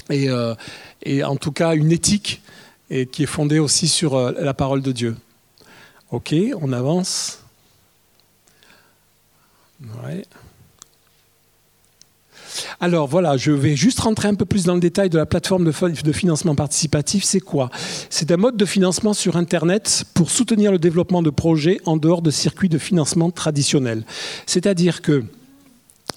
et, 0.09 0.29
et 1.03 1.23
en 1.23 1.35
tout 1.35 1.51
cas 1.51 1.75
une 1.75 1.91
éthique 1.91 2.41
et 2.89 3.05
qui 3.05 3.21
est 3.21 3.33
fondée 3.37 3.59
aussi 3.59 3.87
sur 3.87 4.19
la 4.31 4.55
parole 4.55 4.81
de 4.81 4.91
Dieu. 4.91 5.15
Ok, 6.09 6.33
on 6.59 6.73
avance. 6.73 7.38
Alors 12.79 13.07
voilà, 13.07 13.37
je 13.37 13.51
vais 13.51 13.75
juste 13.75 13.99
rentrer 13.99 14.27
un 14.27 14.35
peu 14.35 14.45
plus 14.45 14.63
dans 14.63 14.73
le 14.73 14.79
détail 14.79 15.09
de 15.09 15.17
la 15.17 15.25
plateforme 15.25 15.65
de, 15.65 16.11
financement 16.11 16.55
participatif. 16.55 17.23
C'est 17.23 17.39
quoi? 17.39 17.69
C'est 18.09 18.31
un 18.31 18.37
mode 18.37 18.57
de 18.57 18.65
financement 18.65 19.13
sur 19.13 19.37
Internet 19.37 20.05
pour 20.13 20.31
soutenir 20.31 20.71
le 20.71 20.79
développement 20.79 21.21
de 21.21 21.29
projets 21.29 21.79
en 21.85 21.97
dehors 21.97 22.21
de 22.21 22.31
circuits 22.31 22.69
de 22.69 22.77
financement 22.77 23.31
traditionnels. 23.31 24.03
C'est-à-dire 24.45 25.01
que 25.01 25.23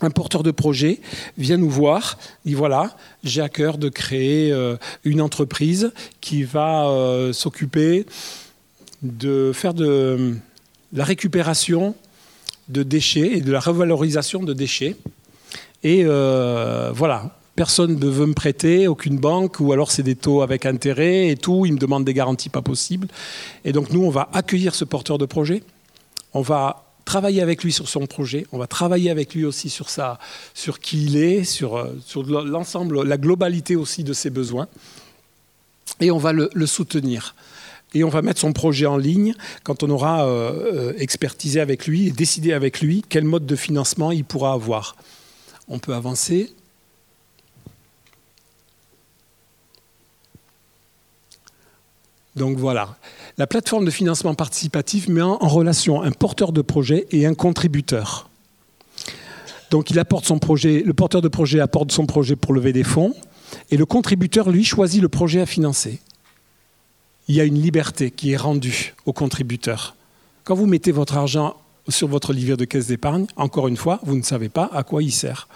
un 0.01 0.11
porteur 0.11 0.43
de 0.43 0.51
projet 0.51 1.01
vient 1.39 1.59
nous 1.59 1.71
voir, 1.71 2.19
dit 2.45 2.55
voilà, 2.55 2.97
j'ai 3.23 3.41
à 3.41 3.49
cœur 3.49 3.79
de 3.79 3.89
créer 3.89 4.51
euh, 4.51 4.77
une 5.05 5.21
entreprise 5.21 5.93
qui 6.21 6.43
va 6.43 6.89
euh, 6.89 7.33
s'occuper 7.33 8.07
de 9.03 9.53
faire 9.55 9.75
de 9.75 10.35
la 10.93 11.05
récupération 11.05 11.95
de 12.69 12.83
déchets 12.83 13.37
et 13.37 13.41
de 13.41 13.53
la 13.53 13.61
revalorisation 13.61 14.43
de 14.43 14.53
déchets. 14.53 14.97
Et 15.83 16.03
euh, 16.05 16.93
voilà, 16.95 17.37
personne 17.57 17.99
ne 17.99 18.07
veut 18.07 18.27
me 18.27 18.35
prêter, 18.35 18.89
aucune 18.89 19.19
banque, 19.19 19.61
ou 19.61 19.73
alors 19.73 19.91
c'est 19.91 20.03
des 20.03 20.15
taux 20.15 20.43
avec 20.43 20.65
intérêt 20.67 21.29
et 21.29 21.37
tout, 21.37 21.67
il 21.67 21.75
me 21.75 21.79
demande 21.79 22.05
des 22.05 22.15
garanties 22.15 22.49
pas 22.49 22.63
possibles. 22.63 23.09
Et 23.65 23.73
donc 23.73 23.91
nous, 23.91 24.03
on 24.03 24.11
va 24.11 24.29
accueillir 24.33 24.75
ce 24.75 24.85
porteur 24.85 25.19
de 25.19 25.27
projet, 25.27 25.63
on 26.35 26.41
va 26.41 26.85
travailler 27.05 27.43
avec 27.43 27.65
lui 27.65 27.73
sur 27.73 27.89
son 27.89 28.07
projet, 28.07 28.47
on 28.53 28.59
va 28.59 28.69
travailler 28.69 29.11
avec 29.11 29.35
lui 29.35 29.45
aussi 29.45 29.71
sur, 29.71 29.91
sa, 29.91 30.19
sur 30.55 30.79
qui 30.79 31.05
il 31.05 31.17
est, 31.17 31.45
sur, 31.45 31.77
euh, 31.77 31.99
sur 32.07 32.23
l'ensemble, 32.23 33.03
la 33.03 33.17
globalité 33.19 33.75
aussi 33.75 34.05
de 34.05 34.13
ses 34.13 34.31
besoins, 34.31 34.69
et 36.01 36.11
on 36.11 36.19
va 36.19 36.33
le 36.33 36.67
soutenir 36.67 37.35
et 37.95 38.05
on 38.05 38.09
va 38.09 38.23
mettre 38.23 38.41
son 38.41 38.53
projet 38.53 38.87
en 38.87 38.97
ligne 38.97 39.35
quand 39.63 39.83
on 39.83 39.91
aura 39.91 40.27
euh, 40.27 40.93
expertisé 40.99 41.61
avec 41.61 41.87
lui 41.87 42.09
et 42.09 42.11
décidé 42.11 42.53
avec 42.53 42.81
lui 42.81 43.05
quel 43.09 43.25
mode 43.25 43.47
de 43.47 43.57
financement 43.57 44.13
il 44.13 44.25
pourra 44.25 44.53
avoir. 44.53 44.97
On 45.69 45.79
peut 45.79 45.95
avancer. 45.95 46.53
Donc 52.35 52.57
voilà. 52.57 52.97
La 53.39 53.47
plateforme 53.47 53.85
de 53.85 53.91
financement 53.91 54.35
participatif 54.35 55.09
met 55.09 55.23
en 55.23 55.37
relation 55.37 56.03
un 56.03 56.13
porteur 56.13 56.53
de 56.53 56.63
projet 56.63 57.07
et 57.11 57.27
un 57.27 57.35
contributeur. 57.35 58.29
Donc 59.71 59.91
il 59.91 59.99
apporte 59.99 60.27
son 60.27 60.39
projet, 60.39 60.83
le 60.85 60.93
porteur 60.93 61.23
de 61.23 61.29
projet 61.29 61.61
apporte 61.61 61.93
son 61.93 62.05
projet 62.07 62.37
pour 62.37 62.53
lever 62.53 62.73
des 62.73 62.85
fonds 62.85 63.15
et 63.71 63.77
le 63.77 63.87
contributeur, 63.87 64.51
lui, 64.51 64.65
choisit 64.65 65.01
le 65.01 65.09
projet 65.09 65.41
à 65.41 65.47
financer 65.47 66.01
il 67.29 67.37
y 67.37 67.41
a 67.41 67.45
une 67.45 67.61
liberté 67.61 68.11
qui 68.11 68.33
est 68.33 68.37
rendue 68.37 68.95
aux 69.07 69.13
contributeurs. 69.13 69.95
Quand 70.45 70.55
vous 70.55 70.67
mettez 70.67 70.93
votre 70.93 71.17
argent 71.17 71.57
sur 71.89 72.09
votre 72.09 72.33
livret 72.33 72.57
de 72.57 72.65
caisse 72.65 72.89
d'épargne, 72.89 73.27
encore 73.37 73.69
une 73.69 73.77
fois, 73.77 74.01
vous 74.05 74.17
ne 74.17 74.23
savez 74.23 74.49
pas 74.49 74.69
à 74.73 74.83
quoi 74.83 75.03
il 75.03 75.13
sert. 75.13 75.49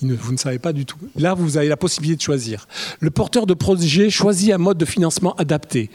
Vous 0.00 0.32
ne 0.32 0.36
savez 0.36 0.58
pas 0.58 0.72
du 0.72 0.84
tout. 0.84 0.98
Là, 1.16 1.34
vous 1.34 1.56
avez 1.56 1.68
la 1.68 1.76
possibilité 1.76 2.16
de 2.16 2.22
choisir. 2.22 2.66
Le 2.98 3.10
porteur 3.10 3.46
de 3.46 3.54
projet 3.54 4.10
choisit 4.10 4.52
un 4.52 4.58
mode 4.58 4.78
de 4.78 4.84
financement 4.84 5.34
adapté. 5.36 5.90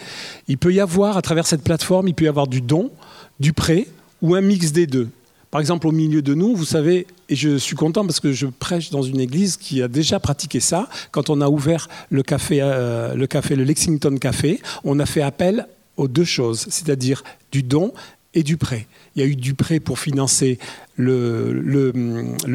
Il 0.48 0.58
peut 0.58 0.74
y 0.74 0.80
avoir, 0.80 1.18
à 1.18 1.22
travers 1.22 1.46
cette 1.46 1.62
plateforme, 1.62 2.08
il 2.08 2.14
peut 2.14 2.26
y 2.26 2.30
avoir 2.30 2.48
du 2.48 2.62
don, 2.62 2.92
du 3.40 3.52
prêt 3.52 3.88
ou 4.22 4.36
un 4.36 4.42
mix 4.42 4.72
des 4.72 4.88
deux. 4.88 5.10
Par 5.52 5.62
exemple, 5.62 5.88
au 5.88 5.92
milieu 5.92 6.22
de 6.22 6.34
nous, 6.34 6.56
vous 6.56 6.66
savez, 6.66 7.08
et 7.30 7.36
je 7.36 7.58
suis 7.58 7.76
content 7.76 8.06
parce 8.06 8.20
que 8.20 8.34
je 8.34 8.48
prêche 8.48 8.90
dans 8.90 9.02
une 9.02 9.20
église 9.20 9.56
qui 9.56 9.82
a 9.82 9.88
déjà 9.88 10.20
pratiqué 10.20 10.60
ça. 10.60 10.90
Quand 11.12 11.30
on 11.30 11.40
a 11.40 11.48
ouvert 11.48 11.88
le 12.10 12.22
café, 12.22 12.60
euh, 12.62 13.16
le, 13.16 13.64
Lexington 13.64 14.18
Café, 14.18 14.60
on 14.84 15.00
a 15.00 15.06
fait 15.06 15.22
appel 15.22 15.68
aux 15.96 16.08
deux 16.08 16.26
choses, 16.26 16.68
c'est-à-dire 16.70 17.24
du 17.52 17.64
don 17.64 17.94
et 18.34 18.44
du 18.44 18.58
prêt. 18.58 18.88
Il 19.16 19.22
y 19.22 19.26
a 19.26 19.28
eu 19.28 19.36
du 19.36 19.54
prêt 19.54 19.80
pour 19.80 20.00
financer 20.00 20.60
le, 20.96 21.92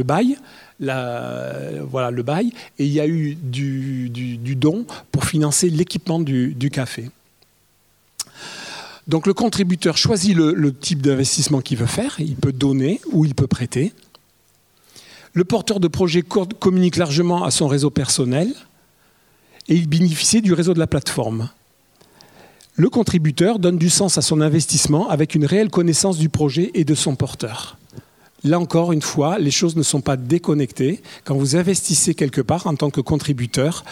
bail, 0.05 0.37
voilà, 0.78 2.11
le 2.11 2.22
bail, 2.22 2.52
et 2.78 2.85
il 2.85 2.92
y 2.92 3.00
a 3.00 3.07
eu 3.07 3.35
du, 3.35 4.55
don 4.55 4.85
pour 5.11 5.24
financer 5.24 5.70
l'équipement 5.70 6.20
du 6.20 6.70
café. 6.70 7.11
Donc 9.09 9.27
le 9.27 9.35
contributeur 9.35 9.97
choisit 9.97 10.37
le, 10.37 10.73
type 10.73 11.03
d'investissement 11.03 11.61
qu'il 11.61 11.79
veut 11.79 11.87
faire, 11.87 12.17
il 12.19 12.37
peut 12.37 12.53
donner 12.53 13.01
ou 13.11 13.25
il 13.25 13.35
peut 13.35 13.47
prêter. 13.47 13.93
Le 15.33 15.45
porteur 15.45 15.81
de 15.81 15.88
projet 15.88 16.23
communique 16.23 16.97
largement 16.97 17.45
à 17.45 17.51
son 17.51 17.67
réseau 17.67 17.91
personnel 17.91 18.53
et 19.69 19.75
il 19.75 19.88
bénéficie 19.88 20.43
du 20.43 20.53
réseau 20.53 20.75
de 20.75 20.79
la 20.79 20.87
plateforme. 20.87 21.49
Le 22.75 22.88
contributeur 22.88 23.59
donne 23.59 23.77
du 23.77 23.91
sens 23.91 24.19
à 24.19 24.23
son 24.23 24.41
investissement 24.41 25.09
avec 25.09 25.35
une 25.35 25.45
réelle 25.45 25.71
connaissance 25.71 26.19
du 26.19 26.29
projet 26.29 26.71
et 26.75 26.85
de 26.85 26.95
son 26.95 27.17
porteur. 27.17 27.77
Là 28.45 28.59
encore, 28.59 28.93
une 28.93 29.03
fois, 29.03 29.38
les 29.38 29.51
choses 29.51 29.77
ne 29.77 29.83
sont 29.83 30.01
pas 30.01 30.17
déconnectées. 30.17 31.03
Quand 31.25 31.37
vous 31.37 31.57
investissez 31.57 32.15
quelque 32.15 32.41
part 32.41 32.67
en 32.67 32.75
tant 32.75 32.91
que 32.91 33.01
contributeur, 33.01 33.85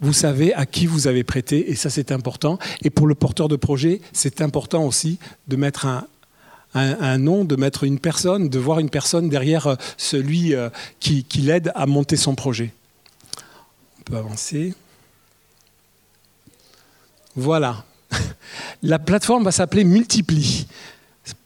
vous 0.00 0.12
savez 0.12 0.52
à 0.54 0.66
qui 0.66 0.86
vous 0.86 1.06
avez 1.06 1.24
prêté, 1.24 1.70
et 1.70 1.74
ça 1.74 1.90
c'est 1.90 2.12
important. 2.12 2.58
Et 2.82 2.90
pour 2.90 3.06
le 3.06 3.14
porteur 3.14 3.48
de 3.48 3.56
projet, 3.56 4.00
c'est 4.12 4.42
important 4.42 4.84
aussi 4.84 5.18
de 5.48 5.56
mettre 5.56 5.86
un, 6.74 7.18
nom, 7.18 7.44
de 7.44 7.56
mettre 7.56 7.84
une 7.84 7.98
personne, 7.98 8.48
de 8.48 8.58
voir 8.58 8.78
une 8.78 8.90
personne 8.90 9.30
derrière 9.30 9.66
euh, 9.66 9.76
celui 9.96 10.54
euh, 10.54 10.68
qui, 11.00 11.24
qui 11.24 11.40
l'aide 11.40 11.72
à 11.74 11.86
monter 11.86 12.16
son 12.16 12.34
projet. 12.34 12.74
On 14.00 14.02
peut 14.02 14.16
avancer. 14.18 14.74
Voilà. 17.34 17.84
La 18.82 18.98
plateforme 18.98 19.44
va 19.44 19.52
s'appeler 19.52 19.84
Multipli. 19.84 20.66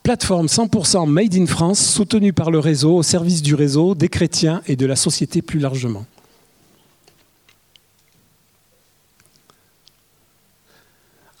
Plateforme 0.03 0.47
100% 0.47 1.07
Made 1.07 1.35
in 1.35 1.45
France, 1.45 1.79
soutenue 1.79 2.33
par 2.33 2.51
le 2.51 2.59
réseau, 2.59 2.97
au 2.97 3.03
service 3.03 3.41
du 3.41 3.55
réseau, 3.55 3.95
des 3.95 4.09
chrétiens 4.09 4.61
et 4.67 4.75
de 4.75 4.85
la 4.85 4.95
société 4.95 5.41
plus 5.41 5.59
largement. 5.59 6.05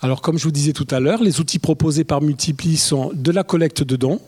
Alors, 0.03 0.21
comme 0.21 0.39
je 0.39 0.45
vous 0.45 0.51
disais 0.51 0.73
tout 0.73 0.87
à 0.89 0.99
l'heure, 0.99 1.21
les 1.21 1.39
outils 1.39 1.59
proposés 1.59 2.03
par 2.03 2.21
Multipli 2.21 2.75
sont 2.75 3.11
de 3.13 3.31
la 3.31 3.43
collecte 3.43 3.83
de 3.83 3.95
dons. 3.95 4.19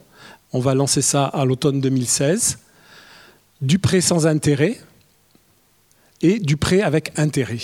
On 0.51 0.59
va 0.59 0.75
lancer 0.75 1.01
ça 1.01 1.25
à 1.25 1.45
l'automne 1.45 1.81
2016. 1.81 2.59
Du 3.59 3.79
prêt 3.79 3.99
sans 3.99 4.27
intérêt 4.27 4.79
et 6.21 6.37
du 6.37 6.57
prêt 6.57 6.83
avec 6.83 7.17
intérêt. 7.17 7.57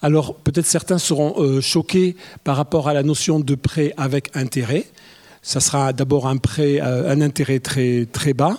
Alors, 0.00 0.36
peut-être 0.36 0.64
certains 0.64 0.96
seront 0.96 1.34
euh, 1.36 1.60
choqués 1.60 2.16
par 2.44 2.56
rapport 2.56 2.88
à 2.88 2.94
la 2.94 3.02
notion 3.02 3.40
de 3.40 3.54
prêt 3.54 3.92
avec 3.98 4.34
intérêt. 4.34 4.86
Ça 5.42 5.60
sera 5.60 5.92
d'abord 5.92 6.26
un 6.26 6.38
prêt, 6.38 6.80
euh, 6.80 7.12
un 7.12 7.20
intérêt 7.20 7.58
très, 7.60 8.32
bas, 8.32 8.56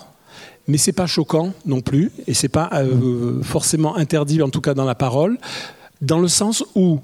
mais 0.68 0.78
ce 0.78 0.92
n'est 0.92 0.94
pas 0.96 1.08
choquant 1.08 1.54
non 1.66 1.82
plus, 1.82 2.12
et 2.28 2.36
ce 2.36 2.44
n'est 2.44 2.50
pas 2.50 2.70
euh, 2.74 3.42
forcément 3.42 3.96
interdit, 3.96 4.44
en 4.44 4.50
tout 4.50 4.62
cas 4.62 4.76
dans 4.76 4.86
la 4.86 4.96
parole, 4.96 5.40
dans 6.02 6.20
le 6.20 6.28
sens 6.28 6.64
où 6.76 7.00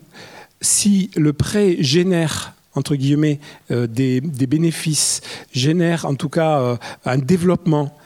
si 0.65 1.11
le 1.15 1.31
prêt 1.31 1.77
génère 1.79 2.55
entre 2.75 2.95
guillemets 2.95 3.39
euh, 3.71 3.87
des, 3.87 4.19
bénéfices, 4.21 5.21
génère 5.53 6.05
en 6.05 6.15
tout 6.15 6.29
cas 6.29 6.59
euh, 6.59 6.77
un 7.05 7.17
développement, 7.17 7.97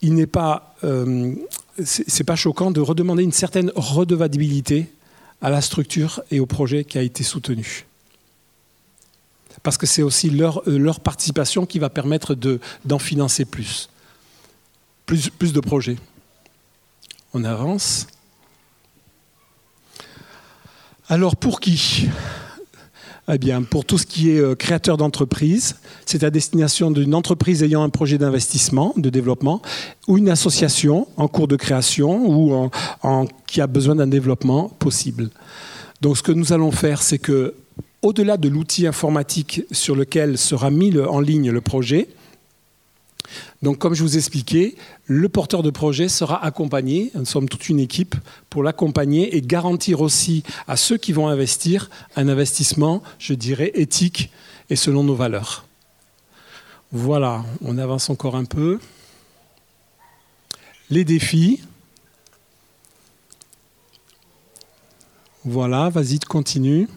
il 0.00 0.14
n'est 0.14 0.26
pas, 0.26 0.74
euh, 0.84 1.34
pas 2.26 2.36
choquant 2.36 2.70
de 2.70 2.80
redemander 2.80 3.22
une 3.22 3.32
certaine 3.32 3.70
redevabilité 3.76 4.86
à 5.42 5.50
la 5.50 5.60
structure 5.60 6.22
et 6.30 6.40
au 6.40 6.46
projet 6.46 6.84
qui 6.84 6.98
a 6.98 7.02
été 7.02 7.22
soutenu. 7.22 7.84
Parce 9.62 9.76
que 9.76 9.86
c'est 9.86 10.02
aussi 10.02 10.30
leur, 10.30 10.62
participation 11.00 11.66
qui 11.66 11.78
va 11.78 11.90
permettre 11.90 12.34
d'en 12.84 12.98
financer 12.98 13.44
plus. 13.44 13.90
Plus 15.04 15.52
de 15.52 15.60
projets. 15.60 15.96
On 17.34 17.44
avance. 17.44 18.06
Alors 21.10 21.36
pour 21.36 21.60
qui? 21.60 22.06
Eh 23.32 23.38
bien, 23.38 23.62
pour 23.62 23.86
tout 23.86 23.96
ce 23.96 24.04
qui 24.04 24.30
est 24.30 24.40
euh, 24.40 24.54
créateur 24.54 24.98
d'entreprise, 24.98 25.76
c'est 26.04 26.22
à 26.22 26.30
destination 26.30 26.90
d'une 26.90 27.14
entreprise 27.14 27.62
ayant 27.62 27.82
un 27.82 27.88
projet 27.88 28.18
d'investissement, 28.18 28.92
de 28.96 29.08
développement, 29.08 29.62
ou 30.06 30.18
une 30.18 30.28
association 30.28 31.08
en 31.16 31.28
cours 31.28 31.48
de 31.48 31.56
création 31.56 32.26
ou 32.28 32.70
qui 33.46 33.62
a 33.62 33.66
besoin 33.66 33.96
d'un 33.96 34.06
développement 34.06 34.68
possible. 34.68 35.30
Donc, 36.02 36.18
ce 36.18 36.22
que 36.22 36.32
nous 36.32 36.52
allons 36.52 36.72
faire, 36.72 37.00
c'est 37.00 37.18
que, 37.18 37.54
au-delà 38.02 38.36
de 38.36 38.48
l'outil 38.48 38.86
informatique 38.86 39.62
sur 39.72 39.96
lequel 39.96 40.36
sera 40.36 40.70
mis 40.70 40.98
en 40.98 41.20
ligne 41.20 41.50
le 41.50 41.60
projet, 41.60 42.08
donc, 43.62 43.78
comme 43.78 43.94
je 43.94 44.02
vous 44.02 44.16
expliquais, 44.16 44.76
le 45.06 45.28
porteur 45.28 45.62
de 45.62 45.70
projet 45.70 46.08
sera 46.08 46.44
accompagné, 46.44 47.10
nous 47.14 47.24
sommes 47.24 47.48
toute 47.48 47.68
une 47.68 47.80
équipe 47.80 48.14
pour 48.50 48.62
l'accompagner 48.62 49.36
et 49.36 49.42
garantir 49.42 50.00
aussi 50.00 50.42
à 50.66 50.76
ceux 50.76 50.96
qui 50.96 51.12
vont 51.12 51.28
investir 51.28 51.90
un 52.16 52.28
investissement, 52.28 53.02
je 53.18 53.34
dirais, 53.34 53.72
éthique 53.74 54.30
et 54.70 54.76
selon 54.76 55.02
nos 55.04 55.14
valeurs. 55.14 55.64
Voilà, 56.92 57.44
on 57.62 57.76
avance 57.78 58.10
encore 58.10 58.36
un 58.36 58.44
peu. 58.44 58.78
Les 60.90 61.04
défis. 61.04 61.60
Voilà, 65.44 65.90
vas-y, 65.90 66.18
continue. 66.18 66.88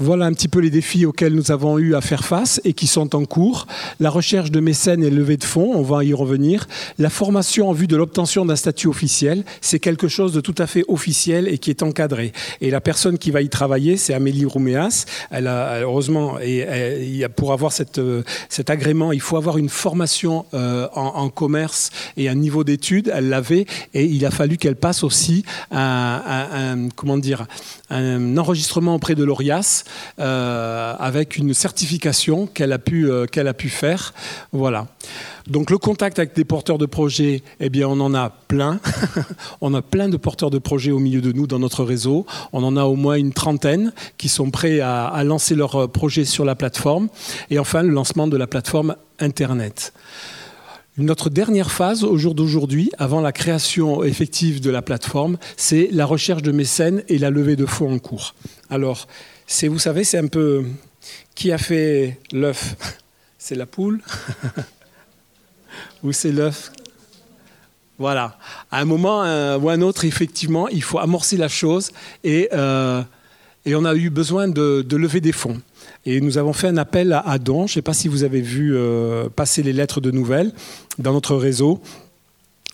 Voilà 0.00 0.24
un 0.24 0.32
petit 0.32 0.48
peu 0.48 0.58
les 0.58 0.70
défis 0.70 1.06
auxquels 1.06 1.34
nous 1.34 1.52
avons 1.52 1.78
eu 1.78 1.94
à 1.94 2.00
faire 2.00 2.24
face 2.24 2.60
et 2.64 2.72
qui 2.72 2.88
sont 2.88 3.14
en 3.14 3.24
cours. 3.24 3.68
La 4.00 4.10
recherche 4.10 4.50
de 4.50 4.58
mécènes 4.58 5.04
et 5.04 5.10
levée 5.10 5.36
de 5.36 5.44
fonds, 5.44 5.70
on 5.72 5.82
va 5.82 6.02
y 6.02 6.12
revenir. 6.12 6.66
La 6.98 7.10
formation 7.10 7.68
en 7.68 7.72
vue 7.72 7.86
de 7.86 7.96
l'obtention 7.96 8.44
d'un 8.44 8.56
statut 8.56 8.88
officiel, 8.88 9.44
c'est 9.60 9.78
quelque 9.78 10.08
chose 10.08 10.32
de 10.32 10.40
tout 10.40 10.54
à 10.58 10.66
fait 10.66 10.84
officiel 10.88 11.46
et 11.46 11.58
qui 11.58 11.70
est 11.70 11.84
encadré. 11.84 12.32
Et 12.60 12.70
la 12.70 12.80
personne 12.80 13.18
qui 13.18 13.30
va 13.30 13.40
y 13.40 13.48
travailler, 13.48 13.96
c'est 13.96 14.14
Amélie 14.14 14.44
Rouméas. 14.44 15.04
Elle 15.30 15.46
a, 15.46 15.82
heureusement, 15.82 16.40
et, 16.40 17.24
pour 17.36 17.52
avoir 17.52 17.70
cette, 17.70 18.00
cet 18.48 18.70
agrément, 18.70 19.12
il 19.12 19.20
faut 19.20 19.36
avoir 19.36 19.58
une 19.58 19.68
formation 19.68 20.44
euh, 20.54 20.88
en, 20.94 21.28
commerce 21.28 21.90
et 22.16 22.28
un 22.28 22.34
niveau 22.34 22.64
d'études. 22.64 23.12
Elle 23.14 23.28
l'avait 23.28 23.66
et 23.94 24.04
il 24.04 24.26
a 24.26 24.32
fallu 24.32 24.56
qu'elle 24.56 24.76
passe 24.76 25.04
aussi 25.04 25.44
un, 25.70 26.88
comment 26.96 27.16
dire, 27.16 27.46
un 27.90 28.36
enregistrement 28.36 28.96
auprès 28.96 29.14
de 29.14 29.22
l'ORIAS 29.22 29.84
euh, 30.18 30.94
avec 30.98 31.36
une 31.36 31.54
certification 31.54 32.46
qu'elle 32.46 32.72
a, 32.72 32.78
pu, 32.78 33.10
euh, 33.10 33.26
qu'elle 33.26 33.48
a 33.48 33.54
pu 33.54 33.68
faire. 33.68 34.14
Voilà. 34.52 34.86
Donc 35.46 35.70
le 35.70 35.78
contact 35.78 36.18
avec 36.18 36.34
des 36.34 36.44
porteurs 36.44 36.78
de 36.78 36.86
projets, 36.86 37.42
eh 37.60 37.68
bien 37.68 37.88
on 37.88 38.00
en 38.00 38.14
a 38.14 38.30
plein. 38.30 38.80
on 39.60 39.74
a 39.74 39.82
plein 39.82 40.08
de 40.08 40.16
porteurs 40.16 40.50
de 40.50 40.58
projets 40.58 40.90
au 40.90 40.98
milieu 40.98 41.20
de 41.20 41.32
nous 41.32 41.46
dans 41.46 41.58
notre 41.58 41.84
réseau. 41.84 42.26
On 42.52 42.62
en 42.64 42.76
a 42.76 42.84
au 42.84 42.96
moins 42.96 43.16
une 43.16 43.32
trentaine 43.32 43.92
qui 44.16 44.28
sont 44.28 44.50
prêts 44.50 44.80
à, 44.80 45.06
à 45.06 45.24
lancer 45.24 45.54
leur 45.54 45.76
euh, 45.76 45.86
projet 45.86 46.24
sur 46.24 46.44
la 46.44 46.54
plateforme. 46.54 47.08
Et 47.50 47.58
enfin 47.58 47.82
le 47.82 47.90
lancement 47.90 48.26
de 48.26 48.36
la 48.36 48.46
plateforme 48.46 48.96
Internet. 49.20 49.92
Notre 50.96 51.28
dernière 51.28 51.72
phase 51.72 52.04
au 52.04 52.16
jour 52.16 52.36
d'aujourd'hui, 52.36 52.92
avant 52.98 53.20
la 53.20 53.32
création 53.32 54.04
effective 54.04 54.60
de 54.60 54.70
la 54.70 54.80
plateforme, 54.80 55.38
c'est 55.56 55.88
la 55.90 56.06
recherche 56.06 56.42
de 56.42 56.52
mécènes 56.52 57.02
et 57.08 57.18
la 57.18 57.30
levée 57.30 57.56
de 57.56 57.66
fonds 57.66 57.92
en 57.92 57.98
cours. 57.98 58.36
Alors, 58.70 59.08
c'est, 59.46 59.68
vous 59.68 59.78
savez, 59.78 60.04
c'est 60.04 60.18
un 60.18 60.26
peu 60.26 60.64
qui 61.34 61.52
a 61.52 61.58
fait 61.58 62.18
l'œuf? 62.32 62.76
C'est 63.38 63.56
la 63.56 63.66
poule? 63.66 64.00
Ou 66.02 66.12
c'est 66.12 66.32
l'œuf? 66.32 66.72
Voilà. 67.98 68.38
À 68.70 68.80
un 68.80 68.86
moment 68.86 69.20
ou 69.58 69.68
un 69.68 69.82
autre, 69.82 70.06
effectivement, 70.06 70.66
il 70.68 70.82
faut 70.82 70.98
amorcer 70.98 71.36
la 71.36 71.48
chose 71.48 71.90
et, 72.22 72.48
euh, 72.54 73.02
et 73.66 73.74
on 73.74 73.84
a 73.84 73.94
eu 73.94 74.08
besoin 74.08 74.48
de, 74.48 74.86
lever 74.90 75.20
des 75.20 75.32
fonds. 75.32 75.60
Et 76.06 76.22
nous 76.22 76.38
avons 76.38 76.54
fait 76.54 76.68
un 76.68 76.76
appel 76.78 77.12
à, 77.12 77.38
dons. 77.38 77.66
Je 77.66 77.72
ne 77.72 77.74
sais 77.74 77.82
pas 77.82 77.92
si 77.92 78.08
vous 78.08 78.24
avez 78.24 78.40
vu 78.40 78.74
euh, 78.74 79.28
passer 79.28 79.62
les 79.62 79.74
lettres 79.74 80.00
de 80.00 80.10
nouvelles 80.10 80.52
dans 80.98 81.12
notre 81.12 81.36
réseau 81.36 81.82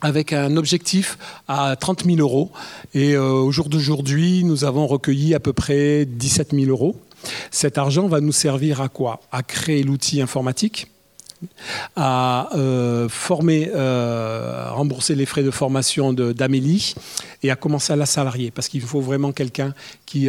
avec 0.01 0.32
un 0.32 0.57
objectif 0.57 1.18
à 1.48 1.76
30 1.76 2.05
000 2.05 2.18
euros. 2.18 2.51
Et 2.94 3.14
euh, 3.14 3.32
au 3.32 3.51
jour 3.51 3.68
d'aujourd'hui, 3.68 4.44
nous 4.44 4.64
avons 4.64 4.86
recueilli 4.86 5.34
à 5.34 5.40
peu 5.40 5.53
près 5.53 6.05
17 6.05 6.53
000 6.53 6.70
euros. 6.70 7.01
Cet 7.51 7.78
argent 7.78 8.09
va 8.09 8.20
nous 8.20 8.32
servir 8.32 8.80
à 8.80 8.88
quoi? 8.88 9.20
À 9.30 9.42
créer 9.42 9.82
l'outil 9.82 10.22
informatique, 10.22 10.86
à 11.96 12.48
euh, 12.57 13.09
former, 13.11 13.70
euh, 13.74 14.70
rembourser 14.70 15.14
les 15.14 15.26
frais 15.26 15.42
de 15.42 15.51
formation 15.51 16.14
d'Amélie 16.14 16.94
et 17.42 17.51
à 17.51 17.57
commencer 17.57 17.92
à 17.92 17.96
la 17.96 18.07
salarier, 18.07 18.51
parce 18.51 18.68
qu'il 18.68 18.80
faut 18.80 19.03
vraiment 19.03 19.32
quelqu'un 19.32 19.74
qui, 20.07 20.28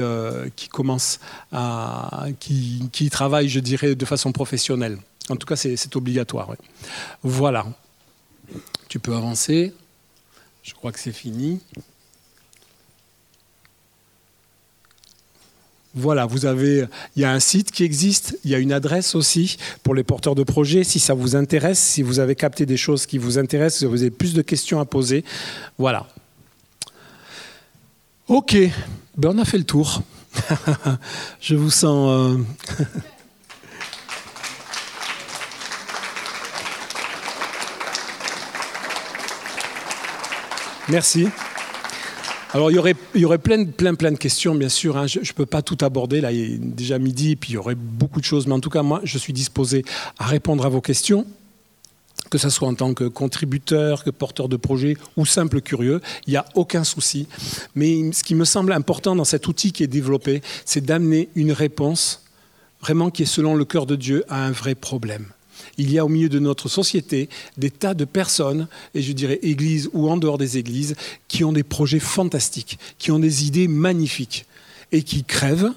qui 0.58 0.68
commence 0.68 1.20
à, 1.54 2.26
qui, 2.40 2.84
qui, 2.92 3.10
travaille, 3.10 3.48
je 3.48 3.62
dirais, 3.62 3.96
de 3.96 4.06
façon 4.06 4.34
professionnelle. 4.34 4.98
En 5.30 5.38
tout 5.38 5.48
cas, 5.48 5.56
c'est 5.56 5.96
obligatoire. 5.96 6.56
Voilà. 7.24 7.66
Tu 8.88 9.00
peux 9.00 9.16
avancer. 9.16 9.74
Je 10.64 10.74
crois 10.74 10.92
que 10.92 11.00
c'est 11.00 11.12
fini. 11.12 11.60
Voilà, 15.94 16.26
vous 16.26 16.46
avez, 16.46 16.86
il 17.18 17.22
y 17.22 17.26
a 17.26 17.32
un 17.34 17.42
site 17.42 17.72
qui 17.72 17.84
existe, 17.84 18.38
il 18.46 18.52
y 18.52 18.56
a 18.56 18.60
une 18.60 18.72
adresse 18.72 19.14
aussi 19.14 19.58
pour 19.84 19.94
les 19.94 20.04
porteurs 20.04 20.36
de 20.36 20.44
projets. 20.44 20.86
Si 20.86 21.00
ça 21.00 21.14
vous 21.14 21.36
intéresse, 21.36 21.80
si 21.80 22.02
vous 22.02 22.20
avez 22.20 22.36
capté 22.36 22.66
des 22.66 22.78
choses 22.78 23.06
qui 23.06 23.18
vous 23.18 23.38
intéressent, 23.38 23.80
si 23.80 23.86
vous 23.86 24.02
avez 24.02 24.12
plus 24.12 24.34
de 24.34 24.42
questions 24.42 24.80
à 24.80 24.86
poser, 24.86 25.26
voilà. 25.78 26.08
Ok, 28.30 28.56
ben 29.18 29.32
on 29.36 29.38
a 29.38 29.44
fait 29.44 29.58
le 29.58 29.66
tour. 29.66 30.02
Je 31.42 31.56
vous 31.56 31.70
sens. 31.72 32.38
Euh, 32.80 32.86
Merci. 40.92 41.30
Alors, 42.54 42.70
il 42.70 42.74
y 42.76 42.78
aurait, 42.78 42.96
il 43.16 43.22
y 43.22 43.26
aurait 43.26 43.38
plein, 43.38 43.64
plein, 43.64 43.96
plein 43.96 44.12
de 44.12 44.18
questions, 44.18 44.56
bien 44.56 44.68
sûr. 44.68 44.98
Hein. 44.98 45.08
Je 45.08 45.20
ne 45.20 45.34
peux 45.34 45.46
pas 45.46 45.62
tout 45.62 45.78
aborder. 45.80 46.20
Là, 46.20 46.34
il 46.34 46.40
est 46.40 46.58
déjà 46.58 47.00
midi, 47.00 47.38
puis 47.38 47.52
il 47.52 47.54
y 47.54 47.58
aurait 47.58 47.76
beaucoup 47.76 48.20
de 48.20 48.26
choses. 48.26 48.46
Mais 48.46 48.54
en 48.54 48.60
tout 48.60 48.70
cas, 48.70 48.84
moi, 48.84 49.00
je 49.06 49.18
suis 49.18 49.32
disposé 49.32 49.86
à 50.20 50.26
répondre 50.26 50.66
à 50.66 50.70
vos 50.70 50.82
questions, 50.82 51.26
que 52.30 52.38
ce 52.38 52.50
soit 52.50 52.68
en 52.68 52.76
tant 52.76 52.94
que 52.94 53.06
contributeur, 53.06 54.04
que 54.04 54.10
porteur 54.10 54.50
de 54.50 54.58
projet 54.58 54.98
ou 55.16 55.26
simple 55.26 55.62
curieux. 55.62 56.02
Il 56.28 56.32
n'y 56.32 56.38
a 56.38 56.46
aucun 56.56 56.84
souci. 56.84 57.26
Mais 57.74 58.12
ce 58.12 58.22
qui 58.22 58.36
me 58.36 58.44
semble 58.44 58.74
important 58.74 59.16
dans 59.16 59.24
cet 59.24 59.48
outil 59.48 59.72
qui 59.72 59.84
est 59.84 59.88
développé, 59.88 60.42
c'est 60.66 60.84
d'amener 60.84 61.30
une 61.36 61.54
réponse 61.54 62.26
vraiment 62.82 63.12
qui 63.12 63.24
est 63.24 63.28
selon 63.28 63.56
le 63.56 63.64
cœur 63.64 63.86
de 63.86 63.96
Dieu 63.96 64.26
à 64.28 64.46
un 64.46 64.52
vrai 64.52 64.76
problème 64.76 65.28
il 65.82 65.92
y 65.92 66.00
a 66.00 66.06
au 66.06 66.10
milieu 66.10 66.30
de 66.30 66.40
notre 66.40 66.70
société 66.70 67.28
des 67.58 67.72
tas 67.72 67.94
de 67.94 68.06
personnes, 68.06 68.68
et 68.94 69.02
je 69.02 69.12
dirais 69.14 69.40
églises 69.42 69.90
ou 69.94 70.10
en 70.10 70.18
dehors 70.18 70.38
des 70.38 70.58
églises, 70.58 70.96
qui 71.28 71.44
ont 71.44 71.52
des 71.52 71.64
projets 71.64 72.00
fantastiques, 72.00 72.78
qui 73.00 73.12
ont 73.12 73.20
des 73.20 73.46
idées 73.46 73.68
magnifiques, 73.68 74.46
et 74.92 75.04
qui 75.04 75.24
crèvent. 75.24 75.72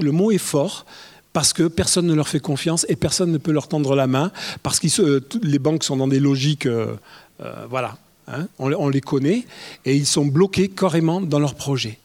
Le 0.00 0.10
mot 0.10 0.30
est 0.30 0.38
fort, 0.38 0.84
parce 1.32 1.52
que 1.52 1.68
personne 1.68 2.06
ne 2.06 2.14
leur 2.14 2.28
fait 2.28 2.40
confiance 2.40 2.84
et 2.88 2.96
personne 2.96 3.30
ne 3.30 3.38
peut 3.38 3.52
leur 3.52 3.68
tendre 3.68 3.94
la 3.94 4.06
main, 4.06 4.32
parce 4.62 4.80
que 4.80 5.22
les 5.42 5.58
banques 5.58 5.84
sont 5.84 5.96
dans 5.96 6.08
des 6.08 6.20
logiques, 6.20 6.66
euh, 6.66 6.96
euh, 7.40 7.66
voilà, 7.70 7.96
hein, 8.28 8.48
on, 8.58 8.88
les 8.88 9.00
connaît, 9.00 9.46
et 9.84 9.96
ils 9.96 10.06
sont 10.06 10.26
bloqués 10.26 10.68
carrément 10.68 11.20
dans 11.20 11.38
leurs 11.38 11.54
projets 11.54 11.98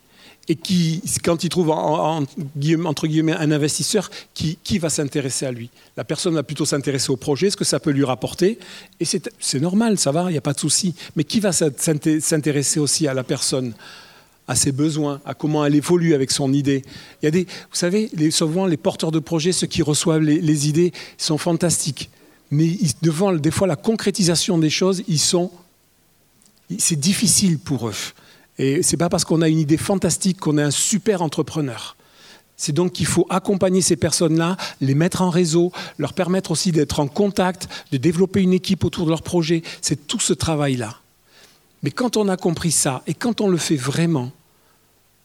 et 0.47 0.55
qui, 0.55 1.01
quand 1.23 1.43
il 1.43 1.49
trouve 1.49 1.71
entre 1.71 3.07
guillemets 3.07 3.33
un 3.33 3.51
investisseur, 3.51 4.11
qui, 4.33 4.77
va 4.77 4.89
s'intéresser 4.89 5.45
à 5.45 5.51
lui? 5.51 5.69
La 5.97 6.03
personne 6.03 6.35
va 6.35 6.43
plutôt 6.43 6.65
s'intéresser 6.65 7.09
au 7.11 7.17
projet, 7.17 7.49
ce 7.49 7.57
que 7.57 7.63
ça 7.63 7.79
peut 7.79 7.91
lui 7.91 8.03
rapporter, 8.03 8.59
et 8.99 9.05
c'est 9.05 9.59
normal, 9.59 9.97
ça 9.97 10.11
va, 10.11 10.29
il 10.29 10.33
n'y 10.33 10.37
a 10.37 10.41
pas 10.41 10.53
de 10.53 10.59
souci. 10.59 10.93
Mais 11.15 11.23
qui 11.23 11.39
va 11.39 11.51
s'intéresser 11.51 12.79
aussi 12.79 13.07
à 13.07 13.13
la 13.13 13.23
personne 13.23 13.73
à 14.47 14.55
ses 14.55 14.71
besoins, 14.71 15.21
à 15.25 15.33
comment 15.33 15.65
elle 15.65 15.75
évolue 15.75 16.13
avec 16.13 16.29
son 16.29 16.53
idée? 16.53 16.83
Il 17.21 17.25
y 17.25 17.27
a 17.27 17.31
des, 17.31 17.45
vous 17.45 17.75
savez, 17.75 18.11
souvent 18.29 18.67
les 18.67 18.77
porteurs 18.77 19.11
de 19.11 19.19
projets, 19.19 19.51
ceux 19.51 19.67
qui 19.67 19.81
reçoivent 19.81 20.21
les, 20.21 20.69
idées, 20.69 20.93
sont 21.17 21.37
fantastiques. 21.37 22.09
Mais 22.51 22.77
devant 23.01 23.33
des 23.33 23.51
fois 23.51 23.65
la 23.65 23.75
concrétisation 23.75 24.59
des 24.59 24.69
choses, 24.69 25.03
c'est 26.77 26.99
difficile 26.99 27.57
pour 27.57 27.87
eux. 27.87 27.93
Et 28.57 28.83
ce 28.83 28.91
n'est 28.91 28.97
pas 28.97 29.09
parce 29.09 29.25
qu'on 29.25 29.41
a 29.41 29.49
une 29.49 29.59
idée 29.59 29.77
fantastique 29.77 30.39
qu'on 30.39 30.57
est 30.57 30.63
un 30.63 30.71
super 30.71 31.21
entrepreneur. 31.21 31.95
C'est 32.57 32.71
donc 32.71 32.93
qu'il 32.93 33.05
faut 33.05 33.27
accompagner 33.29 33.81
ces 33.81 33.97
personnes-là, 33.97 34.55
les 34.79 34.95
mettre 34.95 35.21
en 35.21 35.29
réseau, 35.29 35.73
leur 35.97 36.13
permettre 36.13 36.51
aussi 36.51 36.71
d'être 36.71 36.99
en 36.99 37.07
contact, 37.07 37.67
de 37.91 37.97
développer 37.97 38.41
une 38.41 38.53
équipe 38.53 38.85
autour 38.85 39.05
de 39.05 39.09
leur 39.09 39.23
projet. 39.23 39.61
C'est 39.81 40.07
tout 40.07 40.21
ce 40.21 40.33
travail-là. 40.33 40.95
Mais 41.83 41.91
quand 41.91 42.17
on 42.17 42.29
a 42.29 42.37
compris 42.37 42.71
ça 42.71 43.03
et 43.07 43.13
quand 43.13 43.41
on 43.41 43.49
le 43.49 43.57
fait 43.57 43.75
vraiment, 43.75 44.31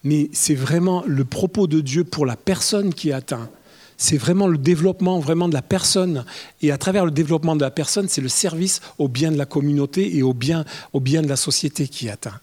mais 0.03 0.28
c'est 0.33 0.55
vraiment 0.55 1.05
le 1.07 1.24
propos 1.24 1.66
de 1.66 1.81
Dieu 1.81 2.05
pour 2.05 2.26
la 2.26 2.37
personne 2.37 2.93
qui 2.93 3.11
est 3.11 3.14
atteinte. 3.14 3.49
C'est 3.97 4.16
vraiment 4.16 4.47
le 4.47 4.57
développement 4.57 5.20
vraiment 5.20 5.47
de 5.47 5.53
la 5.53 5.61
personne. 5.61 6.24
Et 6.62 6.72
à 6.72 6.78
travers 6.78 7.05
le 7.05 7.11
développement 7.11 7.55
de 7.55 7.61
la 7.61 7.70
personne, 7.70 8.09
c'est 8.09 8.22
le 8.22 8.31
service 8.31 8.81
au 8.97 9.09
bien 9.09 9.31
de 9.31 9.37
la 9.37 9.45
communauté 9.45 10.16
et 10.16 10.22
au 10.22 10.33
bien, 10.33 10.64
au 10.95 11.01
bien 11.01 11.20
de 11.20 11.28
la 11.28 11.37
société 11.37 11.87
qui 11.87 12.07
est 12.07 12.11
atteint. 12.11 12.41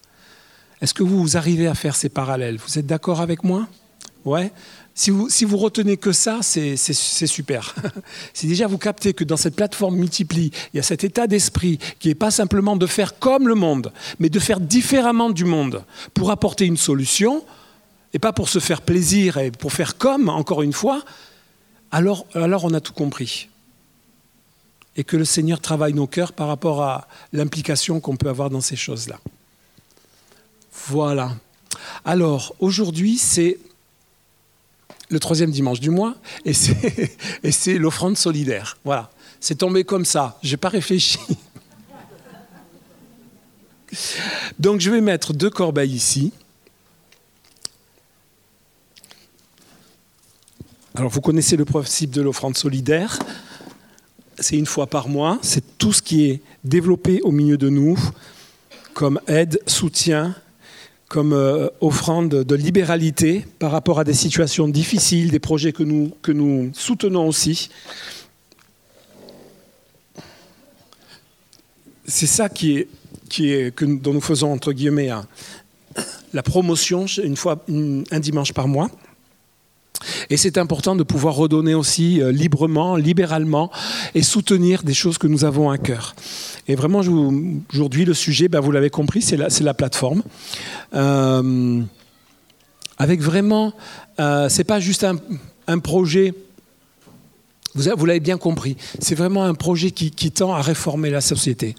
Est-ce 0.82 0.93
que 0.93 1.03
vous, 1.03 1.38
arrivez 1.38 1.67
à 1.67 1.75
faire 1.75 1.95
ces 1.95 2.09
parallèles? 2.09 2.57
Vous 2.57 2.78
êtes 2.78 2.86
d'accord 2.86 3.21
avec 3.21 3.43
moi? 3.43 3.67
Ouais 4.25 4.51
si 4.97 5.11
vous, 5.11 5.30
si 5.30 5.45
retenez 5.45 5.95
que 5.95 6.11
ça, 6.11 6.39
c'est 6.41 6.75
super. 6.75 7.75
si 8.34 8.47
déjà 8.47 8.65
vous 8.65 8.80
captez 8.80 9.13
que 9.13 9.23
dans 9.23 9.38
cette 9.38 9.55
plateforme 9.55 9.95
multiplie, 9.95 10.51
il 10.73 10.78
y 10.78 10.80
a 10.80 10.84
cet 10.84 11.03
état 11.03 11.28
d'esprit 11.28 11.78
qui 11.99 12.07
n'est 12.07 12.15
pas 12.15 12.32
simplement 12.32 12.75
de 12.75 12.88
faire 12.88 13.19
comme 13.19 13.47
le 13.47 13.53
monde, 13.53 13.93
mais 14.17 14.30
de 14.30 14.39
faire 14.39 14.59
différemment 14.59 15.30
du 15.30 15.45
monde 15.45 15.86
pour 16.15 16.32
apporter 16.32 16.65
une 16.65 16.78
solution, 16.78 17.45
et 18.13 18.19
pas 18.19 18.34
pour 18.34 18.49
se 18.49 18.57
faire 18.57 18.82
plaisir 18.82 19.38
et 19.38 19.51
pour 19.51 19.71
faire 19.71 19.97
comme, 19.99 20.30
encore 20.30 20.63
une 20.63 20.73
fois, 20.73 21.03
alors, 21.91 22.25
alors 22.34 22.65
on 22.65 22.73
a 22.73 22.82
tout 22.82 22.93
compris. 22.93 23.49
Et 24.95 25.03
que 25.03 25.15
le 25.15 25.25
Seigneur 25.25 25.59
travaille 25.59 25.93
nos 25.93 26.07
cœurs 26.07 26.34
par 26.34 26.47
rapport 26.47 26.82
à 26.82 27.07
l'implication 27.34 27.99
qu'on 27.99 28.15
peut 28.15 28.30
avoir 28.30 28.49
dans 28.49 28.61
ces 28.61 28.75
choses-là. 28.75 29.19
Voilà. 30.86 31.36
Alors, 32.05 32.55
aujourd'hui, 32.59 33.17
c'est 33.17 33.57
le 35.09 35.19
troisième 35.19 35.51
dimanche 35.51 35.80
du 35.80 35.89
mois 35.89 36.15
et 36.45 36.53
c'est 36.53 37.07
l'offrande 37.78 38.17
solidaire. 38.17 38.78
Voilà. 38.86 39.09
C'est 39.39 39.55
tombé 39.55 39.84
comme 39.84 40.05
ça. 40.05 40.38
Je 40.43 40.51
n'ai 40.51 40.57
pas 40.57 40.69
réfléchi. 40.69 41.17
Donc, 44.59 44.82
je 44.82 44.91
vais 44.91 45.01
mettre 45.01 45.34
deux 45.34 45.49
corbeilles 45.49 45.93
ici. 45.93 46.32
Alors 50.95 51.11
vous 51.11 51.21
connaissez 51.21 51.57
le 51.57 51.65
principe 51.65 52.09
de 52.09 52.23
l'offrande 52.23 52.57
solidaire. 52.57 53.19
C'est 54.39 54.57
une 54.57 54.65
fois 54.65 54.88
par 54.88 55.09
mois. 55.09 55.38
C'est 55.43 55.78
tout 55.78 55.93
ce 55.93 56.01
qui 56.01 56.25
est 56.25 56.41
développé 56.63 57.21
au 57.21 57.32
milieu 57.32 57.57
de 57.57 57.69
nous 57.69 57.99
comme 58.95 59.21
aide, 59.28 59.61
soutien, 59.67 60.36
comme 61.08 61.34
euh, 61.34 61.70
offrande 61.80 62.30
de 62.30 62.55
libéralité 62.55 63.45
par 63.60 63.72
rapport 63.72 63.99
à 63.99 64.03
des 64.03 64.14
situations 64.14 64.68
difficiles, 64.68 65.32
des 65.32 65.39
projets 65.39 65.72
que 65.72 65.84
nous, 65.84 66.12
que 66.22 66.32
nous 66.32 66.72
soutenons 66.74 67.28
aussi. 67.28 67.70
C'est 72.05 72.28
ça 72.28 72.49
qui 72.49 72.78
est, 72.78 72.88
qui 73.30 73.51
est, 73.53 73.74
que, 73.74 73.86
dont 73.86 74.14
nous 74.14 74.22
faisons, 74.22 74.51
entre 74.51 74.74
guillemets, 74.74 75.10
la 76.34 76.43
promotion 76.43 77.05
une 77.05 77.36
fois, 77.36 77.64
un 77.70 78.20
dimanche 78.20 78.53
par 78.53 78.68
mois. 78.68 78.89
Et 80.30 80.38
c'est 80.38 80.58
important 80.58 80.95
de 80.95 81.04
pouvoir 81.04 81.36
redonner 81.36 81.74
aussi 81.74 82.22
euh, 82.22 82.32
librement, 82.32 82.95
libéralement, 82.95 83.72
et 84.16 84.24
soutenir 84.24 84.84
des 84.84 84.93
choses 84.93 85.18
que 85.18 85.28
nous 85.28 85.45
avons 85.45 85.70
à 85.70 85.78
cœur. 85.78 86.16
Et 86.68 86.76
vraiment, 86.76 87.00
aujourd'hui, 87.72 88.06
le 88.06 88.14
sujet, 88.14 88.48
ben, 88.48 88.60
vous 88.60 88.72
l'avez 88.72 88.89
compris, 88.89 89.22
c'est 89.22 89.38
la, 89.38 89.48
la, 89.62 89.74
plateforme. 89.74 90.24
Euh, 90.93 91.82
avec 92.98 93.22
vraiment, 93.22 93.74
euh, 94.20 94.50
c'est 94.50 94.64
pas 94.64 94.80
juste 94.80 95.06
un, 95.68 95.80
projet. 95.80 96.34
Vous, 97.76 98.06
l'avez 98.06 98.20
bien 98.20 98.38
compris. 98.38 98.76
C'est 99.00 99.16
vraiment 99.16 99.43
un 99.43 99.54
projet 99.54 99.91
qui, 99.91 100.32
tend 100.32 100.54
à 100.54 100.62
réformer 100.62 101.10
la 101.10 101.22
société. 101.22 101.76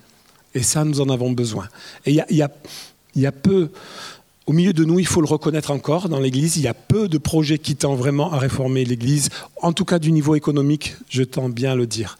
Et 0.55 0.63
ça, 0.63 0.85
nous 0.85 1.01
en 1.01 1.09
avons 1.09 1.33
besoin. 1.33 1.69
Et 2.07 2.13
il 2.31 2.37
y 3.17 3.27
a 3.27 3.33
peu 3.33 3.71
au 4.49 4.55
milieu 4.55 4.73
de 4.73 4.83
nous, 4.83 4.99
il 4.99 5.07
faut 5.07 5.21
le 5.21 5.27
reconnaître 5.27 5.71
encore, 5.71 6.09
dans 6.09 6.21
l'Église, 6.21 6.57
il 6.57 6.63
y 6.63 6.69
a 6.69 6.75
peu 6.75 7.07
de 7.07 7.19
projets 7.19 7.59
qui 7.59 7.77
tendent 7.77 7.99
vraiment 7.99 8.33
à 8.33 8.39
réformer 8.39 8.83
l'Église, 8.83 9.29
en 9.61 9.75
tout 9.75 9.85
cas 9.85 9.99
du 9.99 10.11
niveau 10.11 10.35
économique, 10.37 10.97
je 11.11 11.23
tends 11.23 11.51
bien 11.51 11.73
à 11.73 11.75
le 11.75 11.87
dire. 11.87 12.17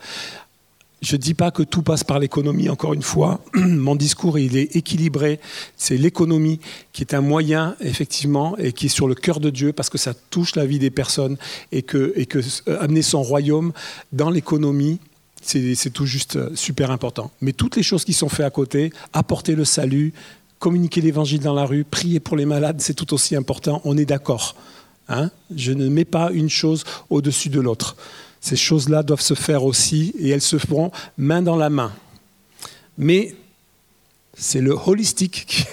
Je 1.01 1.17
ne 1.17 1.21
dis 1.23 1.33
pas 1.33 1.51
que 1.51 1.63
tout 1.63 1.81
passe 1.81 2.05
par 2.05 2.19
l'économie, 2.19 2.69
encore 2.69 2.93
une 2.93 3.03
fois. 3.03 3.41
Mon 3.55 3.97
discours, 3.97 4.39
il 4.39 4.59
est 4.59 4.77
équilibré. 4.77 5.41
C'est 5.79 5.97
l'économie 5.97 6.61
qui 6.93 7.03
est 7.03 7.15
un 7.15 7.23
moyen, 7.23 7.77
effectivement, 7.81 8.59
et 8.59 8.73
qui 8.73 8.87
est 8.87 8.91
sur 8.91 9.09
le 9.09 9.15
cœur 9.15 9.41
de 9.41 9.49
Dieu, 9.49 9.73
parce 9.73 9.89
que 9.89 9.97
ça 9.97 10.13
touche 10.13 10.55
la 10.55 10.67
vie 10.67 10.79
des 10.79 10.91
personnes, 10.91 11.39
et 11.73 11.81
que, 11.81 12.13
euh, 12.15 12.79
amener 12.79 13.01
son 13.01 13.23
royaume 13.23 13.73
dans 14.13 14.29
l'économie, 14.29 14.99
c'est 15.41 15.93
tout 15.95 16.05
juste 16.05 16.37
euh, 16.37 16.51
super 16.55 16.91
important. 16.91 17.31
Mais 17.41 17.53
toutes 17.53 17.77
les 17.77 17.83
choses 17.83 18.05
qui 18.05 18.13
sont 18.13 18.29
faites 18.29 18.45
à 18.45 18.51
côté, 18.51 18.93
apporter 19.15 19.55
le 19.55 19.65
salut, 19.65 20.13
communiquer 20.59 21.01
l'évangile 21.01 21.41
dans 21.41 21.55
la 21.55 21.65
rue, 21.65 21.85
prier 21.85 22.21
pour 22.21 22.37
les 22.37 22.47
malades, 22.47 22.81
c'est 22.81 22.95
tout 22.95 23.15
aussi 23.15 23.37
important. 23.37 23.81
On 23.85 23.97
est 23.97 24.05
d'accord. 24.05 24.57
Hein 25.09 25.31
Je 25.55 25.73
ne 25.73 25.89
mets 25.89 26.05
pas 26.05 26.31
une 26.33 26.51
chose 26.51 26.85
au-dessus 27.11 27.49
de 27.49 27.61
l'autre. 27.61 27.97
Ces 28.41 28.57
choses-là 28.57 29.03
doivent 29.03 29.21
se 29.21 29.35
faire 29.35 29.65
aussi 29.65 30.15
et 30.19 30.31
elles 30.31 30.41
se 30.41 30.59
feront 30.59 30.91
main 31.17 31.43
dans 31.43 31.57
la 31.57 31.71
main. 31.71 31.93
Mais 32.97 33.35
c'est 34.37 34.61
le 34.61 34.77
holistique 34.87 35.45
qui... 35.47 35.65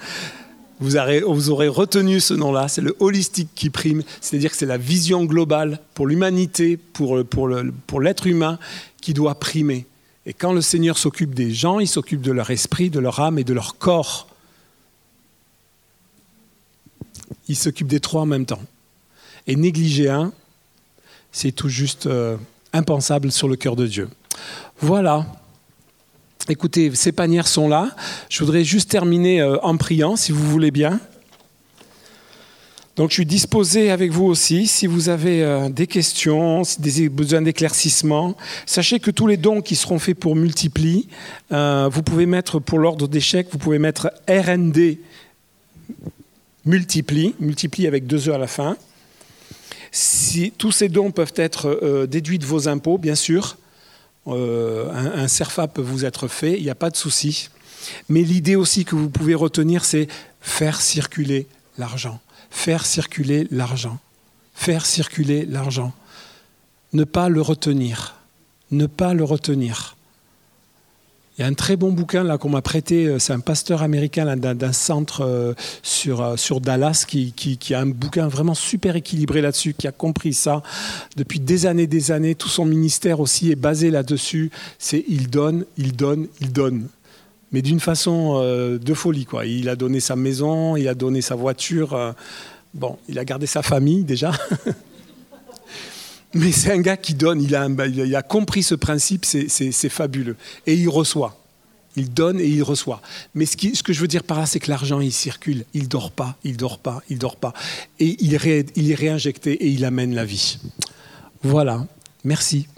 vous, 0.80 0.96
aurez, 0.96 1.68
retenu 1.68 2.20
ce 2.20 2.34
nom-là, 2.34 2.68
c'est 2.68 2.80
le 2.80 2.96
holistique 3.00 3.50
qui 3.54 3.70
prime, 3.70 4.02
c'est-à-dire 4.20 4.50
que 4.50 4.56
c'est 4.56 4.66
la 4.66 4.78
vision 4.78 5.24
globale 5.24 5.80
pour 5.94 6.06
l'humanité, 6.06 6.76
pour, 6.76 7.24
pour 7.24 8.00
l'être 8.00 8.26
humain 8.26 8.58
qui 9.00 9.14
doit 9.14 9.34
primer. 9.38 9.86
Et 10.30 10.32
quand 10.32 10.52
le 10.52 10.60
Seigneur 10.60 10.96
s'occupe 10.96 11.34
des 11.34 11.50
gens, 11.50 11.80
il 11.80 11.88
s'occupe 11.88 12.20
de 12.20 12.30
leur 12.30 12.50
esprit, 12.50 12.88
de 12.88 13.00
leur 13.00 13.18
âme 13.18 13.40
et 13.40 13.42
de 13.42 13.52
leur 13.52 13.78
corps. 13.78 14.28
Il 17.48 17.56
s'occupe 17.56 17.88
des 17.88 17.98
trois 17.98 18.22
en 18.22 18.26
même 18.26 18.46
temps. 18.46 18.62
Et 19.48 19.56
négliger 19.56 20.08
un, 20.08 20.32
c'est 21.32 21.50
tout 21.50 21.68
juste 21.68 22.06
euh, 22.06 22.36
impensable 22.72 23.32
sur 23.32 23.48
le 23.48 23.56
cœur 23.56 23.74
de 23.74 23.88
Dieu. 23.88 24.08
Voilà. 24.78 25.26
Écoutez, 26.48 26.94
ces 26.94 27.10
panières 27.10 27.48
sont 27.48 27.68
là. 27.68 27.90
Je 28.28 28.38
voudrais 28.44 28.62
juste 28.62 28.88
terminer 28.88 29.40
euh, 29.40 29.58
en 29.64 29.76
priant, 29.76 30.14
si 30.14 30.30
vous 30.30 30.48
voulez 30.48 30.70
bien. 30.70 31.00
Donc 32.96 33.10
je 33.10 33.14
suis 33.14 33.26
disposé 33.26 33.90
avec 33.90 34.10
vous 34.10 34.26
aussi, 34.26 34.66
si 34.66 34.86
vous 34.86 35.08
avez 35.08 35.42
euh, 35.42 35.68
des 35.68 35.86
questions, 35.86 36.64
si 36.64 36.80
des 36.80 37.08
besoins 37.08 37.40
d'éclaircissement. 37.40 38.36
Sachez 38.66 38.98
que 38.98 39.10
tous 39.10 39.26
les 39.26 39.36
dons 39.36 39.62
qui 39.62 39.76
seront 39.76 39.98
faits 39.98 40.18
pour 40.18 40.34
Multipli, 40.34 41.08
euh, 41.52 41.88
vous 41.90 42.02
pouvez 42.02 42.26
mettre 42.26 42.58
pour 42.58 42.78
l'ordre 42.78 43.06
d'échec, 43.06 43.46
vous 43.52 43.58
pouvez 43.58 43.78
mettre 43.78 44.12
RND 44.28 44.98
Multipli, 46.66 47.34
Multipli 47.38 47.86
avec 47.86 48.06
deux 48.06 48.28
E 48.28 48.34
à 48.34 48.38
la 48.38 48.48
fin. 48.48 48.76
Si, 49.92 50.52
tous 50.56 50.72
ces 50.72 50.88
dons 50.88 51.10
peuvent 51.10 51.32
être 51.36 51.66
euh, 51.82 52.06
déduits 52.06 52.38
de 52.38 52.46
vos 52.46 52.68
impôts, 52.68 52.98
bien 52.98 53.14
sûr. 53.14 53.56
un, 54.26 55.12
un 55.14 55.28
CERFA 55.28 55.68
peut 55.68 55.80
vous 55.82 56.04
être 56.04 56.28
fait, 56.28 56.58
il 56.58 56.64
n'y 56.64 56.70
a 56.70 56.74
pas 56.74 56.90
de 56.90 56.96
souci. 56.96 57.48
Mais 58.08 58.22
l'idée 58.22 58.56
aussi 58.56 58.84
que 58.84 58.94
vous 58.94 59.08
pouvez 59.08 59.34
retenir, 59.34 59.84
c'est 59.84 60.08
faire 60.40 60.80
circuler 60.80 61.46
l'argent 61.78 62.20
faire 62.50 62.84
circuler 62.84 63.46
l'argent. 63.50 63.98
Faire 64.54 64.84
circuler 64.84 65.46
l'argent. 65.46 65.92
Ne 66.92 67.04
pas 67.04 67.28
le 67.28 67.40
retenir. 67.40 68.16
Ne 68.70 68.86
pas 68.86 69.14
le 69.14 69.24
retenir. 69.24 69.96
Il 71.40 71.42
y 71.42 71.44
a 71.44 71.46
un 71.46 71.54
très 71.54 71.76
bon 71.76 71.90
bouquin 71.90 72.22
là 72.22 72.36
qu'on 72.36 72.50
m'a 72.50 72.60
prêté, 72.60 73.06
euh, 73.06 73.18
c'est 73.18 73.32
un 73.32 73.40
pasteur 73.40 73.82
américain 73.82 74.36
d'un 74.36 74.72
centre 74.74 75.22
euh, 75.24 75.54
sur, 75.82 76.20
euh, 76.20 76.36
sur 76.36 76.60
Dallas 76.60 77.06
qui, 77.08 77.32
qui, 77.32 77.74
a 77.74 77.80
un 77.80 77.86
bouquin 77.86 78.28
vraiment 78.28 78.52
super 78.52 78.94
équilibré 78.94 79.40
là-dessus, 79.40 79.72
qui 79.72 79.88
a 79.88 79.92
compris 79.92 80.34
ça 80.34 80.62
depuis 81.16 81.40
des 81.40 81.64
années, 81.64 81.86
des 81.86 82.10
années. 82.10 82.34
Tout 82.34 82.50
son 82.50 82.66
ministère 82.66 83.20
aussi 83.20 83.50
est 83.50 83.56
basé 83.56 83.90
là-dessus. 83.90 84.50
C'est 84.78 85.02
il 85.08 85.30
donne, 85.30 85.64
il 85.78 85.96
donne, 85.96 86.28
il 86.42 86.52
donne 86.52 86.88
mais 87.52 87.62
d'une 87.62 87.80
façon 87.80 88.40
euh, 88.42 88.78
de 88.78 88.94
folie. 88.94 89.24
Quoi. 89.24 89.46
Il 89.46 89.68
a 89.68 89.76
donné 89.76 90.00
sa 90.00 90.16
maison, 90.16 90.76
il 90.76 90.88
a 90.88 90.94
donné 90.94 91.20
sa 91.20 91.34
voiture. 91.34 91.94
Euh, 91.94 92.12
bon, 92.74 92.98
il 93.08 93.18
a 93.18 93.24
gardé 93.24 93.46
sa 93.46 93.62
famille 93.62 94.04
déjà. 94.04 94.32
mais 96.34 96.52
c'est 96.52 96.72
un 96.72 96.80
gars 96.80 96.96
qui 96.96 97.14
donne, 97.14 97.42
il 97.42 97.54
a, 97.54 98.22
compris 98.22 98.62
ce 98.62 98.74
principe, 98.74 99.24
c'est 99.24 99.88
fabuleux. 99.88 100.36
Et 100.66 100.74
il 100.74 100.88
reçoit. 100.88 101.36
Il 101.96 102.12
donne 102.12 102.38
et 102.38 102.46
il 102.46 102.62
reçoit. 102.62 103.02
Mais 103.34 103.46
ce, 103.46 103.56
que 103.82 103.92
je 103.92 104.00
veux 104.00 104.06
dire 104.06 104.22
par 104.22 104.38
là, 104.38 104.46
c'est 104.46 104.60
que 104.60 104.70
l'argent, 104.70 105.00
il 105.00 105.12
circule. 105.12 105.64
Il 105.74 105.88
dort 105.88 106.12
pas, 106.12 106.36
il 106.44 106.56
dort 106.56 106.78
pas, 106.78 107.02
il 107.10 107.18
dort 107.18 107.34
pas. 107.34 107.52
Et 107.98 108.16
il 108.20 108.32
est 108.34 108.94
réinjecté 108.94 109.52
et 109.54 109.66
il 109.66 109.84
amène 109.84 110.14
la 110.14 110.24
vie. 110.24 110.58
Voilà. 111.42 111.84
Merci. 112.22 112.68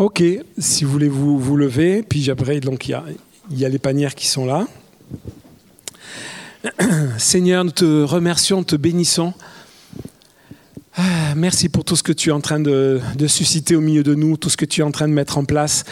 Ok, 0.00 0.24
si 0.56 0.84
vous 0.84 0.92
voulez 0.92 1.10
vous, 1.10 1.38
vous 1.38 1.58
lever, 1.58 2.02
puis 2.02 2.30
après, 2.30 2.58
donc 2.60 2.88
il 2.88 2.96
y 3.50 3.64
a, 3.66 3.68
les 3.68 3.78
panières 3.78 4.14
qui 4.14 4.28
sont 4.28 4.46
là. 4.46 4.66
Seigneur, 7.18 7.64
nous 7.64 7.70
te 7.70 8.02
remercions, 8.04 8.64
te 8.64 8.76
bénissons. 8.76 9.34
Ah, 10.96 11.34
merci 11.36 11.68
pour 11.68 11.84
tout 11.84 11.96
ce 11.96 12.02
que 12.02 12.12
tu 12.12 12.30
es 12.30 12.32
en 12.32 12.40
train 12.40 12.60
de, 12.60 12.98
susciter 13.26 13.76
au 13.76 13.82
milieu 13.82 14.02
de 14.02 14.14
nous, 14.14 14.38
tout 14.38 14.48
ce 14.48 14.56
que 14.56 14.64
tu 14.64 14.80
es 14.80 14.84
en 14.84 14.90
train 14.90 15.06
de 15.06 15.12
mettre 15.12 15.36
en 15.36 15.44
place. 15.44 15.84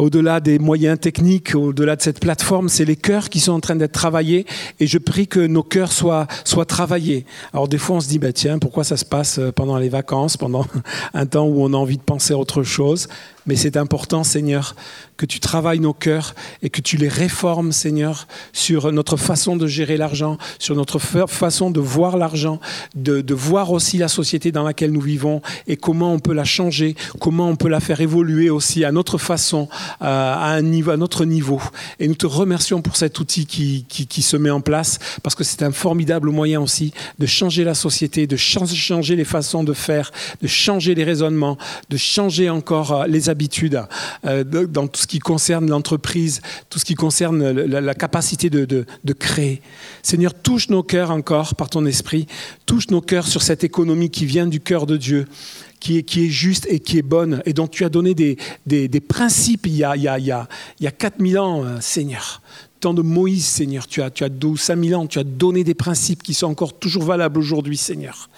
Au-delà 0.00 0.40
des 0.40 0.58
moyens 0.58 0.98
techniques, 0.98 1.54
au-delà 1.54 1.94
de 1.94 2.00
cette 2.00 2.20
plateforme, 2.20 2.70
c'est 2.70 2.86
les 2.86 2.96
cœurs 2.96 3.28
qui 3.28 3.38
sont 3.38 3.52
en 3.52 3.60
train 3.60 3.76
d'être 3.76 3.92
travaillés 3.92 4.46
et 4.78 4.86
je 4.86 4.96
prie 4.96 5.28
que 5.28 5.40
nos 5.40 5.62
cœurs 5.62 5.92
soient, 5.92 6.26
soient 6.46 6.64
travaillés. 6.64 7.26
Alors 7.52 7.68
des 7.68 7.76
fois 7.76 7.96
on 7.96 8.00
se 8.00 8.08
dit, 8.08 8.18
bah, 8.18 8.32
tiens, 8.32 8.58
pourquoi 8.58 8.82
ça 8.82 8.96
se 8.96 9.04
passe 9.04 9.38
pendant 9.54 9.76
les 9.76 9.90
vacances, 9.90 10.38
pendant 10.38 10.64
un 11.12 11.26
temps 11.26 11.44
où 11.44 11.62
on 11.62 11.74
a 11.74 11.76
envie 11.76 11.98
de 11.98 12.02
penser 12.02 12.32
à 12.32 12.38
autre 12.38 12.62
chose? 12.62 13.08
Mais 13.46 13.56
c'est 13.56 13.76
important, 13.76 14.22
Seigneur, 14.22 14.76
que 15.16 15.26
tu 15.26 15.40
travailles 15.40 15.80
nos 15.80 15.92
cœurs 15.92 16.34
et 16.62 16.70
que 16.70 16.80
tu 16.80 16.96
les 16.96 17.08
réformes, 17.08 17.72
Seigneur, 17.72 18.26
sur 18.52 18.92
notre 18.92 19.16
façon 19.16 19.56
de 19.56 19.66
gérer 19.66 19.96
l'argent, 19.96 20.38
sur 20.58 20.76
notre 20.76 20.98
façon 20.98 21.70
de 21.70 21.80
voir 21.80 22.16
l'argent, 22.16 22.60
de, 22.94 23.34
voir 23.34 23.72
aussi 23.72 23.98
la 23.98 24.08
société 24.08 24.52
dans 24.52 24.62
laquelle 24.62 24.92
nous 24.92 25.00
vivons 25.00 25.42
et 25.66 25.76
comment 25.76 26.12
on 26.12 26.18
peut 26.18 26.32
la 26.32 26.44
changer, 26.44 26.94
comment 27.18 27.48
on 27.48 27.56
peut 27.56 27.68
la 27.68 27.80
faire 27.80 28.00
évoluer 28.00 28.50
aussi 28.50 28.84
à 28.84 28.92
notre 28.92 29.18
façon, 29.18 29.68
à, 30.00 30.52
un 30.52 30.62
niveau, 30.62 30.96
notre 30.96 31.24
niveau. 31.24 31.60
Et 31.98 32.08
nous 32.08 32.14
te 32.14 32.26
remercions 32.26 32.82
pour 32.82 32.96
cet 32.96 33.18
outil 33.18 33.46
qui, 33.46 33.84
qui, 33.88 34.22
se 34.22 34.36
met 34.36 34.50
en 34.50 34.60
place 34.60 34.98
parce 35.22 35.34
que 35.34 35.44
c'est 35.44 35.62
un 35.62 35.72
formidable 35.72 36.30
moyen 36.30 36.60
aussi 36.60 36.92
de 37.18 37.26
changer 37.26 37.64
la 37.64 37.74
société, 37.74 38.26
de 38.26 38.36
changer 38.36 39.16
les 39.16 39.24
façons 39.24 39.64
de 39.64 39.72
faire, 39.72 40.10
de 40.42 40.46
changer 40.46 40.94
les 40.94 41.04
raisonnements, 41.04 41.58
de 41.88 41.96
changer 41.96 42.50
encore 42.50 42.92
euh, 42.92 43.06
les 43.06 43.28
habitudes 43.28 43.82
euh, 44.24 44.44
dans 44.44 44.86
tout 44.86 45.00
ce 45.00 45.06
qui 45.06 45.18
concerne 45.18 45.68
l'entreprise, 45.68 46.40
tout 46.68 46.78
ce 46.78 46.84
qui 46.84 46.94
concerne 46.94 47.50
la, 47.50 47.94
capacité 47.94 48.50
de, 48.50 48.64
de, 48.64 49.12
créer. 49.12 49.60
Seigneur, 50.02 50.34
touche 50.34 50.68
nos 50.68 50.82
cœurs 50.82 51.10
encore 51.10 51.54
par 51.54 51.68
ton 51.68 51.84
esprit, 51.86 52.26
touche 52.66 52.88
nos 52.90 53.00
cœurs 53.00 53.26
sur 53.26 53.42
cette 53.42 53.64
économie 53.64 54.10
qui 54.10 54.26
vient 54.26 54.46
du 54.46 54.60
cœur 54.60 54.86
de 54.86 54.96
Dieu. 54.96 55.26
Qui 55.80 55.96
est, 55.98 56.28
juste 56.28 56.66
et 56.68 56.78
qui 56.78 56.98
est 56.98 57.02
bonne, 57.02 57.42
et 57.46 57.54
dont 57.54 57.66
tu 57.66 57.86
as 57.86 57.88
donné 57.88 58.14
des, 58.14 58.36
principes 59.00 59.66
il 59.66 59.76
y, 59.76 59.82
a, 59.82 59.92
a, 59.92 59.96
il, 59.96 60.02
y 60.02 60.30
a, 60.30 60.46
il 60.78 60.84
y 60.84 60.86
a 60.86 60.90
4000 60.90 61.38
ans, 61.38 61.64
euh, 61.64 61.78
Seigneur. 61.80 62.42
Temps 62.80 62.92
de 62.92 63.00
Moïse, 63.00 63.46
Seigneur, 63.46 63.86
tu 63.86 64.02
as, 64.02 64.10
tu 64.10 64.22
as 64.22 64.28
12, 64.28 64.60
5000 64.60 64.94
ans, 64.94 65.06
tu 65.06 65.18
as 65.18 65.24
donné 65.24 65.64
des 65.64 65.74
principes 65.74 66.22
qui 66.22 66.34
sont 66.34 66.46
encore 66.48 66.78
toujours 66.78 67.04
valables 67.04 67.38
aujourd'hui, 67.38 67.78
Seigneur. 67.78 68.28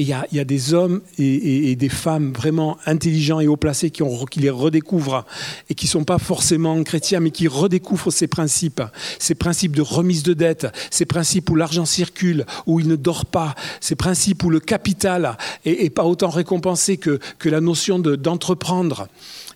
Il 0.00 0.06
y 0.08 0.40
a, 0.40 0.44
des 0.44 0.72
hommes 0.72 1.02
et, 1.18 1.76
des 1.76 1.88
femmes 1.90 2.32
vraiment 2.32 2.78
intelligents 2.86 3.38
et 3.38 3.46
haut 3.46 3.58
placés 3.58 3.90
qui, 3.90 4.02
les 4.40 4.48
redécouvrent 4.48 5.26
et 5.68 5.74
qui 5.74 5.84
ne 5.84 5.90
sont 5.90 6.04
pas 6.04 6.18
forcément 6.18 6.82
chrétiens, 6.84 7.20
mais 7.20 7.30
qui 7.30 7.48
redécouvrent 7.48 8.10
ces 8.10 8.26
principes, 8.26 8.82
ces 9.18 9.34
principes 9.34 9.76
de 9.76 9.82
remise 9.82 10.22
de 10.22 10.32
dette, 10.32 10.68
ces 10.90 11.04
principes 11.04 11.50
où 11.50 11.54
l'argent 11.54 11.84
circule, 11.84 12.46
où 12.64 12.80
il 12.80 12.88
ne 12.88 12.96
dort 12.96 13.26
pas, 13.26 13.54
ces 13.80 13.94
principes 13.94 14.42
où 14.42 14.48
le 14.48 14.60
capital 14.60 15.36
est, 15.66 15.90
pas 15.90 16.04
autant 16.04 16.30
récompensé 16.30 16.96
que 16.96 17.20
la 17.44 17.60
notion 17.60 17.98
d'entreprendre 17.98 19.06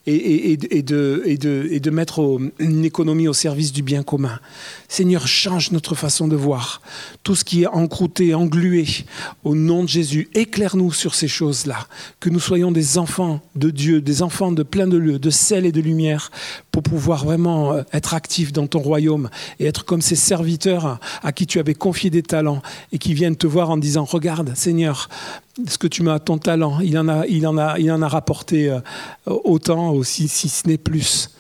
et, 0.07 0.57
de, 0.57 1.23
et, 1.25 1.39
de, 1.81 1.91
mettre 1.91 2.39
une 2.59 2.85
économie 2.85 3.29
au 3.29 3.33
service 3.33 3.73
du 3.73 3.83
bien 3.83 4.03
commun. 4.03 4.39
Seigneur, 4.89 5.27
change 5.27 5.71
notre 5.71 5.95
façon 5.95 6.29
de 6.29 6.37
voir. 6.37 6.83
Tout 7.23 7.35
ce 7.35 7.45
qui 7.45 7.63
est 7.63 7.67
encrouté, 7.67 8.35
englué, 8.35 8.87
au 9.45 9.55
nom 9.55 9.83
de 9.83 9.89
Jésus, 9.89 10.29
éclaire-nous 10.35 10.93
sur 10.93 11.15
ces 11.15 11.29
choses-là. 11.29 11.87
Que 12.21 12.29
nous 12.29 12.41
soyons 12.41 12.71
des 12.71 12.99
enfants 12.99 13.41
de 13.57 13.71
Dieu, 13.71 14.01
des 14.01 14.23
enfants 14.23 14.53
de 14.53 14.63
plein 14.63 14.87
de 14.87 14.99
lieux, 14.99 15.19
de 15.19 15.31
sel 15.31 15.65
et 15.65 15.73
de 15.73 15.81
lumière, 15.81 16.31
pour 16.75 16.83
pouvoir 16.83 17.25
vraiment 17.25 17.73
euh, 17.73 17.83
être 17.93 18.15
actifs 18.15 18.53
dans 18.53 18.67
ton 18.67 18.81
royaume 18.81 19.31
et 19.61 19.67
être 19.67 19.85
comme 19.85 20.03
ces 20.03 20.17
serviteurs 20.17 20.99
à 21.23 21.31
qui 21.31 21.47
tu 21.47 21.61
avais 21.61 21.75
confié 21.75 22.11
des 22.11 22.25
talents 22.25 22.63
et 22.91 22.99
qui 22.99 23.15
viennent 23.15 23.37
te 23.37 23.47
voir 23.47 23.71
en 23.71 23.77
disant, 23.77 24.03
regarde, 24.03 24.57
Seigneur, 24.57 25.09
ce 25.69 25.79
que 25.79 25.87
tu 25.87 26.03
m'as, 26.03 26.19
ton 26.19 26.39
talent, 26.39 26.81
il 26.81 26.99
en 26.99 27.07
a 28.03 28.09
rapporté 28.09 28.71
euh, 28.71 28.81
autant 29.27 29.93
aussi, 29.93 30.27
si 30.27 30.49
ce 30.49 30.67
n'est 30.67 30.77
plus. 30.77 31.31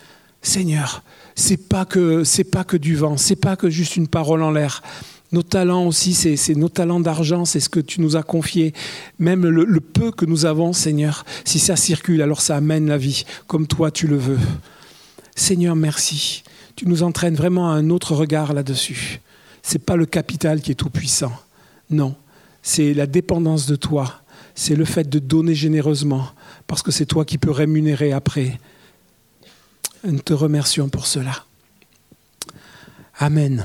Seigneur, 0.41 1.03
c'est 1.35 1.69
pas 1.69 1.85
que 1.85 2.23
c'est 2.23 2.45
pas 2.45 2.63
que 2.63 2.77
du 2.77 2.95
vent, 2.95 3.17
c'est 3.17 3.35
pas 3.35 3.57
que 3.57 3.69
juste 3.69 3.97
une 3.97 4.07
parole 4.07 4.41
en 4.41 4.53
l'air. 4.53 4.85
Nos 5.33 5.43
talents 5.43 5.87
aussi, 5.87 6.15
c'est 6.15 6.55
nos 6.55 6.69
talents 6.69 7.01
d'argent, 7.01 7.45
c'est 7.45 7.59
ce 7.59 7.69
que 7.69 7.81
tu 7.81 8.01
nous 8.01 8.15
as 8.15 8.23
confié. 8.23 8.73
Même 9.19 9.45
le, 9.45 9.65
le, 9.65 9.81
peu 9.81 10.13
que 10.13 10.27
nous 10.27 10.47
avons, 10.47 10.73
Seigneur, 10.73 11.25
si 11.45 11.59
ça 11.59 11.75
circule, 11.75 12.23
alors 12.23 12.41
ça 12.41 12.55
amène 12.55 12.87
la 12.87 12.99
vie, 12.99 13.25
comme 13.49 13.67
toi 13.67 13.91
tu 13.91 14.07
le 14.07 14.17
veux. 14.17 14.39
Seigneur, 15.35 15.75
merci. 15.77 16.45
Tu 16.77 16.87
nous 16.87 17.03
entraînes 17.03 17.35
vraiment 17.35 17.71
à 17.71 17.75
un 17.75 17.91
autre 17.91 18.15
regard 18.15 18.53
là-dessus. 18.53 19.21
C'est 19.63 19.79
pas 19.79 19.97
le 19.97 20.07
capital 20.07 20.61
qui 20.61 20.73
est 20.73 20.77
tout 20.77 20.91
puissant. 20.91 21.33
Non, 21.91 22.15
c'est 22.63 22.95
la 22.95 23.07
dépendance 23.07 23.67
de 23.67 23.77
toi, 23.77 24.21
c'est 24.55 24.77
le 24.77 24.85
fait 24.85 25.09
de 25.09 25.19
donner 25.19 25.55
généreusement, 25.55 26.29
parce 26.67 26.83
que 26.83 26.91
c'est 26.91 27.07
toi 27.07 27.25
qui 27.25 27.39
peux 27.39 27.51
rémunérer 27.51 28.13
après. 28.13 28.59
Nous 30.05 30.21
te 30.21 30.33
remercions 30.33 30.89
pour 30.89 31.07
cela. 31.07 31.45
Amen. 33.19 33.65